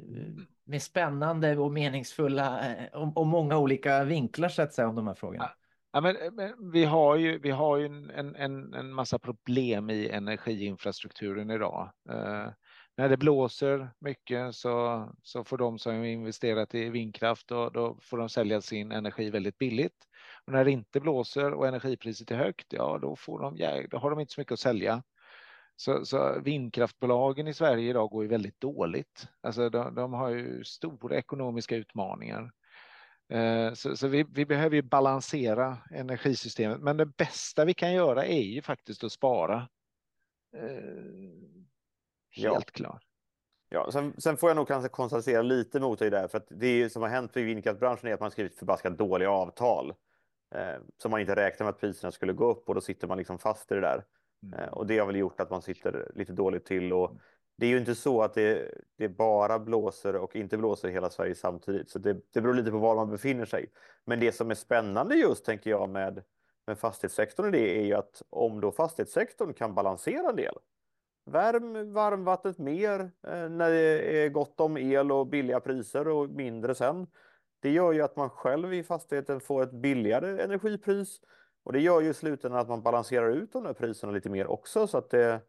med 0.64 0.82
spännande 0.82 1.56
och 1.56 1.72
meningsfulla 1.72 2.74
eh, 2.74 3.02
och, 3.16 3.26
många 3.26 3.58
olika 3.58 4.04
vinklar 4.04 4.48
så 4.48 4.62
att 4.62 4.74
säga 4.74 4.88
om 4.88 4.96
de 4.96 5.06
här 5.06 5.14
frågorna. 5.14 5.50
Ja, 5.92 6.00
men, 6.00 6.16
eh, 6.16 6.32
men, 6.32 6.70
vi 6.70 6.84
har 6.84 7.16
ju, 7.16 7.38
vi 7.38 7.50
har 7.50 7.76
ju 7.76 7.86
en, 7.86 8.36
en, 8.36 8.74
en 8.74 8.92
massa 8.92 9.18
problem 9.18 9.90
i 9.90 10.08
energiinfrastrukturen 10.08 11.50
idag. 11.50 11.90
Eh, 12.10 12.48
när 12.96 13.08
det 13.08 13.16
blåser 13.16 13.90
mycket 13.98 14.54
så, 14.54 15.08
så 15.22 15.44
får 15.44 15.58
de 15.58 15.78
som 15.78 16.04
investerat 16.04 16.74
i 16.74 16.88
vindkraft 16.88 17.48
då, 17.48 17.70
då 17.70 17.98
får 18.02 18.18
de 18.18 18.28
sälja 18.28 18.60
sin 18.60 18.92
energi 18.92 19.30
väldigt 19.30 19.58
billigt. 19.58 19.96
Och 20.46 20.52
när 20.52 20.64
det 20.64 20.70
inte 20.70 21.00
blåser 21.00 21.52
och 21.52 21.68
energipriset 21.68 22.30
är 22.30 22.36
högt, 22.36 22.66
ja 22.72 22.98
då, 23.02 23.16
får 23.16 23.40
de, 23.40 23.56
ja, 23.56 23.82
då 23.90 23.98
har 23.98 24.10
de 24.10 24.20
inte 24.20 24.32
så 24.32 24.40
mycket 24.40 24.52
att 24.52 24.60
sälja. 24.60 25.02
Så, 25.76 26.04
så 26.04 26.40
vindkraftbolagen 26.44 27.48
i 27.48 27.54
Sverige 27.54 27.90
idag 27.90 28.10
går 28.10 28.22
ju 28.22 28.28
väldigt 28.28 28.60
dåligt. 28.60 29.28
Alltså 29.40 29.70
de, 29.70 29.94
de 29.94 30.12
har 30.12 30.30
ju 30.30 30.64
stora 30.64 31.16
ekonomiska 31.16 31.76
utmaningar. 31.76 32.50
Eh, 33.32 33.72
så, 33.72 33.96
så 33.96 34.08
vi, 34.08 34.24
vi, 34.28 34.46
behöver 34.46 34.76
ju 34.76 34.82
balansera 34.82 35.78
energisystemet, 35.90 36.80
men 36.80 36.96
det 36.96 37.06
bästa 37.06 37.64
vi 37.64 37.74
kan 37.74 37.92
göra 37.92 38.26
är 38.26 38.42
ju 38.42 38.62
faktiskt 38.62 39.04
att 39.04 39.12
spara. 39.12 39.68
Eh, 40.56 40.62
helt 42.30 42.54
ja. 42.54 42.60
klart. 42.72 43.02
Ja, 43.68 43.90
sen, 43.92 44.14
sen, 44.18 44.36
får 44.36 44.50
jag 44.50 44.56
nog 44.56 44.68
kanske 44.68 44.88
konstatera 44.88 45.42
lite 45.42 45.80
mot 45.80 45.98
dig 45.98 46.10
där, 46.10 46.28
för 46.28 46.38
att 46.38 46.46
det 46.50 46.90
som 46.90 47.02
har 47.02 47.08
hänt 47.08 47.36
i 47.36 47.42
vindkraftbranschen 47.42 48.08
är 48.08 48.14
att 48.14 48.20
man 48.20 48.30
skrivit 48.30 48.58
förbaskat 48.58 48.98
dåliga 48.98 49.30
avtal 49.30 49.94
eh, 50.54 50.76
som 50.96 51.10
man 51.10 51.20
inte 51.20 51.36
räknar 51.36 51.64
med 51.64 51.70
att 51.74 51.80
priserna 51.80 52.12
skulle 52.12 52.32
gå 52.32 52.50
upp 52.50 52.68
och 52.68 52.74
då 52.74 52.80
sitter 52.80 53.08
man 53.08 53.18
liksom 53.18 53.38
fast 53.38 53.72
i 53.72 53.74
det 53.74 53.80
där. 53.80 54.04
Mm. 54.42 54.58
Eh, 54.58 54.68
och 54.68 54.86
det 54.86 54.98
har 54.98 55.06
väl 55.06 55.16
gjort 55.16 55.40
att 55.40 55.50
man 55.50 55.62
sitter 55.62 56.12
lite 56.14 56.32
dåligt 56.32 56.64
till 56.64 56.92
och 56.92 57.16
det 57.62 57.66
är 57.66 57.70
ju 57.70 57.78
inte 57.78 57.94
så 57.94 58.22
att 58.22 58.34
det, 58.34 58.70
det 58.98 59.08
bara 59.08 59.58
blåser 59.58 60.16
och 60.16 60.36
inte 60.36 60.58
blåser 60.58 60.88
i 60.88 60.92
hela 60.92 61.10
Sverige 61.10 61.34
samtidigt, 61.34 61.90
så 61.90 61.98
det, 61.98 62.20
det 62.32 62.40
beror 62.40 62.54
lite 62.54 62.70
på 62.70 62.78
var 62.78 62.94
man 62.94 63.10
befinner 63.10 63.44
sig. 63.44 63.70
Men 64.04 64.20
det 64.20 64.32
som 64.32 64.50
är 64.50 64.54
spännande 64.54 65.14
just 65.14 65.44
tänker 65.44 65.70
jag 65.70 65.88
med, 65.88 66.22
med 66.66 66.78
fastighetssektorn 66.78 67.48
i 67.48 67.50
det 67.50 67.78
är 67.78 67.84
ju 67.84 67.94
att 67.94 68.22
om 68.30 68.60
då 68.60 68.72
fastighetssektorn 68.72 69.54
kan 69.54 69.74
balansera 69.74 70.30
en 70.30 70.36
del 70.36 70.54
Värm 71.24 71.92
varmvattnet 71.92 72.58
mer 72.58 73.00
eh, 73.00 73.48
när 73.48 73.70
det 73.70 74.24
är 74.24 74.28
gott 74.28 74.60
om 74.60 74.76
el 74.76 75.12
och 75.12 75.26
billiga 75.26 75.60
priser 75.60 76.08
och 76.08 76.30
mindre 76.30 76.74
sen. 76.74 77.06
Det 77.60 77.70
gör 77.70 77.92
ju 77.92 78.02
att 78.02 78.16
man 78.16 78.30
själv 78.30 78.74
i 78.74 78.82
fastigheten 78.82 79.40
får 79.40 79.62
ett 79.62 79.72
billigare 79.72 80.42
energipris 80.42 81.20
och 81.62 81.72
det 81.72 81.80
gör 81.80 82.00
ju 82.00 82.10
i 82.10 82.14
slutändan 82.14 82.60
att 82.60 82.68
man 82.68 82.82
balanserar 82.82 83.30
ut 83.30 83.52
de 83.52 83.64
där 83.64 83.72
priserna 83.72 84.12
lite 84.12 84.30
mer 84.30 84.46
också 84.46 84.86
så 84.86 84.98
att 84.98 85.10
det, 85.10 85.40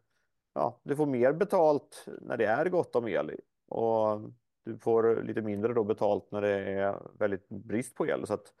ja, 0.54 0.80
du 0.82 0.96
får 0.96 1.06
mer 1.06 1.32
betalt 1.32 2.06
när 2.20 2.36
det 2.36 2.46
är 2.46 2.68
gott 2.68 2.96
om 2.96 3.08
el 3.08 3.30
och 3.68 4.20
du 4.64 4.78
får 4.78 5.22
lite 5.22 5.42
mindre 5.42 5.74
då 5.74 5.84
betalt 5.84 6.30
när 6.30 6.40
det 6.40 6.72
är 6.72 7.02
väldigt 7.18 7.48
brist 7.48 7.94
på 7.94 8.06
el. 8.06 8.26
Så 8.26 8.34
att 8.34 8.52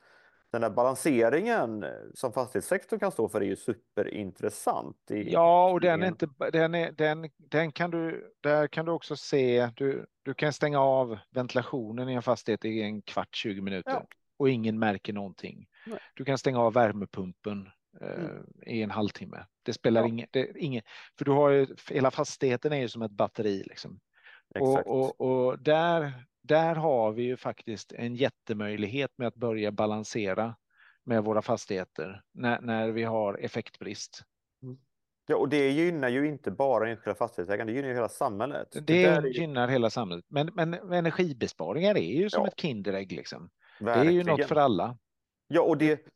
den 0.54 0.60
där 0.60 0.70
balanseringen 0.70 1.84
som 2.14 2.32
fastighetssektorn 2.32 3.00
kan 3.00 3.12
stå 3.12 3.28
för 3.28 3.40
är 3.40 3.44
ju 3.44 3.56
superintressant. 3.56 5.10
I, 5.10 5.32
ja, 5.32 5.70
och 5.70 5.80
den 5.80 6.02
är 6.02 6.06
inte, 6.06 6.28
den 6.52 6.74
är, 6.74 6.92
den, 6.92 7.30
den 7.36 7.72
kan 7.72 7.90
du, 7.90 8.32
där 8.40 8.66
kan 8.66 8.86
du 8.86 8.92
också 8.92 9.16
se, 9.16 9.70
du, 9.76 10.06
du 10.22 10.34
kan 10.34 10.52
stänga 10.52 10.80
av 10.80 11.18
ventilationen 11.30 12.08
i 12.08 12.14
en 12.14 12.22
fastighet 12.22 12.64
i 12.64 12.82
en 12.82 13.02
kvart, 13.02 13.36
20 13.36 13.60
minuter 13.60 13.90
ja. 13.90 14.06
och 14.36 14.48
ingen 14.48 14.78
märker 14.78 15.12
någonting. 15.12 15.66
Nej. 15.86 15.98
Du 16.14 16.24
kan 16.24 16.38
stänga 16.38 16.60
av 16.60 16.72
värmepumpen 16.72 17.66
eh, 17.66 17.72
mm. 18.00 18.46
i 18.66 18.82
en 18.82 18.90
halvtimme. 18.90 19.46
Det 19.62 19.72
spelar 19.72 20.00
ja. 20.00 20.08
ingen, 20.08 20.26
det, 20.30 20.52
ingen, 20.56 20.82
för 21.18 21.24
du 21.24 21.30
har 21.30 21.50
ju, 21.50 21.66
hela 21.90 22.10
fastigheten 22.10 22.72
är 22.72 22.80
ju 22.80 22.88
som 22.88 23.02
ett 23.02 23.10
batteri 23.10 23.62
liksom. 23.66 24.00
Och, 24.60 24.86
och, 24.86 25.20
och, 25.20 25.58
där, 25.58 26.12
där 26.42 26.74
har 26.74 27.12
vi 27.12 27.22
ju 27.22 27.36
faktiskt 27.36 27.92
en 27.92 28.16
jättemöjlighet 28.16 29.10
med 29.16 29.28
att 29.28 29.34
börja 29.34 29.72
balansera 29.72 30.56
med 31.04 31.24
våra 31.24 31.42
fastigheter 31.42 32.22
när, 32.34 32.60
när 32.60 32.90
vi 32.90 33.02
har 33.02 33.34
effektbrist. 33.34 34.22
Mm. 34.62 34.78
Ja, 35.26 35.36
och 35.36 35.48
det 35.48 35.70
gynnar 35.70 36.08
ju 36.08 36.26
inte 36.26 36.50
bara 36.50 36.90
enskilda 36.90 37.14
fastighetsägare, 37.14 37.66
det 37.66 37.72
gynnar 37.72 37.88
ju 37.88 37.94
hela 37.94 38.08
samhället. 38.08 38.68
Det, 38.72 38.80
det 38.80 39.04
är... 39.04 39.22
gynnar 39.22 39.68
hela 39.68 39.90
samhället. 39.90 40.24
Men, 40.28 40.50
men 40.54 40.74
energibesparingar 40.74 41.96
är 41.96 42.12
ju 42.12 42.30
som 42.30 42.42
ja. 42.42 42.48
ett 42.48 42.60
Kinderägg. 42.60 43.12
Liksom. 43.12 43.50
Det 43.80 43.90
är 43.90 44.04
ju 44.04 44.24
något 44.24 44.44
för 44.44 44.56
alla. 44.56 44.98
Ja, 45.48 45.62
och 45.62 45.78
det, 45.78 46.06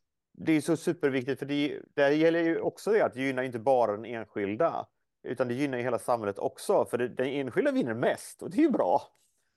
det 0.41 0.53
är 0.53 0.61
så 0.61 0.76
superviktigt, 0.76 1.39
för 1.39 1.47
det, 1.47 1.80
det 1.95 2.14
gäller 2.14 2.43
ju 2.43 2.61
också 2.61 2.93
det 2.93 3.05
att 3.05 3.14
det 3.14 3.20
gynnar 3.20 3.43
inte 3.43 3.59
bara 3.59 3.93
den 3.93 4.05
enskilda, 4.05 4.86
utan 5.22 5.49
det 5.49 5.55
gynnar 5.55 5.78
hela 5.78 5.99
samhället 5.99 6.39
också, 6.39 6.84
för 6.84 6.99
det, 6.99 7.09
den 7.09 7.26
enskilda 7.26 7.72
vinner 7.72 7.95
mest 7.95 8.43
och 8.43 8.51
det 8.51 8.57
är 8.59 8.62
ju 8.62 8.70
bra. 8.70 9.03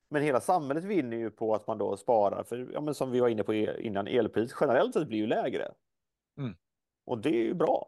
Men 0.10 0.24
hela 0.24 0.42
samhället 0.42 0.84
vinner 0.84 1.18
ju 1.18 1.32
på 1.32 1.56
att 1.56 1.68
man 1.68 1.78
då 1.78 1.98
sparar, 1.98 2.44
för 2.44 2.70
ja, 2.74 2.82
men 2.82 2.94
som 2.94 3.12
vi 3.12 3.20
var 3.20 3.30
inne 3.30 3.44
på 3.44 3.54
innan, 3.54 4.08
elpris 4.08 4.56
generellt 4.62 4.94
sett 4.94 5.08
blir 5.08 5.18
ju 5.18 5.28
lägre. 5.28 5.72
Mm. 6.38 6.56
Och 7.06 7.18
det 7.18 7.30
är 7.30 7.44
ju 7.44 7.54
bra. 7.54 7.88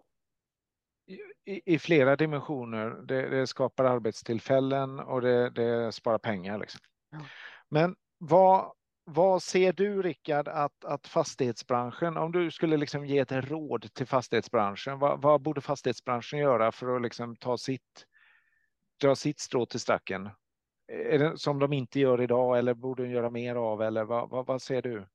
I, 1.45 1.73
i 1.73 1.79
flera 1.79 2.15
dimensioner. 2.15 2.89
Det, 2.89 3.29
det, 3.29 3.47
skapar 3.47 3.83
arbetstillfällen 3.83 4.99
och 4.99 5.21
det, 5.21 5.49
det 5.49 5.91
sparar 5.91 6.17
pengar. 6.17 6.57
Liksom. 6.57 6.79
Ja. 7.11 7.19
Men 7.69 7.95
vad, 8.17 8.71
vad 9.05 9.43
ser 9.43 9.73
du, 9.73 10.01
Rickard, 10.01 10.47
att, 10.47 10.85
att 10.85 11.07
fastighetsbranschen, 11.07 12.17
om 12.17 12.31
du 12.31 12.51
skulle 12.51 12.77
liksom 12.77 13.05
ge 13.05 13.19
ett 13.19 13.31
råd 13.31 13.93
till 13.93 14.07
fastighetsbranschen, 14.07 14.99
vad, 14.99 15.21
vad 15.21 15.41
borde 15.41 15.61
fastighetsbranschen 15.61 16.39
göra 16.39 16.71
för 16.71 16.95
att 16.95 17.01
liksom 17.01 17.35
ta 17.35 17.57
sitt, 17.57 18.05
dra 19.01 19.15
sitt 19.15 19.39
strå 19.39 19.65
till 19.65 19.79
stacken? 19.79 20.29
Är 20.87 21.19
det 21.19 21.37
som 21.37 21.59
de 21.59 21.73
inte 21.73 21.99
gör 21.99 22.21
idag 22.21 22.57
eller 22.57 22.73
borde 22.73 23.03
de 23.03 23.09
göra 23.09 23.29
mer 23.29 23.55
av 23.55 23.81
eller 23.81 24.03
vad, 24.03 24.29
vad, 24.29 24.45
vad 24.45 24.61
ser 24.61 24.81
du? 24.81 25.07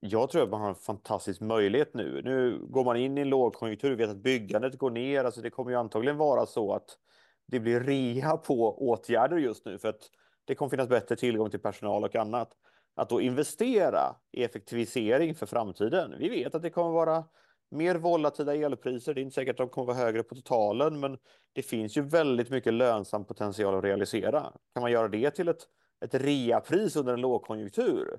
Jag 0.00 0.30
tror 0.30 0.42
att 0.42 0.50
man 0.50 0.60
har 0.60 0.68
en 0.68 0.74
fantastisk 0.74 1.40
möjlighet 1.40 1.94
nu. 1.94 2.22
Nu 2.24 2.66
går 2.68 2.84
man 2.84 2.96
in 2.96 3.18
i 3.18 3.20
en 3.20 3.28
lågkonjunktur, 3.28 3.90
vi 3.90 3.96
vet 3.96 4.10
att 4.10 4.22
byggandet 4.22 4.78
går 4.78 4.90
ner, 4.90 5.24
alltså 5.24 5.40
det 5.40 5.50
kommer 5.50 5.70
ju 5.70 5.76
antagligen 5.76 6.16
vara 6.16 6.46
så 6.46 6.74
att 6.74 6.98
det 7.46 7.60
blir 7.60 7.80
rea 7.80 8.36
på 8.36 8.88
åtgärder 8.88 9.36
just 9.36 9.64
nu 9.64 9.78
för 9.78 9.88
att 9.88 10.00
det 10.44 10.54
kommer 10.54 10.70
finnas 10.70 10.88
bättre 10.88 11.16
tillgång 11.16 11.50
till 11.50 11.60
personal 11.60 12.04
och 12.04 12.16
annat. 12.16 12.52
Att 12.96 13.08
då 13.08 13.20
investera 13.20 14.16
i 14.32 14.44
effektivisering 14.44 15.34
för 15.34 15.46
framtiden. 15.46 16.14
Vi 16.18 16.28
vet 16.28 16.54
att 16.54 16.62
det 16.62 16.70
kommer 16.70 16.90
vara 16.90 17.24
mer 17.70 17.94
volatila 17.94 18.54
elpriser. 18.54 19.14
Det 19.14 19.20
är 19.20 19.22
inte 19.22 19.34
säkert 19.34 19.50
att 19.50 19.56
de 19.56 19.68
kommer 19.68 19.86
vara 19.86 19.96
högre 19.96 20.22
på 20.22 20.34
totalen, 20.34 21.00
men 21.00 21.18
det 21.52 21.62
finns 21.62 21.96
ju 21.96 22.02
väldigt 22.02 22.50
mycket 22.50 22.72
lönsam 22.72 23.24
potential 23.24 23.74
att 23.74 23.84
realisera. 23.84 24.40
Kan 24.74 24.82
man 24.82 24.92
göra 24.92 25.08
det 25.08 25.30
till 25.30 25.48
ett, 25.48 25.62
ett 26.04 26.14
reapris 26.14 26.96
under 26.96 27.12
en 27.12 27.20
lågkonjunktur 27.20 28.18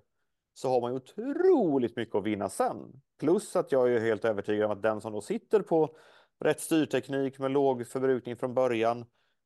så 0.53 0.69
har 0.69 0.82
man 0.82 0.91
ju 0.91 0.97
otroligt 0.97 1.95
mycket 1.95 2.15
att 2.15 2.23
vinna 2.23 2.49
sen. 2.49 3.01
Plus 3.19 3.55
att 3.55 3.71
jag 3.71 3.93
är 3.93 3.99
helt 3.99 4.25
övertygad 4.25 4.65
om 4.65 4.71
att 4.71 4.82
den 4.82 5.01
som 5.01 5.13
då 5.13 5.21
sitter 5.21 5.59
på 5.59 5.95
rätt 6.39 6.61
styrteknik 6.61 7.39
med 7.39 7.51
låg 7.51 7.88
förbrukning 7.88 8.36
från 8.36 8.53
början, 8.53 9.05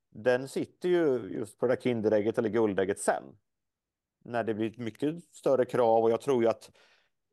den 0.10 0.48
sitter 0.48 0.90
ju 0.90 1.30
just 1.38 1.60
på 1.60 1.68
det 1.68 1.76
där 1.76 1.82
Kinderägget 1.82 2.38
eller 2.38 2.50
guldägget 2.50 3.00
sen. 3.00 3.24
När 4.24 4.44
det 4.44 4.54
blir 4.54 4.74
mycket 4.78 5.24
större 5.32 5.66
krav 5.66 6.04
och 6.04 6.12
jag 6.12 6.22
tror 6.22 6.44
ju 6.44 6.50
att 6.50 6.72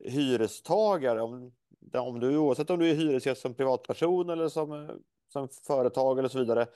hyrestagare, 0.05 1.23
om 1.23 1.53
om 1.93 2.21
du, 2.21 2.37
oavsett 2.37 2.71
om 2.71 2.79
du 2.79 2.91
är 2.91 2.95
hyresgäst 2.95 3.41
som 3.41 3.55
privatperson 3.55 4.31
eller 4.31 4.49
som, 4.49 5.01
som 5.33 5.49
företag 5.67 6.19
eller 6.19 6.29
så 6.29 6.39
vidare, 6.39 6.67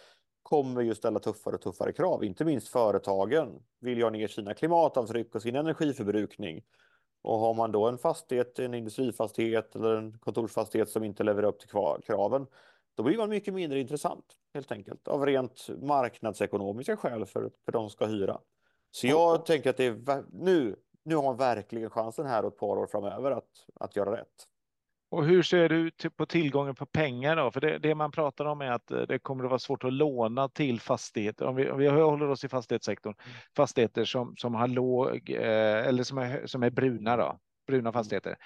kommer 0.42 0.82
ju 0.82 0.94
ställa 0.94 1.18
tuffare 1.18 1.54
och 1.54 1.60
tuffare 1.60 1.92
krav. 1.92 2.24
Inte 2.24 2.44
minst 2.44 2.68
företagen 2.68 3.62
vill 3.80 3.98
ju 3.98 4.04
ha 4.04 4.10
ner 4.10 4.28
sina 4.28 4.54
klimatavtryck 4.54 5.34
och 5.34 5.42
sin 5.42 5.56
energiförbrukning. 5.56 6.62
Och 7.22 7.38
har 7.38 7.54
man 7.54 7.72
då 7.72 7.88
en 7.88 7.98
fastighet, 7.98 8.58
en 8.58 8.74
industrifastighet 8.74 9.76
eller 9.76 9.94
en 9.94 10.18
kontorsfastighet 10.18 10.88
som 10.88 11.04
inte 11.04 11.24
levererar 11.24 11.48
upp 11.48 11.60
till 11.60 11.68
kraven, 12.06 12.46
då 12.94 13.02
blir 13.02 13.18
man 13.18 13.30
mycket 13.30 13.54
mindre 13.54 13.80
intressant 13.80 14.24
helt 14.54 14.72
enkelt 14.72 15.08
av 15.08 15.26
rent 15.26 15.68
marknadsekonomiska 15.82 16.96
skäl 16.96 17.26
för, 17.26 17.50
för 17.64 17.72
de 17.72 17.82
som 17.82 17.90
ska 17.90 18.06
hyra. 18.06 18.40
Så 18.94 19.06
jag 19.06 19.46
tänker 19.46 19.70
att 19.70 19.76
det 19.76 19.86
är 19.86 20.22
nu, 20.32 20.76
nu 21.04 21.16
har 21.16 21.22
man 21.22 21.36
verkligen 21.36 21.90
chansen 21.90 22.26
här 22.26 22.44
och 22.44 22.52
ett 22.52 22.58
par 22.58 22.76
år 22.76 22.86
framöver 22.86 23.30
att, 23.30 23.48
att 23.80 23.96
göra 23.96 24.16
rätt. 24.16 24.46
Och 25.10 25.24
hur 25.24 25.42
ser 25.42 25.68
du 25.68 25.90
på 26.10 26.26
tillgången 26.26 26.74
på 26.74 26.86
pengar 26.86 27.36
då? 27.36 27.50
För 27.50 27.60
det, 27.60 27.78
det, 27.78 27.94
man 27.94 28.10
pratar 28.10 28.44
om 28.44 28.60
är 28.60 28.70
att 28.70 28.90
eh, 28.90 29.00
det 29.00 29.18
kommer 29.18 29.44
att 29.44 29.50
vara 29.50 29.58
svårt 29.58 29.84
att 29.84 29.92
låna 29.92 30.48
till 30.48 30.80
fastigheter. 30.80 31.46
Om 31.46 31.56
vi, 31.56 31.70
om 31.70 31.78
vi 31.78 31.88
håller 31.88 32.28
oss 32.28 32.44
i 32.44 32.48
fastighetssektorn, 32.48 33.14
mm. 33.18 33.36
fastigheter 33.56 34.04
som, 34.04 34.34
som 34.36 34.54
har 34.54 34.68
låg 34.68 35.30
eh, 35.30 35.86
eller 35.86 36.02
som 36.02 36.18
är, 36.18 36.46
som 36.46 36.62
är 36.62 36.70
bruna 36.70 37.16
då, 37.16 37.38
bruna 37.66 37.80
mm. 37.80 37.92
fastigheter. 37.92 38.36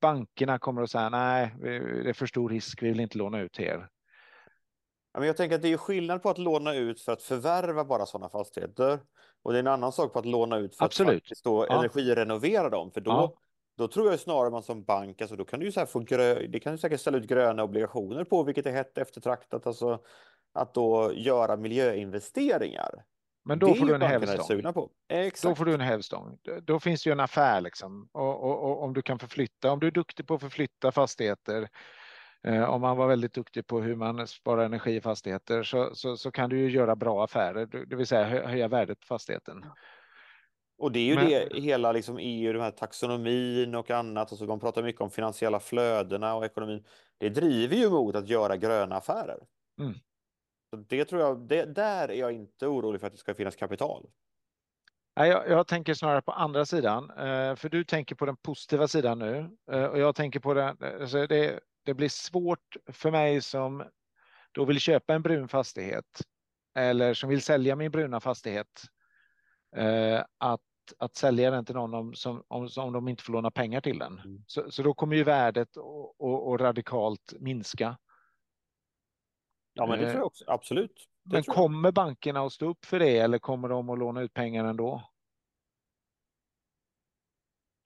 Bankerna 0.00 0.58
kommer 0.58 0.82
att 0.82 0.90
säga 0.90 1.08
nej, 1.08 1.54
det 1.60 2.08
är 2.08 2.12
för 2.12 2.26
stor 2.26 2.48
risk, 2.48 2.82
vi 2.82 2.88
vill 2.88 3.00
inte 3.00 3.18
låna 3.18 3.40
ut 3.40 3.52
till 3.52 3.64
er. 3.64 3.88
Jag 5.12 5.36
tänker 5.36 5.56
att 5.56 5.62
det 5.62 5.72
är 5.72 5.76
skillnad 5.76 6.22
på 6.22 6.30
att 6.30 6.38
låna 6.38 6.74
ut 6.74 7.00
för 7.00 7.12
att 7.12 7.22
förvärva 7.22 7.84
bara 7.84 8.06
sådana 8.06 8.28
fastigheter. 8.28 9.00
Och 9.42 9.52
det 9.52 9.58
är 9.58 9.60
en 9.60 9.66
annan 9.66 9.92
sak 9.92 10.12
på 10.12 10.18
att 10.18 10.26
låna 10.26 10.58
ut 10.58 10.76
för 10.76 10.84
Absolut. 10.84 11.16
att 11.16 11.22
faktiskt 11.22 11.44
då 11.44 11.66
ja. 11.68 11.78
energirenovera 11.78 12.70
dem. 12.70 12.90
För 12.90 13.00
då, 13.00 13.10
ja. 13.10 13.34
Då 13.76 13.88
tror 13.88 14.10
jag 14.10 14.20
snarare 14.20 14.50
man 14.50 14.62
som 14.62 14.84
bank, 14.84 15.20
alltså 15.20 15.36
då 15.36 15.44
kan 15.44 15.60
du 15.60 15.66
ju 15.66 15.72
så 15.72 15.80
här 15.80 15.86
få 15.86 16.00
grö, 16.00 16.46
det 16.46 16.60
kan 16.60 16.72
du 16.72 16.78
säkert 16.78 17.00
ställa 17.00 17.18
ut 17.18 17.26
gröna 17.26 17.62
obligationer 17.64 18.24
på, 18.24 18.42
vilket 18.42 18.66
är 18.66 18.72
hett 18.72 18.98
eftertraktat, 18.98 19.66
alltså 19.66 19.98
att 20.52 20.74
då 20.74 21.12
göra 21.14 21.56
miljöinvesteringar. 21.56 23.04
Men 23.44 23.58
då 23.58 23.74
får 23.74 23.86
du 23.86 23.94
en 23.94 24.02
hävstång. 24.02 24.62
Då 25.42 25.54
får 25.54 25.64
du 25.64 25.74
en 25.74 25.80
hävstång. 25.80 26.38
Då 26.62 26.80
finns 26.80 27.02
det 27.02 27.10
ju 27.10 27.12
en 27.12 27.20
affär 27.20 27.60
liksom. 27.60 28.08
Och, 28.12 28.44
och, 28.44 28.70
och, 28.70 28.82
om 28.82 28.94
du 28.94 29.02
kan 29.02 29.18
förflytta, 29.18 29.72
om 29.72 29.80
du 29.80 29.86
är 29.86 29.90
duktig 29.90 30.26
på 30.26 30.34
att 30.34 30.40
förflytta 30.40 30.92
fastigheter, 30.92 31.68
om 32.68 32.80
man 32.80 32.96
var 32.96 33.08
väldigt 33.08 33.34
duktig 33.34 33.66
på 33.66 33.80
hur 33.80 33.96
man 33.96 34.26
sparar 34.26 34.64
energi 34.64 34.96
i 34.96 35.00
fastigheter, 35.00 35.62
så, 35.62 35.94
så, 35.94 36.16
så 36.16 36.30
kan 36.30 36.50
du 36.50 36.58
ju 36.58 36.70
göra 36.70 36.96
bra 36.96 37.24
affärer, 37.24 37.86
det 37.86 37.96
vill 37.96 38.06
säga 38.06 38.46
höja 38.46 38.68
värdet 38.68 39.00
på 39.00 39.06
fastigheten. 39.06 39.64
Och 40.82 40.92
det 40.92 40.98
är 40.98 41.04
ju 41.04 41.14
Men... 41.14 41.28
det 41.28 41.60
hela 41.60 41.92
liksom 41.92 42.18
EU, 42.20 42.52
den 42.52 42.62
här 42.62 42.70
taxonomin 42.70 43.74
och 43.74 43.90
annat. 43.90 44.32
Alltså 44.32 44.44
man 44.44 44.60
pratar 44.60 44.82
mycket 44.82 45.00
om 45.00 45.10
finansiella 45.10 45.60
flödena 45.60 46.34
och 46.34 46.44
ekonomin. 46.44 46.84
Det 47.18 47.28
driver 47.28 47.76
ju 47.76 47.90
mot 47.90 48.16
att 48.16 48.28
göra 48.28 48.56
gröna 48.56 48.96
affärer. 48.96 49.38
Mm. 49.80 49.94
Så 50.70 50.76
det 50.76 51.04
tror 51.04 51.20
jag, 51.20 51.48
det, 51.48 51.64
där 51.64 52.08
är 52.10 52.14
jag 52.14 52.32
inte 52.32 52.66
orolig 52.66 53.00
för 53.00 53.06
att 53.06 53.12
det 53.12 53.18
ska 53.18 53.34
finnas 53.34 53.56
kapital. 53.56 54.06
Nej, 55.16 55.30
jag, 55.30 55.48
jag 55.48 55.66
tänker 55.66 55.94
snarare 55.94 56.22
på 56.22 56.32
andra 56.32 56.66
sidan, 56.66 57.10
eh, 57.10 57.56
för 57.56 57.68
du 57.68 57.84
tänker 57.84 58.14
på 58.14 58.26
den 58.26 58.36
positiva 58.36 58.88
sidan 58.88 59.18
nu 59.18 59.56
eh, 59.72 59.84
och 59.84 59.98
jag 59.98 60.14
tänker 60.14 60.40
på 60.40 60.54
den. 60.54 60.76
Alltså 61.00 61.26
det, 61.26 61.60
det 61.82 61.94
blir 61.94 62.08
svårt 62.08 62.76
för 62.86 63.10
mig 63.10 63.42
som 63.42 63.84
då 64.52 64.64
vill 64.64 64.80
köpa 64.80 65.14
en 65.14 65.22
brun 65.22 65.48
fastighet 65.48 66.22
eller 66.74 67.14
som 67.14 67.28
vill 67.30 67.42
sälja 67.42 67.76
min 67.76 67.90
bruna 67.90 68.20
fastighet 68.20 68.82
eh, 69.76 70.24
att, 70.38 70.60
att 70.98 71.16
sälja 71.16 71.50
den 71.50 71.64
till 71.64 71.74
någon 71.74 71.94
om, 71.94 72.14
som, 72.14 72.44
om, 72.48 72.68
om 72.76 72.92
de 72.92 73.08
inte 73.08 73.22
får 73.22 73.32
låna 73.32 73.50
pengar 73.50 73.80
till 73.80 73.98
den. 73.98 74.18
Mm. 74.18 74.44
Så, 74.46 74.70
så 74.70 74.82
då 74.82 74.94
kommer 74.94 75.16
ju 75.16 75.24
värdet 75.24 75.76
och 76.18 76.60
radikalt 76.60 77.34
minska. 77.40 77.98
Ja, 79.74 79.86
men 79.86 79.98
det 79.98 80.04
tror 80.04 80.18
jag 80.18 80.26
också. 80.26 80.44
Absolut. 80.46 81.08
Det 81.24 81.32
Men 81.32 81.42
kommer 81.42 81.92
bankerna 81.92 82.40
att 82.40 82.52
stå 82.52 82.68
upp 82.68 82.84
för 82.84 82.98
det 82.98 83.18
eller 83.18 83.38
kommer 83.38 83.68
de 83.68 83.90
att 83.90 83.98
låna 83.98 84.20
ut 84.20 84.34
pengar 84.34 84.64
ändå? 84.64 85.11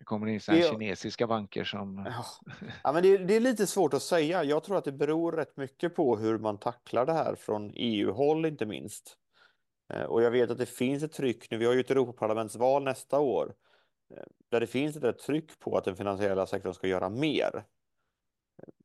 Det 0.06 0.08
kommer 0.08 0.26
in 0.26 0.40
Det- 0.46 0.70
kinesiska 0.70 1.26
banker 1.26 1.64
som... 1.64 2.06
Ja. 2.82 2.92
Men 2.92 3.02
det, 3.02 3.18
det 3.18 3.36
är 3.36 3.40
lite 3.40 3.66
svårt 3.66 3.94
att 3.94 4.02
säga. 4.02 4.44
Jag 4.44 4.64
tror 4.64 4.76
att 4.78 4.84
det 4.84 4.92
beror 4.92 5.32
rätt 5.32 5.56
mycket 5.56 5.94
på 5.94 6.16
hur 6.16 6.38
man 6.38 6.58
tacklar 6.58 7.06
det 7.06 7.12
här 7.12 7.34
från 7.34 7.72
EU-håll 7.74 8.46
inte 8.46 8.66
minst. 8.66 9.16
Eh, 9.92 10.02
Och 10.02 10.22
jag 10.22 10.30
vet 10.30 10.50
att 10.50 10.58
det 10.58 10.66
finns 10.66 11.02
ett 11.02 11.12
tryck 11.12 11.50
nu. 11.50 11.56
Vi 11.56 11.64
har 11.66 11.72
ju 11.72 11.80
ett 11.80 11.90
Europaparlamentsval 11.90 12.84
nästa 12.84 13.20
år 13.20 13.54
eh, 14.14 14.22
där 14.48 14.60
det 14.60 14.66
finns 14.66 14.96
ett 14.96 15.18
tryck 15.18 15.58
på 15.58 15.76
att 15.78 15.84
den 15.84 15.96
finansiella 15.96 16.46
sektorn 16.46 16.74
ska 16.74 16.86
göra 16.86 17.08
mer. 17.08 17.64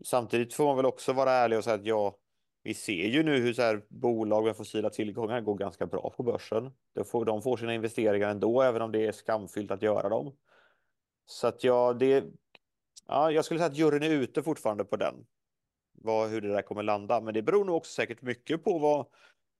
Samtidigt 0.05 0.53
får 0.53 0.65
man 0.65 0.75
väl 0.77 0.85
också 0.85 1.13
vara 1.13 1.31
ärlig 1.31 1.57
och 1.57 1.63
säga 1.63 1.75
att 1.75 1.85
ja, 1.85 2.15
vi 2.63 2.73
ser 2.73 3.07
ju 3.07 3.23
nu 3.23 3.37
hur 3.39 3.53
så 3.53 3.61
här 3.61 3.81
bolag 3.89 4.43
med 4.45 4.57
fossila 4.57 4.89
tillgångar 4.89 5.41
går 5.41 5.55
ganska 5.57 5.85
bra 5.85 6.13
på 6.17 6.23
börsen. 6.23 6.71
De 6.95 7.03
får, 7.05 7.25
de 7.25 7.41
får 7.41 7.57
sina 7.57 7.73
investeringar 7.73 8.29
ändå, 8.29 8.61
även 8.61 8.81
om 8.81 8.91
det 8.91 9.07
är 9.07 9.11
skamfyllt 9.11 9.71
att 9.71 9.81
göra 9.81 10.09
dem. 10.09 10.35
Så 11.25 11.47
att 11.47 11.63
ja, 11.63 11.93
det, 11.93 12.25
ja, 13.07 13.31
jag 13.31 13.45
skulle 13.45 13.59
säga 13.59 13.67
att 13.69 13.77
juryn 13.77 14.03
är 14.03 14.09
ute 14.09 14.43
fortfarande 14.43 14.85
på 14.85 14.95
den. 14.95 15.25
Vad, 15.93 16.29
hur 16.29 16.41
det 16.41 16.47
där 16.53 16.61
kommer 16.61 16.83
landa. 16.83 17.21
Men 17.21 17.33
det 17.33 17.41
beror 17.41 17.65
nog 17.65 17.75
också 17.75 17.91
säkert 17.91 18.21
mycket 18.21 18.63
på 18.63 18.79
vad, 18.79 19.05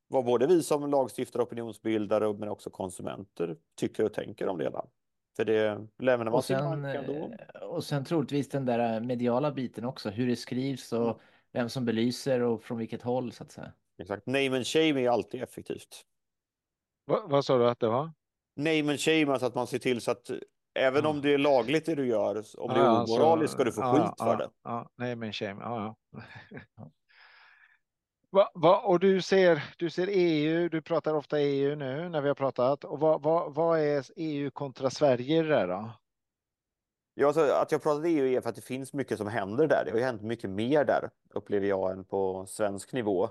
vad 0.08 0.26
både 0.26 0.48
vi 0.48 0.64
som 0.64 0.92
lagstiftare, 0.92 1.44
opinionsbildare 1.44 2.34
men 2.34 2.50
också 2.50 2.70
konsumenter 2.70 3.58
tycker 3.76 4.06
och 4.06 4.14
tänker 4.14 4.48
om 4.48 4.58
det 4.58 4.64
hela. 4.64 4.86
För 5.36 5.46
det 5.46 5.88
lämnar 6.00 6.26
man 6.26 6.34
Och 6.34 6.46
sin 6.46 6.58
sen, 6.58 6.82
bank 6.82 6.96
ändå. 6.96 7.34
eh, 7.54 7.62
och 7.62 7.84
sen 7.84 8.06
troligtvis 8.06 8.50
den 8.50 8.66
där 8.66 9.00
mediala 9.00 9.52
biten 9.52 9.86
också, 9.86 10.10
hur 10.10 10.28
det 10.28 10.36
skrivs 10.36 10.94
och 10.94 11.06
Mm. 11.06 11.18
vem 11.52 11.70
som 11.70 11.86
belyser 11.86 12.40
och 12.42 12.64
från 12.64 12.78
vilket 12.78 13.02
håll 13.02 13.32
så 13.32 13.44
att 13.44 13.52
säga. 13.52 13.74
Exakt. 14.02 14.26
Name 14.28 14.56
and 14.56 14.68
shame 14.68 14.90
är 14.90 15.00
ju 15.00 15.08
alltid 15.08 15.44
effektivt. 15.44 16.06
Vad, 17.06 17.30
vad 17.30 17.46
sa 17.46 17.58
du 17.58 17.70
att 17.70 17.80
det 17.80 17.88
var? 17.88 18.12
Name 18.56 18.80
and 18.90 19.00
shame, 19.00 19.32
alltså 19.32 19.46
att 19.46 19.56
man 19.56 19.68
ser 19.68 19.80
till 19.80 20.02
så 20.02 20.12
att 20.12 20.32
även 20.74 21.06
om 21.06 21.22
det 21.22 21.34
är 21.34 21.38
lagligt 21.38 21.86
det 21.86 21.96
du 21.96 22.08
gör, 22.08 22.44
om 22.58 22.74
det 22.74 22.80
är 22.80 22.84
Ja, 22.86 23.06
så- 23.08 23.16
omoraliskt 23.16 23.54
ska 23.54 23.64
du 23.64 23.72
få 23.72 23.82
skit 23.82 24.14
ja, 24.18 24.26
för 24.26 24.38
det. 24.38 24.50
Nej, 24.98 25.16
men 25.16 25.34
shame. 25.34 25.62
Ja, 25.64 25.96
ja. 26.12 26.22
Va, 28.34 28.52
va, 28.54 28.78
och 28.82 29.00
du 29.00 29.22
ser, 29.22 29.64
du 29.78 29.90
ser 29.90 30.08
EU, 30.12 30.70
du 30.70 30.82
pratar 30.82 31.14
ofta 31.14 31.40
EU 31.40 31.76
nu 31.76 32.10
när 32.10 32.22
vi 32.22 32.28
har 32.28 32.36
pratat. 32.36 32.84
Och 32.84 33.00
vad, 33.00 33.22
vad, 33.22 33.54
vad 33.54 33.80
är 33.80 34.06
EU 34.16 34.52
kontra 34.52 34.90
Sverige 34.90 35.44
där 35.44 35.68
då? 35.68 35.92
Ja, 37.14 37.28
alltså, 37.28 37.42
att 37.42 37.72
jag 37.72 37.84
pratar 37.84 38.06
EU 38.06 38.26
är 38.28 38.42
för 38.42 38.50
att 38.50 38.56
det 38.56 38.62
finns 38.62 38.94
mycket 38.94 39.18
som 39.18 39.28
händer 39.28 39.68
där. 39.68 39.86
Det 39.86 39.92
har 39.92 39.98
ju 39.98 40.04
hänt 40.04 40.22
mycket 40.22 40.50
mer 40.50 40.86
där, 40.86 41.10
upplever 41.34 41.68
jag, 41.68 41.92
än 41.92 42.04
på 42.06 42.46
svensk 42.46 42.94
nivå. 42.94 43.30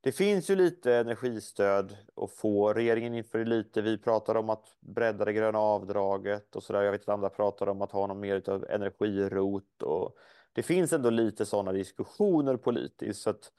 Det 0.00 0.12
finns 0.12 0.50
ju 0.50 0.56
lite 0.56 0.94
energistöd 0.94 1.96
att 2.16 2.30
få. 2.32 2.72
Regeringen 2.72 3.14
inför 3.14 3.44
lite. 3.44 3.82
Vi 3.82 3.98
pratar 3.98 4.34
om 4.34 4.50
att 4.50 4.64
bredda 4.80 5.24
det 5.24 5.32
gröna 5.32 5.58
avdraget 5.58 6.56
och 6.56 6.62
så 6.62 6.72
där. 6.72 6.82
Jag 6.82 6.92
vet 6.92 7.02
att 7.02 7.08
andra 7.08 7.28
pratar 7.28 7.66
om 7.66 7.82
att 7.82 7.92
ha 7.92 8.06
någon 8.06 8.20
mer 8.20 8.50
av 8.50 8.66
energirot 8.70 9.82
och 9.82 10.16
det 10.52 10.62
finns 10.62 10.92
ändå 10.92 11.10
lite 11.10 11.46
sådana 11.46 11.72
diskussioner 11.72 12.56
politiskt. 12.56 13.22
Så 13.22 13.30
att 13.30 13.52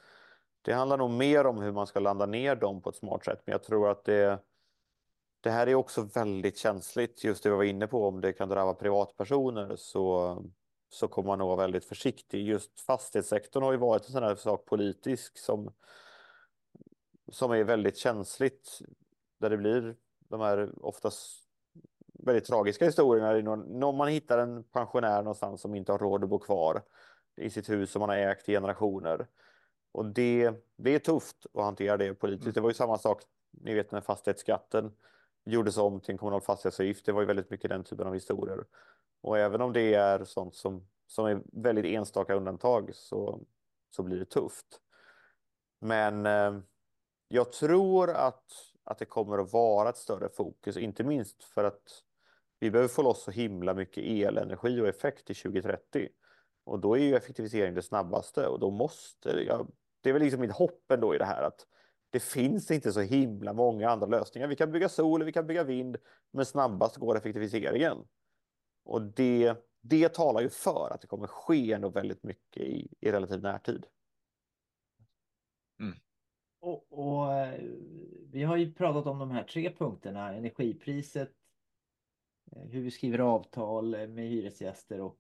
det 0.62 0.74
handlar 0.74 0.98
nog 0.98 1.10
mer 1.10 1.46
om 1.46 1.62
hur 1.62 1.72
man 1.72 1.88
ska 1.88 2.00
landa 2.00 2.26
ner 2.26 2.56
dem 2.56 2.82
på 2.82 2.90
ett 2.90 2.96
smart 2.96 3.26
sätt. 3.26 3.42
Men 3.46 3.52
jag 3.52 3.64
tror 3.64 3.90
att 3.90 4.06
det 4.06 4.40
det 5.42 5.50
här 5.50 5.68
är 5.68 5.76
också 5.76 6.02
väldigt 6.02 6.58
känsligt, 6.58 7.24
just 7.24 7.44
det 7.44 7.50
vi 7.50 7.56
var 7.56 7.64
inne 7.64 7.88
på, 7.88 8.08
om 8.08 8.22
det 8.22 8.34
kan 8.34 8.50
drabba 8.50 8.74
privatpersoner 8.74 9.76
så, 9.76 10.38
så 10.90 11.08
kommer 11.08 11.28
man 11.28 11.40
nog 11.40 11.48
vara 11.48 11.58
väldigt 11.58 11.86
försiktig. 11.86 12.48
Just 12.48 12.82
fastighetssektorn 12.82 13.64
har 13.64 13.72
ju 13.72 13.78
varit 13.78 14.06
en 14.06 14.12
sån 14.12 14.24
här 14.24 14.36
sak 14.36 14.66
politisk 14.66 15.38
som, 15.38 15.74
som 17.32 17.52
är 17.52 17.64
väldigt 17.64 17.98
känsligt, 17.98 18.80
där 19.40 19.50
det 19.50 19.58
blir 19.58 19.96
de 20.20 20.42
här 20.42 20.86
oftast 20.86 21.48
väldigt 22.14 22.46
tragiska 22.46 22.86
historierna. 22.86 23.58
Någon, 23.62 23.98
man 23.98 24.08
hittar 24.08 24.38
en 24.38 24.64
pensionär 24.64 25.24
någonstans 25.24 25.62
som 25.62 25.76
inte 25.76 25.92
har 25.92 26.00
råd 26.00 26.24
att 26.24 26.30
bo 26.30 26.40
kvar 26.40 26.84
i 27.36 27.50
sitt 27.50 27.70
hus 27.70 27.92
som 27.92 28.00
man 28.00 28.10
har 28.10 28.18
ägt 28.18 28.50
i 28.50 28.52
generationer. 28.52 29.28
Och 29.92 30.06
det, 30.06 30.52
det 30.76 30.96
är 30.96 31.00
tufft 31.00 31.46
att 31.54 31.64
hantera 31.64 31.98
det 31.98 32.14
politiskt. 32.14 32.56
Det 32.56 32.62
var 32.62 32.70
ju 32.70 32.74
samma 32.74 32.98
sak, 32.98 33.24
ni 33.52 33.74
vet 33.74 33.92
när 33.92 34.02
fastighetsskatten 34.02 34.92
gjordes 35.46 35.78
om 35.78 36.00
till 36.00 36.12
en 36.12 36.18
kommunal 36.18 36.42
fastighetsavgift. 36.42 37.06
Det 37.06 37.12
var 37.12 37.22
ju 37.22 37.28
väldigt 37.28 37.50
mycket 37.50 37.70
den 37.70 37.84
typen 37.84 38.08
av 38.08 38.14
historier. 38.14 38.66
Och 39.22 39.38
även 39.38 39.62
om 39.62 39.74
det 39.74 39.94
är 39.94 40.24
sånt 40.24 40.56
som, 40.56 40.88
som 41.08 41.26
är 41.26 41.42
väldigt 41.52 41.86
enstaka 41.86 42.36
undantag 42.36 42.92
så, 42.94 43.40
så 43.90 44.04
blir 44.04 44.20
det 44.20 44.26
tufft. 44.26 44.66
Men 45.80 46.26
eh, 46.26 46.60
jag 47.34 47.52
tror 47.52 48.10
att, 48.10 48.44
att 48.84 48.98
det 48.98 49.06
kommer 49.06 49.38
att 49.38 49.54
vara 49.54 49.90
ett 49.90 49.98
större 49.98 50.30
fokus, 50.30 50.78
inte 50.78 51.04
minst 51.04 51.44
för 51.44 51.64
att 51.64 52.04
vi 52.60 52.72
behöver 52.72 52.90
få 52.90 53.02
loss 53.02 53.24
så 53.24 53.32
himla 53.32 53.74
mycket 53.74 54.04
elenergi 54.04 54.82
och 54.82 54.88
effekt 54.88 55.26
till 55.26 55.36
2030. 55.36 56.08
Och 56.64 56.80
då 56.80 56.98
är 56.98 57.02
ju 57.02 57.16
effektivisering 57.16 57.74
det 57.74 57.82
snabbaste 57.82 58.48
och 58.48 58.60
då 58.60 58.72
måste 58.72 59.30
jag, 59.30 59.72
det 60.02 60.10
är 60.10 60.14
väl 60.14 60.22
liksom 60.22 60.42
mitt 60.42 60.52
hopp 60.52 60.92
ändå 60.92 61.16
i 61.16 61.18
det 61.18 61.26
här 61.26 61.44
att 61.44 61.68
det 62.10 62.20
finns 62.20 62.72
inte 62.72 62.92
så 62.92 63.02
himla 63.02 63.54
många 63.54 63.90
andra 63.90 64.08
lösningar. 64.08 64.48
Vi 64.48 64.56
kan 64.56 64.72
bygga 64.72 64.90
sol, 64.90 65.24
vi 65.24 65.32
kan 65.32 65.48
bygga 65.48 65.64
vind, 65.64 65.98
men 66.32 66.46
snabbast 66.46 66.98
går 66.98 67.18
effektiviseringen. 67.18 67.98
Och 68.84 69.02
det, 69.02 69.56
det 69.82 70.14
talar 70.14 70.42
ju 70.42 70.50
för 70.50 70.90
att 70.94 71.02
det 71.02 71.08
kommer 71.08 71.28
ske 71.28 71.74
ändå 71.74 71.90
väldigt 71.90 72.24
mycket 72.24 72.64
i, 72.64 72.94
i 73.00 73.12
relativ 73.12 73.42
närtid. 73.42 73.86
Och, 76.62 76.86
och 76.90 77.34
eh, 77.34 77.60
vi 78.32 78.44
har 78.44 78.58
ju 78.58 78.74
pratat 78.74 79.06
om 79.06 79.20
de 79.20 79.32
här 79.32 79.44
tre 79.44 79.74
punkterna, 79.76 80.34
energipriset, 80.34 81.32
eh, 82.52 82.62
hur 82.62 82.82
vi 82.82 82.92
skriver 82.92 83.20
avtal 83.20 83.94
eh, 83.94 84.08
med 84.08 84.30
hyresgäster 84.30 85.02
och 85.02 85.20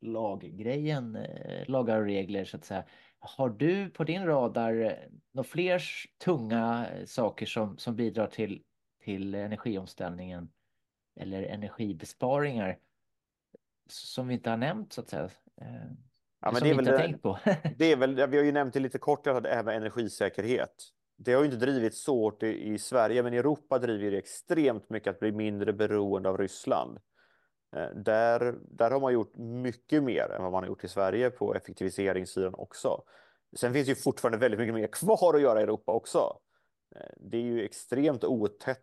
laggrejen, 0.00 1.18
lagar 1.66 1.98
och 1.98 2.04
regler 2.04 2.44
så 2.44 2.56
att 2.56 2.64
säga. 2.64 2.84
Har 3.18 3.48
du 3.48 3.90
på 3.90 4.04
din 4.04 4.26
radar 4.26 5.08
några 5.32 5.48
fler 5.48 5.82
tunga 6.24 6.88
saker 7.06 7.46
som, 7.46 7.78
som 7.78 7.96
bidrar 7.96 8.26
till, 8.26 8.62
till 9.00 9.34
energiomställningen 9.34 10.52
eller 11.20 11.42
energibesparingar 11.42 12.78
som 13.88 14.28
vi 14.28 14.34
inte 14.34 14.50
har 14.50 14.56
nämnt 14.56 14.92
så 14.92 15.00
att 15.00 15.08
säga? 15.08 15.30
Ja, 16.42 16.50
men 16.52 16.54
som 16.56 16.68
det 16.68 16.70
är 16.70 16.74
väl 16.76 16.78
inte 16.78 16.90
har 16.90 16.98
det- 16.98 17.04
tänkt 17.04 17.22
på. 17.22 17.38
Det 17.78 17.92
är 17.92 17.96
väl, 17.96 18.14
vi 18.26 18.36
har 18.36 18.44
ju 18.44 18.52
nämnt 18.52 18.74
det 18.74 18.80
lite 18.80 18.98
kort, 18.98 19.24
det 19.24 19.48
här 19.48 19.62
med 19.64 19.76
energisäkerhet. 19.76 20.74
Det 21.16 21.32
har 21.32 21.40
ju 21.40 21.44
inte 21.52 21.66
drivits 21.66 22.02
så 22.04 22.14
hårt 22.20 22.42
i, 22.42 22.72
i 22.72 22.78
Sverige, 22.78 23.22
men 23.22 23.34
i 23.34 23.36
Europa 23.36 23.78
driver 23.78 24.10
det 24.10 24.18
extremt 24.18 24.90
mycket 24.90 25.10
att 25.10 25.20
bli 25.20 25.32
mindre 25.32 25.72
beroende 25.72 26.28
av 26.28 26.38
Ryssland. 26.38 26.98
Eh, 27.76 27.88
Där, 27.96 28.54
där 28.70 28.90
har 28.90 29.00
man 29.00 29.12
gjort 29.12 29.36
mycket 29.36 30.02
mer 30.02 30.30
än 30.36 30.42
vad 30.42 30.52
man 30.52 30.62
har 30.62 30.68
gjort 30.68 30.84
i 30.84 30.88
Sverige 30.88 31.30
på 31.30 31.54
effektiviseringssidan 31.54 32.54
också. 32.54 33.02
Sen 33.56 33.72
finns 33.72 33.88
ju 33.88 33.94
fortfarande 33.94 34.38
väldigt 34.38 34.60
mycket 34.60 34.74
mer 34.74 34.86
kvar 34.86 35.34
att 35.34 35.42
göra 35.42 35.60
i 35.60 35.62
Europa 35.62 35.92
också. 35.92 36.38
Eh, 36.96 37.06
Det 37.16 37.36
är 37.36 37.42
ju 37.42 37.64
extremt 37.64 38.24
otätt 38.24 38.78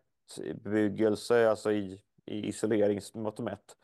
bebyggelse, 0.64 1.50
alltså 1.50 1.72
i, 1.72 2.02
i 2.26 2.48
isoleringsmått 2.48 3.40
mätt. 3.40 3.76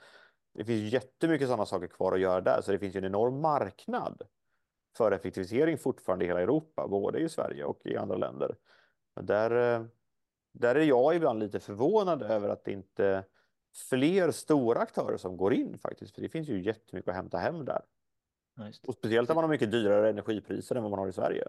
Det 0.56 0.66
finns 0.66 0.94
jättemycket 0.94 1.48
sådana 1.48 1.66
saker 1.66 1.88
kvar 1.88 2.14
att 2.14 2.20
göra 2.20 2.42
där, 2.42 2.62
så 2.62 2.72
det 2.72 2.80
finns 2.80 2.96
ju 2.96 2.98
en 2.98 3.06
enorm 3.06 3.42
marknad 3.42 4.22
för 4.98 5.12
effektivisering 5.12 5.78
fortfarande 5.78 6.26
i 6.26 6.28
hela 6.28 6.42
Europa, 6.42 6.88
både 6.88 7.20
i 7.20 7.30
Sverige 7.30 7.64
och 7.64 7.82
i 7.86 7.98
andra 7.98 8.18
länder. 8.18 8.56
Men 9.16 9.26
där, 9.26 9.76
eh, 9.76 9.86
där 10.52 10.76
är 10.76 10.84
jag 10.84 11.16
ibland 11.16 11.40
lite 11.40 11.60
förvånad 11.60 12.22
över 12.22 12.50
att 12.50 12.64
det 12.64 12.72
inte 12.72 13.24
fler 13.90 14.32
stora 14.32 14.80
aktörer 14.80 15.18
som 15.18 15.38
går 15.38 15.54
in 15.54 15.78
faktiskt, 15.78 16.16
för 16.16 16.22
det 16.22 16.30
finns 16.30 16.48
ju 16.48 16.64
jättemycket 16.64 17.10
att 17.10 17.16
hämta 17.16 17.38
hem 17.38 17.66
där. 17.66 17.82
Ja. 18.56 18.72
Och 18.88 18.94
speciellt 18.94 19.30
när 19.30 19.36
man 19.36 19.44
har 19.44 19.50
mycket 19.52 19.72
dyrare 19.72 20.10
energipriser 20.10 20.76
än 20.76 20.84
vad 20.84 20.92
man 20.92 21.00
har 21.00 21.08
i 21.08 21.14
Sverige. 21.14 21.48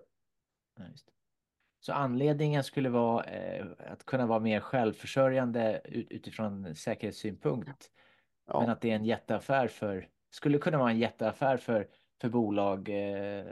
Ja. 0.78 0.84
Så 1.80 1.92
anledningen 1.92 2.64
skulle 2.64 2.88
vara 2.88 3.24
eh, 3.24 3.66
att 3.78 4.06
kunna 4.06 4.26
vara 4.26 4.40
mer 4.40 4.60
självförsörjande 4.60 5.80
ut, 5.84 6.06
utifrån 6.10 6.76
säkerhetssynpunkt. 6.76 7.90
Ja. 8.46 8.60
Men 8.60 8.70
att 8.70 8.80
det 8.80 8.90
är 8.90 8.96
en 8.96 9.04
jätteaffär 9.04 9.68
för, 9.68 10.08
skulle 10.30 10.58
kunna 10.58 10.78
vara 10.78 10.90
en 10.90 10.98
jätteaffär 10.98 11.56
för, 11.56 11.88
för 12.20 12.28
bolag 12.28 12.88
eh, 12.88 13.44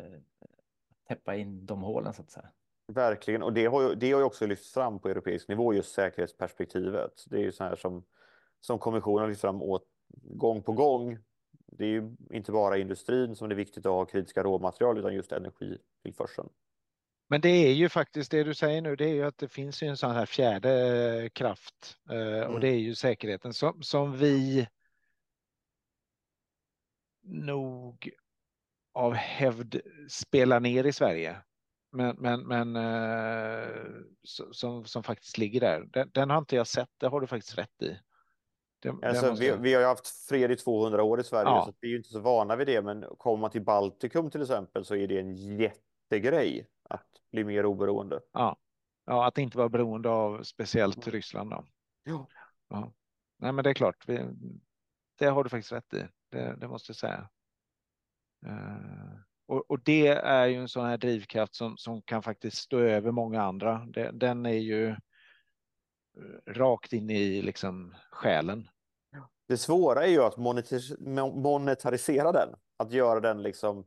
täppa 1.08 1.36
in 1.36 1.66
de 1.66 1.82
hålen 1.82 2.14
så 2.14 2.22
att 2.22 2.30
säga. 2.30 2.48
Verkligen, 2.86 3.42
och 3.42 3.52
det 3.52 3.66
har 3.66 3.82
ju, 3.82 3.94
det 3.94 4.12
har 4.12 4.20
ju 4.20 4.24
också 4.24 4.46
lyfts 4.46 4.72
fram 4.72 4.98
på 4.98 5.08
europeisk 5.08 5.48
nivå, 5.48 5.74
just 5.74 5.94
säkerhetsperspektivet. 5.94 7.24
Det 7.26 7.36
är 7.36 7.40
ju 7.40 7.52
så 7.52 7.64
här 7.64 7.76
som, 7.76 8.04
som 8.60 8.78
kommissionen 8.78 9.20
har 9.20 9.28
lyft 9.28 9.40
fram 9.40 9.62
åt, 9.62 9.84
gång 10.22 10.62
på 10.62 10.72
gång. 10.72 11.18
Det 11.66 11.84
är 11.84 11.88
ju 11.88 12.16
inte 12.30 12.52
bara 12.52 12.78
industrin 12.78 13.36
som 13.36 13.48
det 13.48 13.54
är 13.54 13.56
viktigt 13.56 13.86
att 13.86 13.92
ha 13.92 14.04
kritiska 14.04 14.42
råmaterial, 14.42 14.98
utan 14.98 15.14
just 15.14 15.32
energitillförseln. 15.32 16.48
Men 17.28 17.40
det 17.40 17.48
är 17.48 17.72
ju 17.72 17.88
faktiskt 17.88 18.30
det 18.30 18.44
du 18.44 18.54
säger 18.54 18.82
nu, 18.82 18.96
det 18.96 19.04
är 19.04 19.14
ju 19.14 19.24
att 19.24 19.38
det 19.38 19.48
finns 19.48 19.82
ju 19.82 19.86
en 19.86 19.96
sån 19.96 20.10
här 20.10 20.26
fjärde 20.26 21.30
kraft 21.32 21.96
mm. 22.10 22.52
och 22.52 22.60
det 22.60 22.68
är 22.68 22.78
ju 22.78 22.94
säkerheten 22.94 23.54
som, 23.54 23.82
som 23.82 24.16
vi 24.16 24.68
nog 27.24 28.10
av 28.94 29.12
hävd 29.12 29.80
spelar 30.08 30.60
ner 30.60 30.84
i 30.84 30.92
Sverige. 30.92 31.42
Men, 31.92 32.16
men, 32.18 32.40
men 32.40 32.76
som, 34.52 34.84
som 34.84 35.02
faktiskt 35.02 35.38
ligger 35.38 35.60
där. 35.60 35.84
Den, 35.92 36.10
den, 36.14 36.30
har 36.30 36.38
inte 36.38 36.56
jag 36.56 36.66
sett, 36.66 36.90
det 36.98 37.06
har 37.06 37.20
du 37.20 37.26
faktiskt 37.26 37.58
rätt 37.58 37.82
i. 37.82 37.98
Det, 38.84 39.08
alltså, 39.08 39.34
vi, 39.34 39.56
vi, 39.60 39.74
har 39.74 39.80
ju 39.80 39.86
haft 39.86 40.08
fred 40.28 40.50
i 40.50 40.56
200 40.56 41.02
år 41.02 41.20
i 41.20 41.24
Sverige, 41.24 41.48
ja. 41.48 41.64
så 41.66 41.74
vi 41.80 41.88
är 41.88 41.90
ju 41.90 41.96
inte 41.96 42.08
så 42.08 42.20
vana 42.20 42.56
vid 42.56 42.66
det. 42.66 42.82
Men 42.82 43.04
kommer 43.18 43.40
man 43.40 43.50
till 43.50 43.64
Baltikum 43.64 44.30
till 44.30 44.42
exempel 44.42 44.84
så 44.84 44.94
är 44.94 45.08
det 45.08 45.20
en 45.20 45.34
jättegrej 45.34 46.68
att 46.88 47.08
bli 47.32 47.44
mer 47.44 47.66
oberoende. 47.66 48.20
Ja, 48.32 48.56
ja 49.06 49.26
att 49.26 49.38
inte 49.38 49.58
vara 49.58 49.68
beroende 49.68 50.08
av 50.08 50.42
speciellt 50.42 51.08
Ryssland. 51.08 51.50
Då. 51.50 51.64
Ja. 52.04 52.26
ja. 52.68 52.92
Nej, 53.38 53.52
men 53.52 53.64
det 53.64 53.70
är 53.70 53.74
klart. 53.74 54.08
Vi, 54.08 54.20
det 55.18 55.26
har 55.26 55.44
du 55.44 55.50
faktiskt 55.50 55.72
rätt 55.72 55.94
i. 55.94 56.06
Det, 56.34 56.56
det 56.60 56.68
måste 56.68 56.90
jag 56.90 56.96
säga. 56.96 57.28
Uh, 58.46 59.20
och, 59.46 59.70
och, 59.70 59.80
det 59.84 60.08
är 60.08 60.46
ju 60.46 60.56
en 60.56 60.68
sån 60.68 60.86
här 60.86 60.96
drivkraft 60.96 61.54
som, 61.54 61.76
som 61.76 62.02
kan 62.02 62.22
faktiskt 62.22 62.56
stå 62.56 62.78
över 62.78 63.10
många 63.10 63.42
andra. 63.42 63.86
Det, 63.86 64.10
den 64.10 64.46
är 64.46 64.58
ju 64.58 64.88
eh, 64.88 64.96
rakt 66.46 66.92
in 66.92 67.10
i 67.10 67.42
liksom 67.42 67.94
själen. 68.10 68.68
Det 69.48 69.56
svåra 69.56 70.04
är 70.04 70.10
ju 70.10 70.22
att 70.22 70.36
monetarisera 71.34 72.32
den, 72.32 72.48
att 72.76 72.92
göra 72.92 73.20
den 73.20 73.42
liksom 73.42 73.86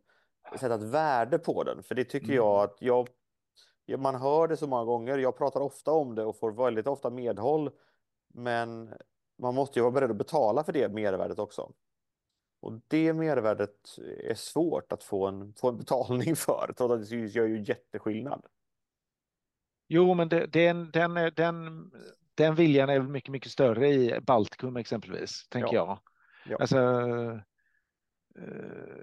sätta 0.60 0.76
ett 0.76 0.82
värde 0.82 1.40
på 1.40 1.64
den. 1.64 1.84
För 1.84 1.96
det 1.96 2.04
tycker 2.04 2.26
mm. 2.26 2.36
jag 2.36 2.64
att 2.64 2.78
jag, 2.80 3.10
man 4.00 4.16
hör 4.16 4.48
det 4.48 4.58
så 4.58 4.68
många 4.68 4.84
gånger. 4.86 5.18
Jag 5.18 5.38
pratar 5.38 5.60
ofta 5.60 5.92
om 5.92 6.16
det 6.16 6.24
och 6.24 6.40
får 6.40 6.52
väldigt 6.52 6.88
ofta 6.88 7.10
medhåll. 7.10 7.72
Men 8.34 8.94
man 9.38 9.56
måste 9.56 9.80
ju 9.80 9.84
vara 9.84 9.92
beredd 9.92 10.12
att 10.12 10.18
betala 10.18 10.64
för 10.64 10.74
det 10.74 10.90
mervärdet 10.90 11.40
också. 11.40 11.72
Och 12.60 12.82
det 12.88 13.14
mervärdet 13.14 13.98
är 14.24 14.36
svårt 14.36 14.92
att 14.92 15.04
få 15.04 15.28
en, 15.28 15.54
få 15.54 15.70
en 15.70 15.78
betalning 15.78 16.36
för, 16.36 16.74
trots 16.78 16.94
att 16.94 17.10
det 17.10 17.16
gör 17.16 17.46
ju 17.46 17.64
jätteskillnad. 17.64 18.46
Jo, 19.88 20.14
men 20.14 20.30
det, 20.30 20.46
den, 20.46 20.92
den, 20.92 21.14
den, 21.36 21.92
den 22.36 22.56
viljan 22.56 22.90
är 22.90 23.00
mycket, 23.02 23.32
mycket 23.32 23.52
större 23.52 23.90
i 23.90 24.20
Baltikum 24.22 24.78
exempelvis, 24.78 25.48
tänker 25.50 25.76
ja. 25.76 26.00
jag. 26.46 26.52
Ja. 26.52 26.58
Alltså, 26.60 26.78
eh, 28.40 28.98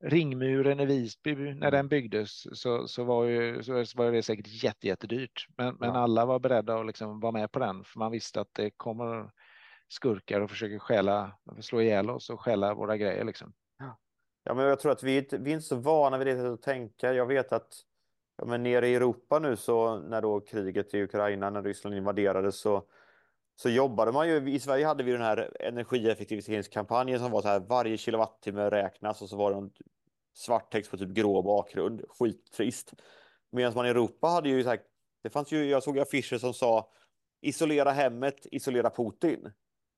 ringmuren 0.00 0.80
i 0.80 0.86
Visby, 0.86 1.34
när 1.34 1.50
mm. 1.50 1.70
den 1.70 1.88
byggdes 1.88 2.60
så, 2.60 2.88
så, 2.88 3.04
var, 3.04 3.24
ju, 3.24 3.62
så 3.62 3.72
var 3.72 4.12
det 4.12 4.22
säkert 4.22 4.62
jätte, 4.64 4.86
jättedyrt. 4.86 5.46
Men, 5.56 5.76
men 5.80 5.88
ja. 5.88 5.98
alla 5.98 6.26
var 6.26 6.38
beredda 6.38 6.80
att 6.80 6.86
liksom 6.86 7.20
vara 7.20 7.32
med 7.32 7.52
på 7.52 7.58
den, 7.58 7.84
för 7.84 7.98
man 7.98 8.12
visste 8.12 8.40
att 8.40 8.54
det 8.54 8.70
kommer 8.70 9.30
skurkar 9.88 10.40
och 10.40 10.50
försöker 10.50 10.78
stjäla, 10.78 11.32
slå 11.60 11.80
ihjäl 11.80 12.10
oss 12.10 12.30
och 12.30 12.40
stjäla 12.40 12.74
våra 12.74 12.96
grejer. 12.96 13.24
Liksom. 13.24 13.52
Ja, 14.44 14.54
men 14.54 14.64
jag 14.64 14.80
tror 14.80 14.92
att 14.92 15.02
vi, 15.02 15.28
vi 15.30 15.50
är 15.50 15.54
inte 15.54 15.66
så 15.66 15.76
vana 15.76 16.18
vid 16.18 16.26
det 16.26 16.52
att 16.52 16.62
tänka. 16.62 17.12
Jag 17.12 17.26
vet 17.26 17.52
att 17.52 17.74
ja, 18.36 18.44
men 18.44 18.62
nere 18.62 18.88
i 18.88 18.94
Europa 18.94 19.38
nu 19.38 19.56
så 19.56 19.98
när 19.98 20.22
då 20.22 20.40
kriget 20.40 20.94
i 20.94 21.02
Ukraina, 21.02 21.50
när 21.50 21.62
Ryssland 21.62 21.96
invaderade 21.96 22.52
så 22.52 22.86
så 23.56 23.68
jobbade 23.68 24.12
man 24.12 24.28
ju. 24.28 24.50
I 24.50 24.60
Sverige 24.60 24.86
hade 24.86 25.04
vi 25.04 25.12
den 25.12 25.20
här 25.20 25.56
energieffektiviseringskampanjen 25.60 27.18
som 27.18 27.30
var 27.30 27.42
så 27.42 27.48
här 27.48 27.60
varje 27.60 27.96
kilowattimme 27.96 28.70
räknas 28.70 29.22
och 29.22 29.28
så 29.28 29.36
var 29.36 29.50
det 29.50 29.56
en 29.56 29.70
svart 30.34 30.72
text 30.72 30.90
på 30.90 30.96
typ 30.96 31.08
grå 31.08 31.42
bakgrund. 31.42 32.04
Skittrist. 32.08 32.92
Medan 33.52 33.74
man 33.74 33.86
i 33.86 33.88
Europa 33.88 34.26
hade 34.26 34.48
ju 34.48 34.62
så 34.62 34.68
här, 34.68 34.80
det 35.22 35.30
fanns 35.30 35.52
ju, 35.52 35.64
jag 35.64 35.82
såg 35.82 35.98
affischer 35.98 36.38
som 36.38 36.54
sa 36.54 36.92
isolera 37.40 37.90
hemmet, 37.90 38.46
isolera 38.50 38.90
Putin. 38.90 39.52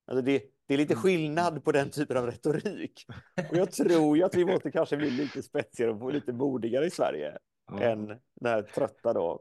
Alltså 0.09 0.22
det, 0.22 0.42
det 0.66 0.74
är 0.74 0.78
lite 0.78 0.94
mm. 0.94 1.02
skillnad 1.02 1.64
på 1.64 1.72
den 1.72 1.90
typen 1.90 2.16
av 2.16 2.26
retorik. 2.26 3.06
Och 3.50 3.56
jag 3.56 3.72
tror 3.72 4.16
ju 4.16 4.22
att 4.24 4.34
vi 4.34 4.44
måste 4.44 4.70
kanske 4.70 4.96
bli 4.96 5.11
lite 5.11 5.42
spetsigare 5.42 5.92
och 5.92 6.12
lite 6.12 6.32
modigare 6.32 6.86
i 6.86 6.90
Sverige 6.90 7.38
ja. 7.70 7.80
än 7.80 8.06
den 8.06 8.52
här 8.52 8.62
trötta 8.62 9.12
då 9.12 9.40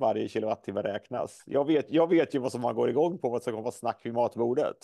varje 0.00 0.28
kilowattimme 0.28 0.82
räknas. 0.82 1.42
Jag 1.46 1.66
vet, 1.66 1.86
jag 1.88 2.08
vet 2.10 2.34
ju 2.34 2.38
vad 2.38 2.52
som 2.52 2.60
man 2.60 2.74
går 2.74 2.90
igång 2.90 3.18
på, 3.18 3.30
vad 3.30 3.42
som 3.42 3.52
kommer 3.52 3.62
vara 3.62 3.72
snack 3.72 4.00
vid 4.04 4.14
matbordet. 4.14 4.76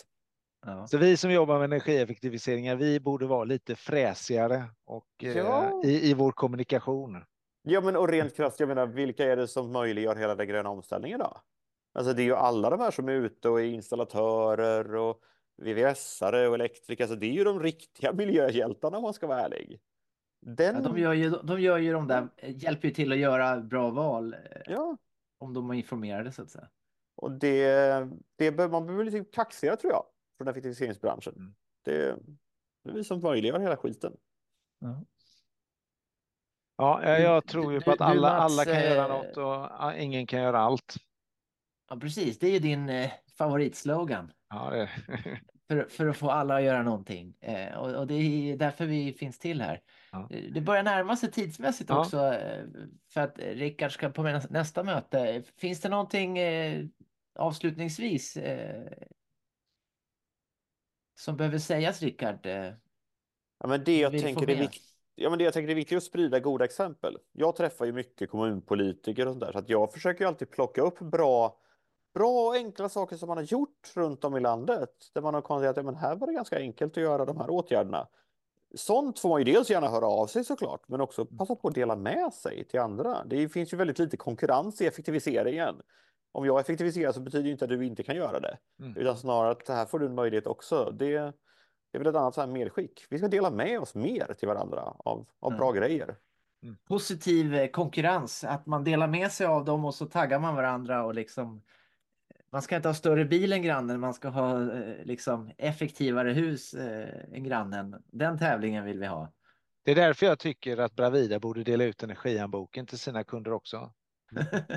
Ja. 0.67 0.87
Så 0.87 0.99
vi 0.99 1.17
som 1.17 1.33
jobbar 1.33 1.59
med 1.59 1.65
energieffektiviseringar, 1.65 2.77
vi 2.77 3.01
borde 3.01 3.27
vara 3.27 3.45
lite 3.45 3.77
fräsigare 3.77 4.65
och, 4.85 5.09
ja. 5.19 5.81
eh, 5.85 5.91
i, 5.91 6.11
i 6.11 6.15
vår 6.15 6.33
kommunikation. 6.33 7.25
Ja, 7.63 7.81
men 7.81 7.97
och 7.97 8.09
rent 8.09 8.37
krasst, 8.37 8.61
jag 8.61 8.69
menar, 8.69 8.87
vilka 8.87 9.25
är 9.25 9.37
det 9.37 9.49
som 9.49 9.73
möjliggör 9.73 10.17
hela 10.17 10.35
den 10.35 10.49
gröna 10.49 10.69
omställningen 10.71 11.19
då? 11.19 11.37
Alltså 11.93 12.13
det 12.13 12.23
är 12.23 12.25
ju 12.25 12.35
alla 12.35 12.71
de 12.71 12.81
här 12.81 12.91
som 12.91 13.09
är 13.09 13.13
ute 13.13 13.49
och 13.49 13.61
är 13.61 13.65
installatörer 13.65 14.95
och 14.95 15.23
VVS-are 15.57 16.47
och 16.47 16.55
elektriker. 16.55 17.05
Alltså 17.05 17.17
det 17.17 17.27
är 17.27 17.33
ju 17.33 17.45
de 17.45 17.61
riktiga 17.61 18.13
miljöhjältarna 18.23 18.97
om 18.97 19.03
man 19.03 19.15
ska 19.15 19.27
vara 19.27 19.41
ärlig. 19.41 19.81
Den... 20.41 20.75
Ja, 20.75 20.81
de, 20.81 20.99
gör 20.99 21.13
ju, 21.13 21.31
de 21.31 21.61
gör 21.61 21.79
ju 21.79 21.93
de 21.93 22.09
där, 22.09 22.29
hjälper 22.43 22.89
ju 22.89 22.95
till 22.95 23.13
att 23.13 23.19
göra 23.19 23.61
bra 23.61 23.91
val. 23.91 24.35
Eh, 24.35 24.41
ja. 24.67 24.97
Om 25.39 25.55
de 25.55 25.71
är 25.71 25.75
informerade 25.75 26.33
så 26.33 26.43
att 26.43 26.51
säga. 26.51 26.69
Och 27.17 27.33
det, 27.33 28.09
det 28.37 28.53
bör, 28.53 28.69
man 28.69 28.87
behöver 28.87 29.05
lite 29.05 29.25
kaxigare 29.25 29.77
tror 29.77 29.93
jag 29.93 30.05
från 30.39 30.49
effektiviseringsbranschen. 30.49 31.35
Mm. 31.37 31.55
Det, 31.85 32.17
det 32.85 32.91
är 32.91 32.95
vi 32.95 33.05
som 33.05 33.21
möjliggör 33.21 33.59
hela 33.59 33.77
skiten. 33.77 34.17
Mm. 34.85 35.05
Ja, 36.77 37.19
jag 37.19 37.47
tror 37.47 37.73
ju 37.73 37.81
på 37.81 37.91
att 37.91 38.01
alla, 38.01 38.31
alla 38.31 38.65
kan 38.65 38.83
göra 38.83 39.05
eh, 39.05 39.09
något 39.09 39.37
och 39.37 39.99
ingen 39.99 40.27
kan 40.27 40.43
göra 40.43 40.59
allt. 40.59 40.97
Ja, 41.93 41.99
precis. 42.01 42.39
Det 42.39 42.47
är 42.47 42.51
ju 42.51 42.59
din 42.59 42.89
eh, 42.89 43.11
favoritslogan. 43.39 44.33
Ja, 44.49 44.71
det... 44.71 44.91
för, 45.69 45.85
för 45.85 46.07
att 46.07 46.17
få 46.17 46.31
alla 46.31 46.55
att 46.55 46.63
göra 46.63 46.83
någonting. 46.83 47.35
Eh, 47.41 47.79
och, 47.79 47.95
och, 47.95 48.07
det 48.07 48.15
är 48.15 48.57
därför 48.57 48.87
vi 48.87 49.13
finns 49.13 49.39
till 49.39 49.61
här. 49.61 49.81
Ja. 50.13 50.29
Det 50.55 50.61
börjar 50.61 50.83
närma 50.83 51.17
sig 51.17 51.31
tidsmässigt 51.31 51.91
ja. 51.91 52.01
också 52.01 52.33
eh, 52.35 52.65
för 53.13 53.21
att 53.21 53.39
Rickard 53.39 53.93
ska 53.93 54.09
på 54.09 54.23
nästa 54.51 54.83
möte. 54.83 55.43
Finns 55.57 55.81
det 55.81 55.89
någonting 55.89 56.39
eh, 56.39 56.85
avslutningsvis 57.39 58.37
eh, 58.37 58.93
som 61.21 61.37
behöver 61.37 61.59
sägas, 61.59 62.03
Rickard? 62.03 62.47
Eh, 62.47 62.73
ja, 63.59 63.67
men 63.67 63.85
det 63.85 63.99
jag 63.99 64.13
tänker 64.13 64.51
är 64.51 64.57
viktigt. 64.57 64.83
Ja, 65.15 65.31
men 65.31 65.39
det 65.39 65.45
jag 65.45 65.55
tänker 65.55 65.71
är 65.71 65.75
viktigt 65.75 65.97
att 65.97 66.05
sprida 66.05 66.41
goda 66.41 66.65
exempel. 66.65 67.19
Jag 67.33 67.57
träffar 67.57 67.85
ju 67.85 67.93
mycket 67.93 68.31
kommunpolitiker 68.31 69.27
och 69.27 69.33
sånt 69.33 69.45
där, 69.45 69.53
så 69.53 69.59
att 69.59 69.69
jag 69.69 69.93
försöker 69.93 70.27
alltid 70.27 70.51
plocka 70.51 70.83
upp 70.83 70.99
bra 70.99 71.62
bra 72.15 72.47
och 72.47 72.55
enkla 72.55 72.89
saker 72.89 73.17
som 73.17 73.29
man 73.29 73.37
har 73.37 73.45
gjort 73.45 73.93
runt 73.95 74.25
om 74.25 74.37
i 74.37 74.41
landet. 74.41 74.91
Där 75.15 75.23
man 75.23 75.35
har 75.35 75.41
konstaterat 75.41 75.79
att 75.79 75.85
ja, 75.85 76.01
här 76.01 76.17
var 76.17 76.27
det 76.27 76.33
ganska 76.33 76.59
enkelt 76.59 76.97
att 76.97 77.03
göra 77.03 77.25
de 77.25 77.37
här 77.37 77.51
åtgärderna. 77.51 78.09
Sånt 78.75 79.19
får 79.19 79.29
man 79.29 79.41
ju 79.41 79.53
dels 79.53 79.71
gärna 79.71 79.89
höra 79.89 80.07
av 80.07 80.27
sig 80.27 80.45
såklart, 80.45 80.89
men 80.89 81.01
också 81.01 81.25
passa 81.25 81.55
på 81.55 81.69
att 81.69 81.75
dela 81.75 81.97
med 81.97 82.33
sig 82.33 82.65
till 82.65 82.81
andra. 82.81 83.25
Det 83.25 83.49
finns 83.49 83.73
ju 83.73 83.77
väldigt 83.77 83.99
lite 83.99 84.17
konkurrens 84.17 84.81
i 84.81 84.87
effektiviseringen. 84.87 85.75
Om 86.33 86.47
jag 86.47 86.61
effektiviserar 86.61 87.13
så 87.13 87.21
betyder 87.21 87.45
det 87.45 87.51
inte 87.51 87.65
att 87.65 87.69
du 87.69 87.87
inte 87.87 88.03
kan 88.03 88.17
göra 88.17 88.41
det, 88.41 88.59
mm. 88.81 88.97
utan 88.97 89.17
snarare 89.17 89.51
att 89.51 89.69
här 89.69 89.87
får 89.87 89.99
du 89.99 90.07
en 90.07 90.15
möjlighet 90.15 90.47
också. 90.47 90.91
Det, 90.91 91.09
det 91.11 91.33
är 91.93 91.99
väl 91.99 92.07
ett 92.07 92.15
annat 92.17 92.35
så 92.35 92.41
här 92.41 92.49
medskick. 92.49 93.07
Vi 93.11 93.19
ska 93.19 93.29
dela 93.29 93.51
med 93.51 93.81
oss 93.81 93.95
mer 93.95 94.35
till 94.39 94.49
varandra 94.49 94.95
av, 94.99 95.27
av 95.41 95.53
mm. 95.53 95.59
bra 95.59 95.73
grejer. 95.73 96.17
Mm. 96.63 96.77
Positiv 96.89 97.55
eh, 97.55 97.71
konkurrens, 97.71 98.45
att 98.45 98.67
man 98.67 98.85
delar 98.85 99.09
med 99.09 99.33
sig 99.33 99.47
av 99.47 99.65
dem 99.65 99.85
och 99.85 99.95
så 99.95 100.07
taggar 100.07 100.39
man 100.39 100.55
varandra 100.55 101.05
och 101.05 101.15
liksom 101.15 101.63
man 102.53 102.63
ska 102.63 102.77
inte 102.77 102.89
ha 102.89 102.95
större 102.95 103.25
bil 103.25 103.53
än 103.53 103.63
grannen, 103.63 104.01
man 104.01 104.15
ska 104.15 104.29
ha 104.29 104.75
eh, 104.75 105.05
liksom 105.05 105.53
effektivare 105.59 106.33
hus 106.33 106.75
eh, 106.75 107.25
än 107.33 107.45
grannen. 107.45 108.03
Den 108.07 108.39
tävlingen 108.39 108.85
vill 108.85 108.99
vi 108.99 109.07
ha. 109.07 109.33
Det 109.83 109.91
är 109.91 109.95
därför 109.95 110.27
jag 110.27 110.39
tycker 110.39 110.77
att 110.77 110.97
Bravida 110.97 111.41
borde 111.41 111.65
dela 111.65 111.85
ut 111.85 112.03
energianboken 112.03 112.87
till 112.87 112.99
sina 112.99 113.25
kunder 113.25 113.53
också. 113.53 113.93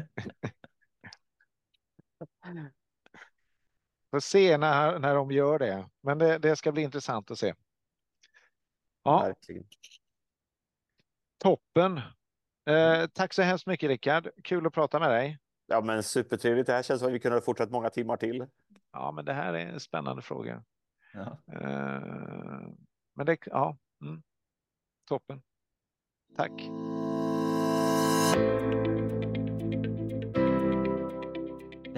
Får 4.11 4.19
se 4.19 4.57
när, 4.57 4.99
när 4.99 5.15
de 5.15 5.32
gör 5.32 5.59
det, 5.59 5.89
men 6.01 6.17
det, 6.17 6.38
det 6.38 6.55
ska 6.55 6.71
bli 6.71 6.82
intressant 6.82 7.32
att 7.32 7.39
se. 7.39 7.53
Ja. 9.03 9.21
Verkligen. 9.21 9.67
Toppen. 11.38 12.01
Eh, 12.69 13.07
tack 13.13 13.34
så 13.34 13.41
hemskt 13.41 13.67
mycket 13.67 13.89
Rickard. 13.89 14.30
Kul 14.43 14.67
att 14.67 14.73
prata 14.73 14.99
med 14.99 15.09
dig. 15.09 15.39
Ja, 15.68 15.82
men 15.82 16.03
supertrevligt. 16.03 16.68
Det 16.68 16.74
här 16.74 16.84
känns 16.84 16.99
som 16.99 17.07
att 17.07 17.13
vi 17.13 17.20
kunde 17.20 17.38
ha 17.38 17.41
fortsatt 17.41 17.72
många 17.72 17.89
timmar 17.89 18.18
till. 18.18 18.47
Ja, 18.91 19.11
men 19.11 19.26
det 19.26 19.34
här 19.34 19.53
är 19.53 19.68
en 19.68 19.80
spännande 19.80 20.22
fråga. 20.22 20.63
Ja. 21.13 21.38
Uh, 21.53 22.70
men 23.16 23.26
det, 23.26 23.38
ja, 23.45 23.78
mm. 24.01 24.24
toppen. 25.07 25.41
Tack. 26.38 26.51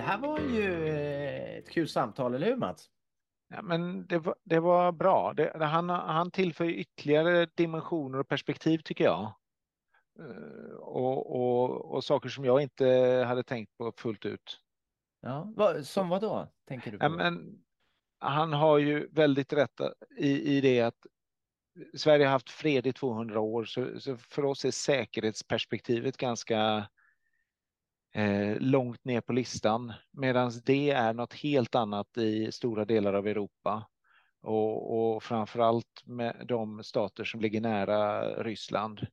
här 0.07 0.17
var 0.17 0.39
ju 0.39 0.87
eh, 0.87 1.57
ett 1.57 1.69
kul 1.69 1.87
samtal, 1.87 2.35
eller 2.35 2.47
hur 2.47 2.55
Mats? 2.55 2.89
Ja, 3.49 3.61
men 3.61 4.07
det 4.07 4.19
var, 4.19 4.35
det 4.43 4.59
var 4.59 4.91
bra. 4.91 5.33
Det, 5.33 5.65
han, 5.65 5.89
han 5.89 6.31
tillför 6.31 6.65
ytterligare 6.65 7.47
dimensioner 7.55 8.19
och 8.19 8.27
perspektiv 8.27 8.77
tycker 8.77 9.03
jag. 9.03 9.33
Eh, 10.19 10.75
och, 10.75 11.35
och, 11.35 11.93
och 11.93 12.03
saker 12.03 12.29
som 12.29 12.45
jag 12.45 12.61
inte 12.61 12.85
hade 13.27 13.43
tänkt 13.43 13.77
på 13.77 13.93
fullt 13.97 14.25
ut. 14.25 14.59
Ja, 15.21 15.53
som 15.83 16.09
vad 16.09 16.21
då, 16.21 16.51
tänker 16.67 16.91
du 16.91 16.97
på? 16.97 17.05
Ja, 17.05 17.09
men, 17.09 17.63
han 18.19 18.53
har 18.53 18.77
ju 18.77 19.07
väldigt 19.11 19.53
rätt 19.53 19.81
i, 20.17 20.57
i 20.57 20.61
det 20.61 20.81
att 20.81 21.05
Sverige 21.93 22.25
har 22.25 22.31
haft 22.31 22.49
fred 22.49 22.87
i 22.87 22.93
200 22.93 23.39
år, 23.39 23.65
så, 23.65 23.99
så 23.99 24.17
för 24.17 24.45
oss 24.45 24.65
är 24.65 24.71
säkerhetsperspektivet 24.71 26.17
ganska 26.17 26.87
eh, 28.13 28.57
långt 28.59 29.05
ner 29.05 29.21
på 29.21 29.33
listan, 29.33 29.93
medan 30.11 30.51
det 30.65 30.91
är 30.91 31.13
något 31.13 31.33
helt 31.33 31.75
annat 31.75 32.17
i 32.17 32.51
stora 32.51 32.85
delar 32.85 33.13
av 33.13 33.27
Europa. 33.27 33.87
Och, 34.41 35.15
och 35.15 35.23
framför 35.23 35.59
allt 35.59 36.03
med 36.05 36.45
de 36.47 36.83
stater 36.83 37.23
som 37.23 37.41
ligger 37.41 37.61
nära 37.61 38.21
Ryssland. 38.43 39.07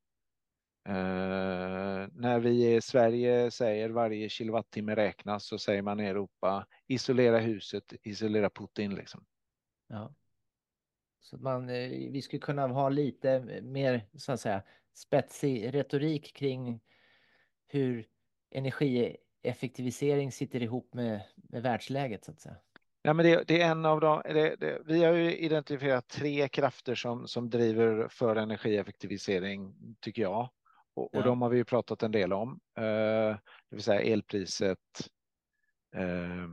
Eh, 0.89 2.09
när 2.13 2.41
vi 2.41 2.75
i 2.75 2.81
Sverige 2.81 3.51
säger 3.51 3.91
varje 3.91 4.29
kilowattimme 4.29 4.95
räknas 4.95 5.45
så 5.45 5.59
säger 5.59 5.83
man 5.83 6.01
i 6.01 6.05
Europa 6.05 6.67
isolera 6.87 7.39
huset, 7.39 7.93
isolera 8.03 8.51
Putin. 8.51 8.95
Liksom. 8.95 9.25
Ja. 9.89 10.15
Så 11.21 11.39
man, 11.39 11.69
eh, 11.69 11.89
vi 11.89 12.23
skulle 12.23 12.41
kunna 12.41 12.67
ha 12.67 12.89
lite 12.89 13.61
mer 13.63 14.07
så 14.17 14.33
att 14.33 14.41
säga 14.41 14.63
spetsig 14.95 15.75
retorik 15.75 16.37
kring 16.37 16.81
hur 17.67 18.07
energieffektivisering 18.51 20.33
sitter 20.33 20.63
ihop 20.63 20.95
med, 20.95 21.21
med 21.35 21.63
världsläget 21.63 22.25
så 22.25 22.33
att 22.33 22.41
säga. 22.41 22.57
Ja, 23.03 23.13
men 23.13 23.27
det, 23.27 23.45
det 23.47 23.61
är 23.61 23.71
en 23.71 23.85
av 23.85 24.01
de, 24.01 24.23
det, 24.25 24.57
det, 24.57 24.83
vi 24.85 25.05
har 25.05 25.13
ju 25.13 25.37
identifierat 25.37 26.09
tre 26.09 26.49
krafter 26.49 26.95
som, 26.95 27.29
som 27.29 27.51
driver 27.51 28.09
för 28.09 28.37
energieffektivisering, 28.37 29.75
tycker 30.01 30.23
jag. 30.23 30.51
Och, 30.95 31.15
och 31.15 31.23
de 31.23 31.43
har 31.43 31.49
vi 31.49 31.57
ju 31.57 31.65
pratat 31.65 32.03
en 32.03 32.13
del 32.13 32.33
om, 32.33 32.61
eh, 32.79 33.37
det 33.71 33.77
vill 33.77 33.83
säga 33.83 34.01
elpriset, 34.01 34.79
eh, 35.97 36.49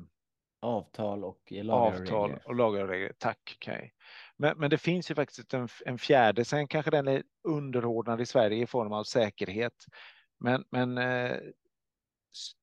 avtal 0.62 1.24
och 1.24 1.54
avtal 1.70 2.40
och 2.46 2.56
lagerregler. 2.56 3.14
Tack 3.18 3.58
Kaj. 3.60 3.94
Men, 4.38 4.58
men 4.58 4.70
det 4.70 4.78
finns 4.78 5.12
ju 5.12 5.16
faktiskt 5.16 5.54
en, 5.54 5.68
en 5.86 5.98
fjärde, 5.98 6.46
sen 6.46 6.68
kanske 6.68 6.92
den 6.92 7.08
är 7.08 7.24
underordnad 7.48 8.22
i 8.22 8.26
Sverige 8.26 8.64
i 8.64 8.68
form 8.68 8.94
av 8.94 9.04
säkerhet. 9.04 9.86
Men, 10.40 10.64
men 10.70 10.98
eh, 10.98 11.38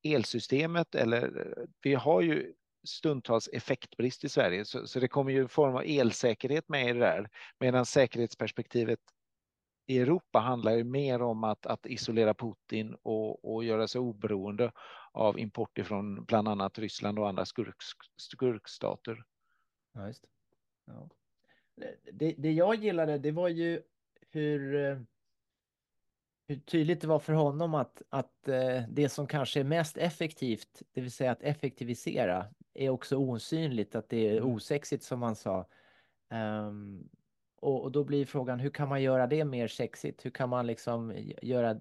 elsystemet 0.03 0.95
eller 0.95 1.55
vi 1.81 1.95
har 1.95 2.21
ju 2.21 2.53
stundtals 2.87 3.49
effektbrist 3.53 4.23
i 4.23 4.29
Sverige 4.29 4.65
så, 4.65 4.87
så 4.87 4.99
det 4.99 5.07
kommer 5.07 5.31
ju 5.31 5.41
en 5.41 5.49
form 5.49 5.75
av 5.75 5.83
elsäkerhet 5.85 6.69
med 6.69 6.89
i 6.89 6.93
det 6.93 6.99
där 6.99 7.29
medan 7.59 7.85
säkerhetsperspektivet 7.85 8.99
i 9.89 9.99
Europa 9.99 10.39
handlar 10.39 10.71
ju 10.71 10.83
mer 10.83 11.21
om 11.21 11.43
att, 11.43 11.65
att 11.65 11.85
isolera 11.85 12.33
Putin 12.33 12.95
och, 13.01 13.53
och 13.55 13.63
göra 13.63 13.87
sig 13.87 14.01
oberoende 14.01 14.71
av 15.11 15.39
import 15.39 15.77
ifrån 15.77 16.25
bland 16.25 16.47
annat 16.47 16.79
Ryssland 16.79 17.19
och 17.19 17.29
andra 17.29 17.45
skurk, 17.45 17.75
skurkstater. 18.17 19.23
Ja, 19.93 20.07
just. 20.07 20.23
Ja. 20.85 21.09
Det, 22.11 22.35
det 22.37 22.51
jag 22.51 22.75
gillade, 22.75 23.17
det 23.17 23.31
var 23.31 23.47
ju 23.47 23.81
hur 24.31 25.05
hur 26.49 26.59
tydligt 26.59 27.01
det 27.01 27.07
var 27.07 27.19
för 27.19 27.33
honom 27.33 27.75
att, 27.75 28.01
att 28.09 28.47
eh, 28.47 28.83
det 28.89 29.09
som 29.09 29.27
kanske 29.27 29.59
är 29.59 29.63
mest 29.63 29.97
effektivt, 29.97 30.81
det 30.91 31.01
vill 31.01 31.11
säga 31.11 31.31
att 31.31 31.43
effektivisera, 31.43 32.45
är 32.73 32.89
också 32.89 33.15
osynligt, 33.17 33.95
att 33.95 34.09
det 34.09 34.27
är 34.27 34.37
mm. 34.37 34.49
osexigt 34.49 35.03
som 35.03 35.21
han 35.21 35.35
sa. 35.35 35.67
Um, 36.33 37.09
och, 37.61 37.83
och, 37.83 37.91
då 37.91 38.03
blir 38.03 38.25
frågan, 38.25 38.59
hur 38.59 38.69
kan 38.69 38.89
man 38.89 39.01
göra 39.01 39.27
det 39.27 39.45
mer 39.45 39.67
sexigt? 39.67 40.25
Hur 40.25 40.31
kan 40.31 40.49
man 40.49 40.67
liksom 40.67 41.13
göra... 41.41 41.79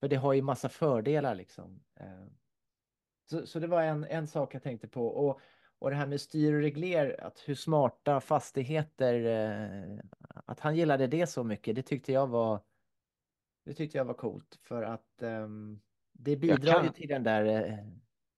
För 0.00 0.08
det 0.08 0.16
har 0.16 0.32
ju 0.32 0.42
massa 0.42 0.68
fördelar 0.68 1.34
liksom. 1.34 1.82
Um, 2.00 2.38
så, 3.30 3.46
så 3.46 3.58
det 3.58 3.66
var 3.66 3.82
en, 3.82 4.04
en 4.04 4.26
sak 4.26 4.54
jag 4.54 4.62
tänkte 4.62 4.88
på. 4.88 5.06
Och, 5.06 5.40
och 5.78 5.90
det 5.90 5.96
här 5.96 6.06
med 6.06 6.20
styr 6.20 6.54
och 6.54 6.60
regler, 6.60 7.24
att 7.24 7.42
hur 7.46 7.54
smarta 7.54 8.20
fastigheter, 8.20 9.24
eh, 9.24 9.98
att 10.44 10.60
han 10.60 10.76
gillade 10.76 11.06
det 11.06 11.26
så 11.26 11.44
mycket, 11.44 11.76
det 11.76 11.82
tyckte 11.82 12.12
jag 12.12 12.26
var 12.26 12.60
det 13.64 13.74
tyckte 13.74 13.98
jag 13.98 14.04
var 14.04 14.14
coolt 14.14 14.58
för 14.62 14.82
att 14.82 15.22
um, 15.22 15.80
det 16.12 16.36
bidrar 16.36 16.84
ju 16.84 16.88
till 16.88 17.08
den 17.08 17.22
där 17.22 17.44
eh, 17.44 17.78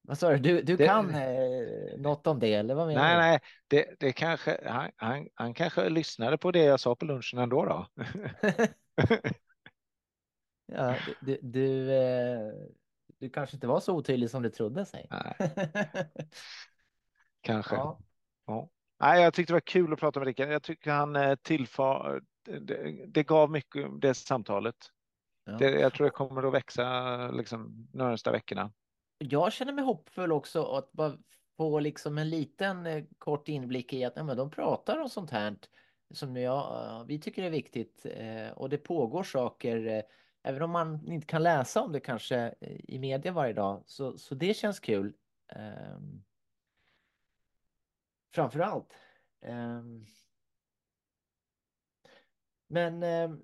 vad 0.02 0.18
sa 0.18 0.30
du? 0.30 0.38
Du, 0.38 0.62
du 0.62 0.76
det, 0.76 0.86
kan 0.86 1.14
eh, 1.14 1.98
något 1.98 2.26
om 2.26 2.38
det 2.38 2.54
eller 2.54 2.74
vad 2.74 2.86
menar 2.86 3.02
nej, 3.02 3.14
du? 3.14 3.20
Nej, 3.20 3.40
det, 3.68 3.94
det 4.06 4.12
kanske, 4.12 4.60
han, 4.66 4.90
han, 4.96 5.28
han 5.34 5.54
kanske 5.54 5.88
lyssnade 5.88 6.38
på 6.38 6.50
det 6.50 6.64
jag 6.64 6.80
sa 6.80 6.94
på 6.94 7.04
lunchen 7.04 7.38
ändå 7.38 7.64
då. 7.64 7.86
ja, 10.66 10.96
du, 11.20 11.38
du, 11.42 11.92
eh, 11.92 12.52
du 13.18 13.30
kanske 13.30 13.56
inte 13.56 13.66
var 13.66 13.80
så 13.80 13.96
otydlig 13.96 14.30
som 14.30 14.42
du 14.42 14.50
trodde 14.50 14.86
sig. 14.86 15.06
Nej. 15.10 15.34
Kanske. 17.40 17.74
Ja. 17.74 17.98
ja. 18.46 18.68
Nej, 19.00 19.22
jag 19.22 19.34
tyckte 19.34 19.52
det 19.52 19.54
var 19.54 19.60
kul 19.60 19.92
att 19.92 20.00
prata 20.00 20.20
med 20.20 20.26
Rickard. 20.26 20.48
Jag 20.48 20.62
tycker 20.62 20.90
han 20.90 21.16
eh, 21.16 21.34
tillför, 21.34 22.22
det, 22.60 23.06
det 23.06 23.22
gav 23.22 23.50
mycket 23.50 24.00
det 24.00 24.14
samtalet. 24.14 24.76
Ja. 25.44 25.52
Det, 25.52 25.70
jag 25.70 25.94
tror 25.94 26.04
det 26.04 26.10
kommer 26.10 26.42
att 26.42 26.54
växa 26.54 27.30
liksom 27.30 27.88
närmsta 27.92 28.32
veckorna. 28.32 28.72
Jag 29.30 29.52
känner 29.52 29.72
mig 29.72 29.84
hoppfull 29.84 30.32
också 30.32 30.64
att 30.64 30.92
bara 30.92 31.18
få 31.56 31.80
liksom 31.80 32.18
en 32.18 32.30
liten 32.30 32.86
eh, 32.86 33.04
kort 33.18 33.48
inblick 33.48 33.92
i 33.92 34.04
att 34.04 34.12
ja, 34.16 34.24
men 34.24 34.36
de 34.36 34.50
pratar 34.50 34.98
om 34.98 35.08
sånt 35.08 35.30
här 35.30 35.56
som 36.10 36.36
jag, 36.36 37.04
vi 37.08 37.18
tycker 37.18 37.42
är 37.42 37.50
viktigt 37.50 38.06
eh, 38.06 38.50
och 38.50 38.68
det 38.68 38.78
pågår 38.78 39.22
saker 39.22 39.86
eh, 39.86 40.02
även 40.42 40.62
om 40.62 40.70
man 40.70 41.12
inte 41.12 41.26
kan 41.26 41.42
läsa 41.42 41.82
om 41.82 41.92
det 41.92 42.00
kanske 42.00 42.54
i 42.88 42.98
media 42.98 43.32
varje 43.32 43.52
dag 43.52 43.82
så, 43.86 44.18
så 44.18 44.34
det 44.34 44.54
känns 44.54 44.80
kul. 44.80 45.14
Ehm, 45.48 46.24
framför 48.34 48.60
allt. 48.60 48.94
Ehm. 49.42 50.06
Men 52.66 53.02
ehm, 53.02 53.40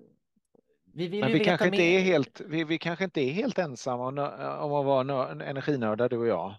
vi 0.93 1.07
vill 1.07 1.19
men 1.19 1.31
vi 1.31 1.39
kanske 1.39 1.65
inte 1.65 1.77
mer. 1.77 1.99
är 1.99 2.01
helt, 2.01 2.41
vi, 2.47 2.63
vi 2.63 2.77
kanske 2.77 3.03
inte 3.03 3.21
är 3.21 3.31
helt 3.31 3.59
ensamma 3.59 4.07
om, 4.07 4.17
om 4.63 4.73
att 4.73 4.85
vara 4.85 5.31
energinördar, 5.45 6.09
du 6.09 6.17
och 6.17 6.27
jag. 6.27 6.55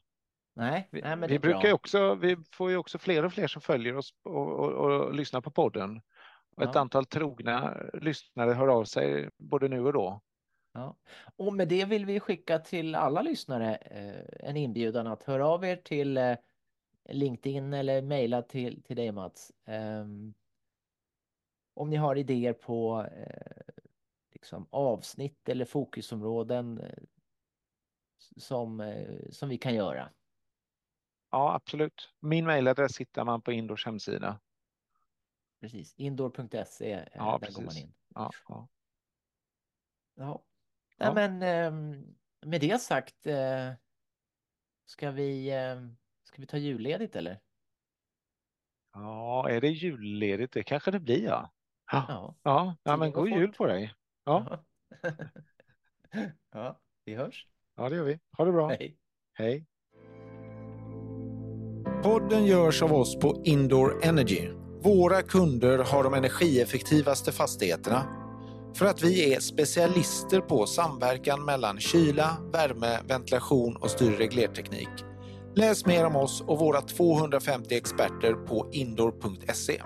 Nej, 0.56 0.88
vi, 0.90 1.00
nej, 1.00 1.16
vi 1.28 1.38
brukar 1.38 1.68
ju 1.68 1.72
också, 1.72 2.14
vi 2.14 2.36
får 2.52 2.70
ju 2.70 2.76
också 2.76 2.98
fler 2.98 3.24
och 3.24 3.32
fler 3.32 3.46
som 3.46 3.62
följer 3.62 3.96
oss 3.96 4.10
och, 4.24 4.48
och, 4.48 4.72
och 4.72 5.14
lyssnar 5.14 5.40
på 5.40 5.50
podden. 5.50 6.00
Och 6.56 6.62
ett 6.62 6.76
antal 6.76 7.06
trogna 7.06 7.76
lyssnare 7.94 8.52
hör 8.52 8.68
av 8.68 8.84
sig 8.84 9.30
både 9.38 9.68
nu 9.68 9.80
och 9.80 9.92
då. 9.92 10.20
Ja. 10.72 10.96
Och 11.36 11.52
med 11.52 11.68
det 11.68 11.84
vill 11.84 12.06
vi 12.06 12.20
skicka 12.20 12.58
till 12.58 12.94
alla 12.94 13.22
lyssnare 13.22 13.74
eh, 13.76 14.48
en 14.48 14.56
inbjudan 14.56 15.06
att 15.06 15.22
höra 15.22 15.46
av 15.46 15.64
er 15.64 15.76
till 15.76 16.16
eh, 16.16 16.36
LinkedIn 17.08 17.72
eller 17.72 18.02
mejla 18.02 18.42
till, 18.42 18.82
till 18.82 18.96
dig 18.96 19.12
Mats. 19.12 19.52
Um, 19.66 20.34
om 21.74 21.90
ni 21.90 21.96
har 21.96 22.16
idéer 22.16 22.52
på 22.52 23.06
eh, 23.16 23.82
liksom 24.40 24.66
avsnitt 24.70 25.48
eller 25.48 25.64
fokusområden 25.64 26.78
eh, 26.78 27.02
som, 28.36 28.80
eh, 28.80 29.30
som 29.30 29.48
vi 29.48 29.58
kan 29.58 29.74
göra. 29.74 30.10
Ja, 31.30 31.54
absolut. 31.54 32.14
Min 32.20 32.46
mejladress 32.46 33.00
hittar 33.00 33.24
man 33.24 33.42
på 33.42 33.52
Indors 33.52 33.86
hemsida. 33.86 34.40
Precis, 35.60 35.94
indoor.se, 35.94 36.92
eh, 36.92 37.06
ja, 37.14 37.32
där 37.32 37.38
precis. 37.38 37.56
går 37.56 37.64
man 37.64 37.76
in. 37.76 37.94
Ja, 38.14 38.30
ja. 38.48 38.68
ja. 40.14 40.44
ja. 40.96 41.14
men 41.14 41.42
ehm, 41.42 42.16
med 42.46 42.60
det 42.60 42.80
sagt 42.80 43.26
ska 44.86 45.10
vi 45.10 45.50
ehm, 45.50 45.96
Ska 46.30 46.40
vi 46.40 46.46
ta 46.46 46.56
julledigt 46.56 47.16
eller? 47.16 47.40
Ja, 48.92 49.48
är 49.50 49.60
det 49.60 49.68
julledigt? 49.68 50.52
Det 50.52 50.62
kanske 50.62 50.90
det 50.90 51.00
blir 51.00 51.24
ja. 51.24 51.50
Ja, 51.92 52.34
ja, 52.42 52.76
ja 52.82 52.96
men 52.96 53.12
god 53.12 53.28
jul 53.28 53.52
på 53.52 53.66
dig. 53.66 53.94
Ja. 54.24 54.64
ja, 56.52 56.80
vi 57.04 57.14
hörs. 57.14 57.46
Ja, 57.76 57.88
det 57.88 57.96
gör 57.96 58.04
vi. 58.04 58.18
Ha 58.38 58.44
det 58.44 58.52
bra. 58.52 58.68
Hej. 58.68 58.96
Hej. 59.32 59.66
Podden 62.02 62.46
görs 62.46 62.82
av 62.82 62.92
oss 62.92 63.18
på 63.18 63.42
Indoor 63.44 64.04
Energy. 64.04 64.48
Våra 64.82 65.22
kunder 65.22 65.78
har 65.78 66.04
de 66.04 66.14
energieffektivaste 66.14 67.32
fastigheterna 67.32 68.16
för 68.74 68.86
att 68.86 69.02
vi 69.02 69.34
är 69.34 69.40
specialister 69.40 70.40
på 70.40 70.66
samverkan 70.66 71.44
mellan 71.44 71.80
kyla, 71.80 72.36
värme, 72.52 72.98
ventilation 73.08 73.76
och 73.76 73.90
styr 73.90 74.12
och 74.12 74.18
reglerteknik 74.18 75.04
Läs 75.54 75.86
mer 75.86 76.06
om 76.06 76.16
oss 76.16 76.40
och 76.40 76.58
våra 76.58 76.80
250 76.80 77.74
experter 77.74 78.32
på 78.32 78.68
indoor.se. 78.72 79.82